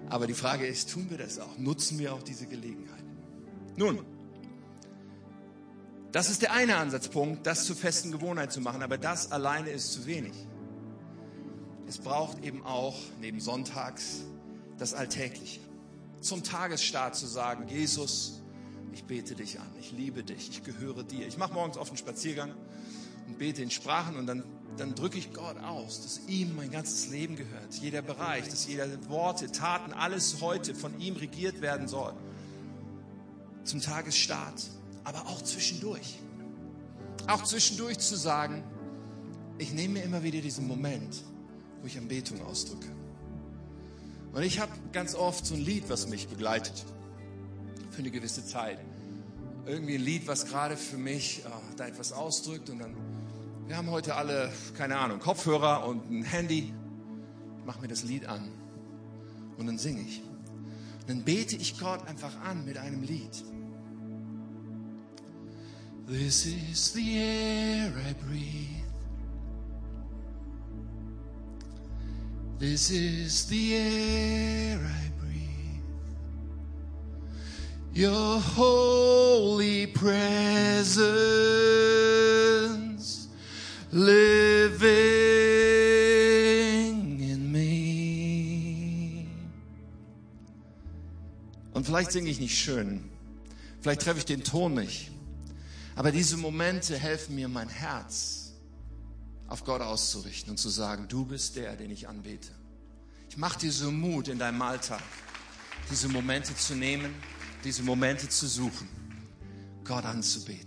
Aber 0.08 0.26
die 0.26 0.32
Frage 0.32 0.66
ist, 0.66 0.88
tun 0.88 1.10
wir 1.10 1.18
das 1.18 1.38
auch? 1.38 1.58
Nutzen 1.58 1.98
wir 1.98 2.14
auch 2.14 2.22
diese 2.22 2.46
Gelegenheit? 2.46 3.04
Nun, 3.76 4.02
das 6.10 6.30
ist 6.30 6.40
der 6.40 6.54
eine 6.54 6.76
Ansatzpunkt, 6.76 7.46
das 7.46 7.66
zur 7.66 7.76
festen 7.76 8.10
Gewohnheit 8.10 8.50
zu 8.50 8.62
machen. 8.62 8.82
Aber 8.82 8.96
das 8.96 9.30
alleine 9.30 9.68
ist 9.68 9.92
zu 9.92 10.06
wenig. 10.06 10.32
Es 11.86 11.98
braucht 11.98 12.42
eben 12.42 12.64
auch 12.64 12.96
neben 13.20 13.40
Sonntags 13.40 14.22
das 14.78 14.94
Alltägliche. 14.94 15.60
Zum 16.22 16.42
Tagesstart 16.44 17.14
zu 17.14 17.26
sagen, 17.26 17.68
Jesus, 17.68 18.38
ich 18.92 19.04
bete 19.04 19.34
dich 19.34 19.60
an, 19.60 19.66
ich 19.80 19.92
liebe 19.92 20.22
dich, 20.22 20.48
ich 20.50 20.64
gehöre 20.64 21.02
dir. 21.02 21.26
Ich 21.26 21.38
mache 21.38 21.52
morgens 21.52 21.76
oft 21.76 21.90
einen 21.90 21.98
Spaziergang 21.98 22.52
und 23.26 23.38
bete 23.38 23.62
in 23.62 23.70
Sprachen 23.70 24.16
und 24.16 24.26
dann, 24.26 24.44
dann 24.76 24.94
drücke 24.94 25.18
ich 25.18 25.32
Gott 25.32 25.58
aus, 25.58 26.02
dass 26.02 26.20
ihm 26.26 26.56
mein 26.56 26.70
ganzes 26.70 27.08
Leben 27.08 27.36
gehört, 27.36 27.74
jeder 27.74 28.02
Bereich, 28.02 28.48
dass 28.48 28.66
jeder 28.66 28.86
Worte, 29.08 29.50
Taten, 29.52 29.92
alles 29.92 30.40
heute 30.40 30.74
von 30.74 30.98
ihm 31.00 31.16
regiert 31.16 31.60
werden 31.60 31.88
soll. 31.88 32.14
Zum 33.64 33.80
Tagesstart, 33.80 34.64
aber 35.04 35.26
auch 35.26 35.42
zwischendurch. 35.42 36.18
Auch 37.26 37.44
zwischendurch 37.44 37.98
zu 37.98 38.16
sagen, 38.16 38.62
ich 39.58 39.72
nehme 39.72 39.94
mir 39.94 40.04
immer 40.04 40.22
wieder 40.22 40.40
diesen 40.40 40.66
Moment, 40.66 41.22
wo 41.80 41.86
ich 41.86 41.98
Anbetung 41.98 42.40
ausdrücke. 42.42 42.88
Und 44.32 44.42
ich 44.42 44.60
habe 44.60 44.72
ganz 44.92 45.14
oft 45.14 45.44
so 45.44 45.54
ein 45.54 45.60
Lied, 45.60 45.84
was 45.88 46.08
mich 46.08 46.28
begleitet 46.28 46.84
für 47.98 48.02
eine 48.02 48.12
gewisse 48.12 48.46
Zeit. 48.46 48.78
Irgendwie 49.66 49.96
ein 49.96 50.00
Lied, 50.00 50.28
was 50.28 50.46
gerade 50.46 50.76
für 50.76 50.98
mich 50.98 51.42
oh, 51.44 51.50
da 51.76 51.88
etwas 51.88 52.12
ausdrückt. 52.12 52.70
Und 52.70 52.78
dann, 52.78 52.94
wir 53.66 53.76
haben 53.76 53.90
heute 53.90 54.14
alle, 54.14 54.52
keine 54.76 54.98
Ahnung, 54.98 55.18
Kopfhörer 55.18 55.84
und 55.84 56.08
ein 56.08 56.22
Handy. 56.22 56.72
Ich 57.58 57.64
mache 57.64 57.80
mir 57.80 57.88
das 57.88 58.04
Lied 58.04 58.26
an 58.26 58.52
und 59.56 59.66
dann 59.66 59.78
singe 59.78 60.02
ich. 60.02 60.22
Und 61.00 61.08
dann 61.08 61.24
bete 61.24 61.56
ich 61.56 61.76
Gott 61.76 62.06
einfach 62.06 62.40
an 62.42 62.64
mit 62.64 62.78
einem 62.78 63.02
Lied. 63.02 63.44
This 66.06 66.46
is 66.46 66.92
the 66.92 67.16
air 67.16 67.88
I 67.88 68.14
breathe. 68.24 68.84
This 72.60 72.90
is 72.90 73.48
the 73.48 73.74
air 73.74 74.78
I 74.78 75.08
breathe. 75.10 75.17
Your 77.98 78.40
holy 78.54 79.88
presence 79.88 81.08
living 83.90 84.88
in 87.18 87.50
me. 87.50 89.26
Und 91.74 91.86
vielleicht 91.86 92.12
singe 92.12 92.30
ich 92.30 92.38
nicht 92.38 92.56
schön. 92.56 93.10
Vielleicht 93.80 94.02
treffe 94.02 94.18
ich 94.18 94.26
den 94.26 94.44
Ton 94.44 94.74
nicht. 94.74 95.10
Aber 95.96 96.12
diese 96.12 96.36
Momente 96.36 96.96
helfen 96.96 97.34
mir, 97.34 97.48
mein 97.48 97.68
Herz 97.68 98.52
auf 99.48 99.64
Gott 99.64 99.80
auszurichten 99.80 100.52
und 100.52 100.58
zu 100.58 100.68
sagen, 100.68 101.08
du 101.08 101.24
bist 101.24 101.56
der, 101.56 101.74
den 101.74 101.90
ich 101.90 102.06
anbete. 102.06 102.52
Ich 103.28 103.36
mache 103.36 103.58
dir 103.58 103.72
so 103.72 103.90
Mut 103.90 104.28
in 104.28 104.38
deinem 104.38 104.62
Alltag, 104.62 105.02
diese 105.90 106.08
Momente 106.08 106.54
zu 106.54 106.76
nehmen, 106.76 107.12
diese 107.64 107.82
Momente 107.82 108.28
zu 108.28 108.46
suchen, 108.46 108.88
Gott 109.84 110.04
anzubeten. 110.04 110.66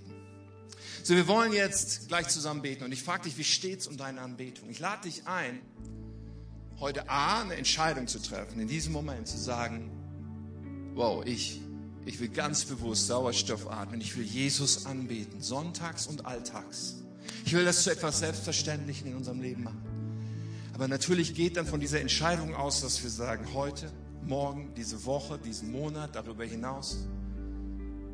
So, 1.04 1.16
wir 1.16 1.28
wollen 1.28 1.52
jetzt 1.52 2.10
gleich 2.10 2.28
zusammen 2.28 2.62
beten 2.62 2.84
und 2.84 2.92
ich 2.92 3.02
frage 3.02 3.24
dich, 3.24 3.38
wie 3.38 3.44
steht's 3.44 3.88
um 3.88 3.98
deine 3.98 4.22
Anbetung? 4.22 4.70
Ich 4.70 4.80
lade 4.80 5.04
dich 5.04 5.26
ein, 5.26 5.60
heute 6.80 7.10
A, 7.10 7.42
eine 7.42 7.56
Entscheidung 7.56 8.08
zu 8.08 8.20
treffen, 8.20 8.60
in 8.60 8.68
diesem 8.68 8.94
Moment 8.94 9.28
zu 9.28 9.38
sagen, 9.38 9.90
wow, 10.94 11.26
ich, 11.26 11.62
ich 12.06 12.20
will 12.20 12.30
ganz 12.30 12.66
bewusst 12.66 13.08
Sauerstoff 13.08 13.68
atmen, 13.70 14.02
ich 14.02 14.16
will 14.16 14.26
Jesus 14.26 14.86
anbeten, 14.86 15.42
sonntags 15.42 16.06
und 16.06 16.26
alltags. 16.26 16.98
Ich 17.46 17.54
will 17.54 17.66
das 17.66 17.84
zu 17.84 17.92
etwas 17.92 18.20
Selbstverständlichen 18.20 19.08
in 19.08 19.16
unserem 19.16 19.42
Leben 19.42 19.64
machen. 19.64 19.82
Aber 20.74 20.88
natürlich 20.88 21.34
geht 21.34 21.58
dann 21.58 21.66
von 21.66 21.80
dieser 21.80 22.02
Entscheidung 22.02 22.56
aus, 22.56 22.82
dass 22.82 23.02
wir 23.04 23.10
sagen, 23.10 23.54
heute, 23.54 23.92
morgen, 24.28 24.74
diese 24.76 25.06
Woche, 25.06 25.38
diesen 25.38 25.72
Monat, 25.72 26.16
darüber 26.16 26.46
hinaus, 26.46 27.08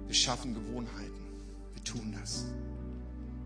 wir 0.05 0.15
schaffen 0.15 0.53
Gewohnheiten. 0.53 1.13
Wir 1.73 1.83
tun 1.83 2.15
das. 2.19 2.45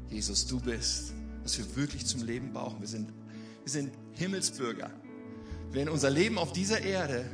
Jesus, 0.10 0.46
du 0.46 0.60
bist, 0.60 1.14
was 1.44 1.58
wir 1.58 1.76
wirklich 1.76 2.06
zum 2.06 2.24
Leben 2.24 2.54
brauchen. 2.54 2.80
Wir 2.82 2.88
sind, 2.88 3.10
wir 3.64 3.72
sind 3.72 3.92
Himmelsbürger. 4.14 4.92
Wenn 5.72 5.90
unser 5.90 6.10
Leben 6.10 6.38
auf 6.38 6.52
dieser 6.52 6.82
Erde 6.82 7.26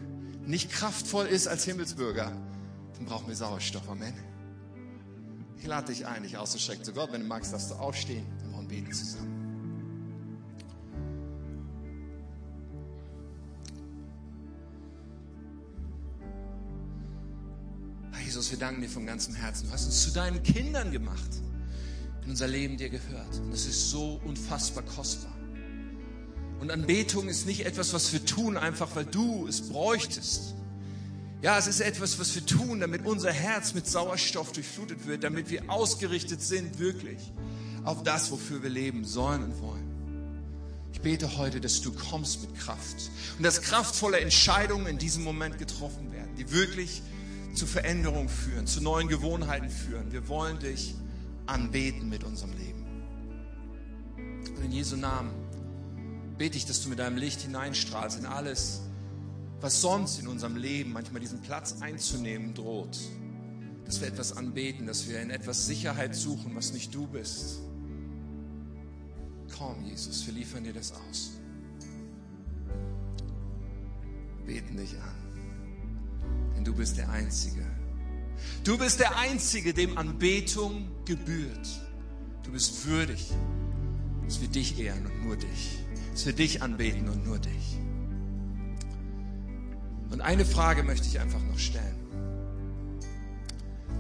nicht 0.45 0.71
kraftvoll 0.71 1.25
ist 1.25 1.47
als 1.47 1.65
Himmelsbürger, 1.65 2.31
dann 2.95 3.05
brauchen 3.05 3.27
wir 3.27 3.35
Sauerstoff. 3.35 3.89
Amen. 3.89 4.13
Ich 5.57 5.65
lade 5.65 5.91
dich 5.91 6.05
ein, 6.05 6.23
dich 6.23 6.37
auszuschrecken 6.37 6.83
zu 6.83 6.93
Gott. 6.93 7.11
Wenn 7.11 7.21
du 7.21 7.27
magst, 7.27 7.51
darfst 7.51 7.71
du 7.71 7.75
aufstehen. 7.75 8.25
Wir 8.43 8.53
wollen 8.53 8.67
beten 8.67 8.93
zusammen. 8.93 9.36
Jesus, 18.47 18.59
wir 18.59 18.65
danken 18.65 18.81
dir 18.81 18.89
von 18.89 19.05
ganzem 19.05 19.35
Herzen. 19.35 19.67
Du 19.67 19.73
hast 19.73 19.85
uns 19.85 20.03
zu 20.03 20.11
deinen 20.11 20.41
Kindern 20.41 20.91
gemacht. 20.91 21.41
In 22.23 22.29
unser 22.29 22.47
Leben 22.47 22.77
dir 22.77 22.89
gehört. 22.89 23.35
Und 23.39 23.51
das 23.51 23.65
ist 23.65 23.89
so 23.89 24.21
unfassbar 24.23 24.83
kostbar. 24.83 25.35
Und 26.61 26.71
Anbetung 26.71 27.27
ist 27.27 27.45
nicht 27.45 27.65
etwas, 27.65 27.93
was 27.93 28.13
wir 28.13 28.23
tun, 28.25 28.55
einfach 28.55 28.95
weil 28.95 29.05
du 29.05 29.47
es 29.47 29.67
bräuchtest. 29.67 30.53
Ja, 31.41 31.57
es 31.57 31.67
ist 31.67 31.81
etwas, 31.81 32.19
was 32.19 32.33
wir 32.35 32.45
tun, 32.45 32.79
damit 32.79 33.05
unser 33.05 33.33
Herz 33.33 33.73
mit 33.73 33.85
Sauerstoff 33.85 34.53
durchflutet 34.53 35.05
wird, 35.05 35.23
damit 35.23 35.49
wir 35.49 35.69
ausgerichtet 35.69 36.41
sind 36.41 36.79
wirklich 36.79 37.19
auf 37.83 38.03
das, 38.03 38.31
wofür 38.31 38.63
wir 38.63 38.69
leben 38.69 39.03
sollen 39.03 39.43
und 39.43 39.61
wollen. 39.61 39.87
Ich 40.93 41.01
bete 41.01 41.37
heute, 41.37 41.59
dass 41.59 41.81
du 41.81 41.91
kommst 41.91 42.41
mit 42.41 42.57
Kraft 42.57 43.11
und 43.37 43.43
dass 43.43 43.61
kraftvolle 43.61 44.19
Entscheidungen 44.19 44.87
in 44.87 44.97
diesem 44.97 45.23
Moment 45.23 45.57
getroffen 45.59 46.11
werden, 46.11 46.35
die 46.37 46.51
wirklich 46.51 47.01
zu 47.57 47.65
Veränderungen 47.65 48.29
führen, 48.29 48.67
zu 48.67 48.81
neuen 48.81 49.07
Gewohnheiten 49.07 49.69
führen. 49.69 50.11
Wir 50.11 50.27
wollen 50.27 50.59
dich 50.59 50.95
anbeten 51.47 52.07
mit 52.07 52.23
unserem 52.23 52.53
Leben. 52.53 52.85
Und 54.55 54.63
in 54.63 54.71
Jesu 54.71 54.95
Namen 54.95 55.31
bete 56.37 56.57
ich, 56.57 56.65
dass 56.65 56.83
du 56.83 56.89
mit 56.89 56.99
deinem 56.99 57.17
Licht 57.17 57.41
hineinstrahlst 57.41 58.19
in 58.19 58.25
alles, 58.25 58.81
was 59.59 59.81
sonst 59.81 60.19
in 60.19 60.27
unserem 60.27 60.55
Leben 60.55 60.93
manchmal 60.93 61.19
diesen 61.19 61.41
Platz 61.41 61.81
einzunehmen 61.81 62.53
droht. 62.53 62.97
Dass 63.85 64.01
wir 64.01 64.07
etwas 64.07 64.35
anbeten, 64.35 64.85
dass 64.85 65.07
wir 65.07 65.21
in 65.21 65.29
etwas 65.29 65.65
Sicherheit 65.65 66.13
suchen, 66.13 66.55
was 66.55 66.73
nicht 66.73 66.93
du 66.93 67.07
bist. 67.07 67.59
Komm, 69.57 69.83
Jesus, 69.85 70.27
wir 70.27 70.33
liefern 70.33 70.63
dir 70.63 70.73
das 70.73 70.91
aus. 70.91 71.31
Beten 74.45 74.77
dich 74.77 74.93
an, 74.97 75.26
denn 76.57 76.65
du 76.65 76.73
bist 76.73 76.97
der 76.97 77.09
Einzige. 77.09 77.63
Du 78.63 78.77
bist 78.77 78.99
der 78.99 79.15
Einzige, 79.17 79.73
dem 79.73 79.97
Anbetung 79.97 80.87
gebührt. 81.05 81.69
Du 82.43 82.51
bist 82.51 82.85
würdig, 82.85 83.31
dass 84.25 84.41
wir 84.41 84.47
dich 84.47 84.79
ehren 84.79 85.05
und 85.05 85.25
nur 85.25 85.37
dich. 85.37 85.79
Dass 86.11 86.25
wir 86.25 86.33
dich 86.33 86.61
anbeten 86.61 87.07
und 87.09 87.25
nur 87.25 87.39
dich. 87.39 87.77
Und 90.09 90.21
eine 90.21 90.45
Frage 90.45 90.83
möchte 90.83 91.07
ich 91.07 91.19
einfach 91.19 91.41
noch 91.43 91.59
stellen. 91.59 91.95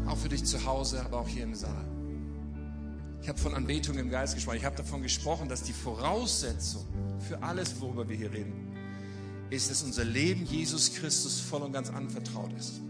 Auch 0.07 0.17
für 0.17 0.29
dich 0.29 0.43
zu 0.45 0.65
Hause, 0.65 1.03
aber 1.05 1.19
auch 1.19 1.27
hier 1.27 1.43
im 1.43 1.53
Saal. 1.53 1.85
Ich 3.21 3.29
habe 3.29 3.37
von 3.37 3.53
Anbetung 3.53 3.97
im 3.97 4.09
Geist 4.09 4.35
gesprochen. 4.35 4.57
Ich 4.57 4.65
habe 4.65 4.77
davon 4.77 5.03
gesprochen, 5.03 5.49
dass 5.49 5.61
die 5.63 5.73
Voraussetzung 5.73 6.85
für 7.19 7.43
alles, 7.43 7.79
worüber 7.81 8.07
wir 8.07 8.15
hier 8.15 8.31
reden, 8.31 8.66
ist, 9.49 9.69
dass 9.69 9.83
unser 9.83 10.03
Leben 10.03 10.45
Jesus 10.45 10.93
Christus 10.93 11.39
voll 11.39 11.61
und 11.61 11.71
ganz 11.71 11.89
anvertraut 11.89 12.51
ist. 12.53 12.81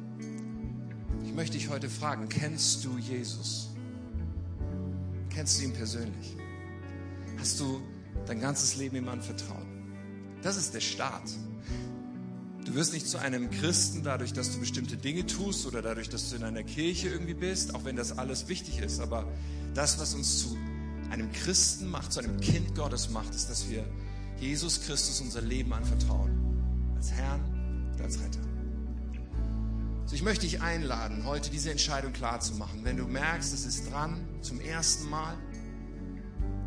Ich 1.26 1.34
möchte 1.34 1.58
dich 1.58 1.70
heute 1.70 1.90
fragen, 1.90 2.30
kennst 2.30 2.84
du 2.84 2.98
Jesus? 2.98 3.70
Kennst 5.30 5.60
du 5.60 5.66
ihn 5.66 5.74
persönlich? 5.74 6.36
Hast 7.38 7.60
du 7.60 7.82
dein 8.26 8.40
ganzes 8.40 8.76
Leben 8.76 8.96
ihm 8.96 9.08
anvertraut? 9.08 9.66
Das 10.42 10.58
ist 10.58 10.74
der 10.74 10.80
Start. 10.80 11.30
Du 12.66 12.74
wirst 12.76 12.92
nicht 12.92 13.08
zu 13.08 13.18
einem 13.18 13.50
Christen 13.50 14.04
dadurch, 14.04 14.34
dass 14.34 14.52
du 14.52 14.60
bestimmte 14.60 14.98
Dinge 14.98 15.26
tust 15.26 15.66
oder 15.68 15.82
dadurch, 15.82 16.10
dass 16.10 16.30
du 16.30 16.36
in 16.36 16.44
einer 16.44 16.64
Kirche 16.64 17.08
irgendwie 17.08 17.34
bist, 17.34 17.74
auch 17.76 17.86
wenn 17.86 17.96
das 17.96 18.18
alles 18.18 18.48
wichtig 18.50 18.80
ist. 18.80 19.00
Aber 19.00 19.26
das, 19.74 20.00
was 20.00 20.16
uns 20.16 20.40
zu 20.40 20.58
einem 21.10 21.32
Christen 21.32 21.90
macht, 21.90 22.12
zu 22.12 22.20
einem 22.20 22.42
Kind 22.42 22.76
Gottes 22.76 23.10
macht, 23.10 23.34
ist, 23.34 23.50
dass 23.50 23.70
wir 23.70 23.86
Jesus 24.40 24.82
Christus 24.82 25.22
unser 25.22 25.42
Leben 25.42 25.72
anvertrauen. 25.72 26.37
Als 26.98 27.12
Herrn 27.12 27.94
und 27.94 28.02
als 28.02 28.20
Retter. 28.20 28.40
Also 30.02 30.16
ich 30.16 30.24
möchte 30.24 30.48
dich 30.48 30.64
einladen, 30.64 31.26
heute 31.26 31.52
diese 31.52 31.70
Entscheidung 31.70 32.12
klar 32.12 32.40
zu 32.40 32.56
machen. 32.56 32.80
Wenn 32.84 32.98
du 32.98 33.06
merkst, 33.06 33.54
es 33.54 33.68
ist 33.68 33.92
dran, 33.92 34.28
zum 34.42 34.60
ersten 34.60 35.08
Mal, 35.08 35.38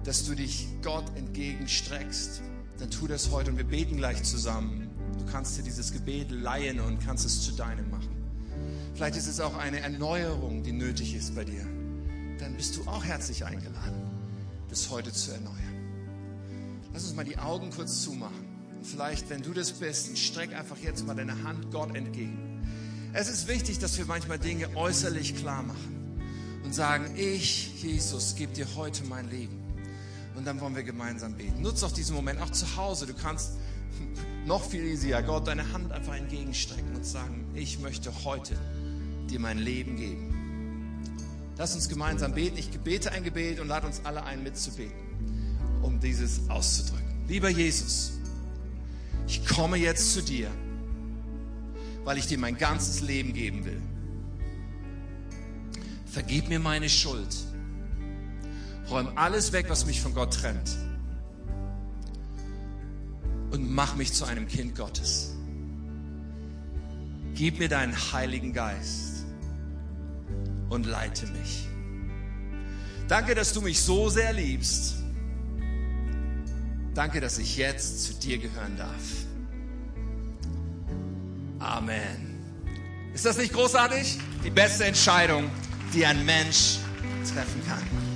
dass 0.04 0.24
du 0.24 0.36
dich 0.36 0.68
Gott 0.82 1.04
entgegenstreckst, 1.16 2.42
dann 2.78 2.92
tu 2.92 3.08
das 3.08 3.32
heute 3.32 3.50
und 3.50 3.56
wir 3.56 3.64
beten 3.64 3.96
gleich 3.96 4.22
zusammen. 4.22 4.88
Du 5.18 5.26
kannst 5.26 5.58
dir 5.58 5.64
dieses 5.64 5.90
Gebet 5.90 6.30
leihen 6.30 6.78
und 6.78 7.04
kannst 7.04 7.26
es 7.26 7.42
zu 7.42 7.50
deinem 7.50 7.90
machen. 7.90 8.14
Vielleicht 8.94 9.16
ist 9.16 9.26
es 9.26 9.40
auch 9.40 9.56
eine 9.56 9.80
Erneuerung, 9.80 10.62
die 10.62 10.72
nötig 10.72 11.12
ist 11.16 11.34
bei 11.34 11.44
dir. 11.44 11.66
Dann 12.38 12.56
bist 12.56 12.76
du 12.76 12.84
auch 12.84 13.04
herzlich 13.04 13.44
eingeladen, 13.44 14.08
das 14.68 14.90
heute 14.90 15.12
zu 15.12 15.32
erneuern. 15.32 15.56
Lass 16.92 17.02
uns 17.02 17.16
mal 17.16 17.24
die 17.24 17.38
Augen 17.38 17.70
kurz 17.70 18.02
zumachen. 18.02 18.49
Und 18.80 18.86
vielleicht, 18.86 19.28
wenn 19.28 19.42
du 19.42 19.52
das 19.52 19.72
bist, 19.72 20.16
streck 20.16 20.54
einfach 20.54 20.78
jetzt 20.78 21.06
mal 21.06 21.14
deine 21.14 21.42
Hand 21.42 21.70
Gott 21.70 21.94
entgegen. 21.94 22.38
Es 23.12 23.28
ist 23.28 23.46
wichtig, 23.46 23.78
dass 23.78 23.98
wir 23.98 24.06
manchmal 24.06 24.38
Dinge 24.38 24.74
äußerlich 24.74 25.36
klar 25.36 25.62
machen 25.62 26.16
und 26.64 26.74
sagen, 26.74 27.14
ich, 27.14 27.82
Jesus, 27.82 28.36
gebe 28.36 28.54
dir 28.54 28.66
heute 28.76 29.04
mein 29.04 29.28
Leben. 29.28 29.54
Und 30.34 30.46
dann 30.46 30.62
wollen 30.62 30.74
wir 30.74 30.82
gemeinsam 30.82 31.34
beten. 31.34 31.60
Nutze 31.60 31.84
auch 31.84 31.92
diesen 31.92 32.16
Moment, 32.16 32.40
auch 32.40 32.48
zu 32.48 32.74
Hause. 32.76 33.06
Du 33.06 33.12
kannst 33.12 33.50
noch 34.46 34.64
viel 34.64 34.84
easier 34.84 35.20
Gott 35.20 35.46
deine 35.46 35.74
Hand 35.74 35.92
einfach 35.92 36.14
entgegenstrecken 36.14 36.96
und 36.96 37.04
sagen, 37.04 37.44
ich 37.52 37.80
möchte 37.80 38.10
heute 38.24 38.56
dir 39.28 39.40
mein 39.40 39.58
Leben 39.58 39.96
geben. 39.96 41.04
Lass 41.58 41.74
uns 41.74 41.90
gemeinsam 41.90 42.32
beten. 42.32 42.56
Ich 42.56 42.70
bete 42.80 43.12
ein 43.12 43.24
Gebet 43.24 43.60
und 43.60 43.68
lade 43.68 43.86
uns 43.86 44.00
alle 44.04 44.24
ein, 44.24 44.42
mitzubeten, 44.42 44.96
um 45.82 46.00
dieses 46.00 46.48
auszudrücken. 46.48 47.26
Lieber 47.28 47.50
Jesus, 47.50 48.12
ich 49.30 49.46
komme 49.46 49.76
jetzt 49.76 50.12
zu 50.12 50.22
dir, 50.22 50.50
weil 52.02 52.18
ich 52.18 52.26
dir 52.26 52.36
mein 52.36 52.58
ganzes 52.58 53.00
Leben 53.00 53.32
geben 53.32 53.64
will. 53.64 53.80
Vergib 56.04 56.48
mir 56.48 56.58
meine 56.58 56.88
Schuld. 56.88 57.36
Räum 58.90 59.12
alles 59.14 59.52
weg, 59.52 59.66
was 59.68 59.86
mich 59.86 60.00
von 60.00 60.14
Gott 60.14 60.34
trennt. 60.34 60.76
Und 63.52 63.70
mach 63.70 63.94
mich 63.94 64.12
zu 64.12 64.24
einem 64.24 64.48
Kind 64.48 64.74
Gottes. 64.74 65.36
Gib 67.34 67.60
mir 67.60 67.68
deinen 67.68 67.94
Heiligen 68.12 68.52
Geist 68.52 69.26
und 70.70 70.86
leite 70.86 71.28
mich. 71.28 71.68
Danke, 73.06 73.36
dass 73.36 73.52
du 73.52 73.60
mich 73.60 73.80
so 73.80 74.08
sehr 74.08 74.32
liebst. 74.32 74.99
Danke, 77.00 77.18
dass 77.18 77.38
ich 77.38 77.56
jetzt 77.56 78.04
zu 78.04 78.12
dir 78.12 78.36
gehören 78.36 78.76
darf. 78.76 79.24
Amen. 81.58 82.38
Ist 83.14 83.24
das 83.24 83.38
nicht 83.38 83.54
großartig? 83.54 84.18
Die 84.44 84.50
beste 84.50 84.84
Entscheidung, 84.84 85.50
die 85.94 86.04
ein 86.04 86.26
Mensch 86.26 86.76
treffen 87.24 87.62
kann. 87.66 88.09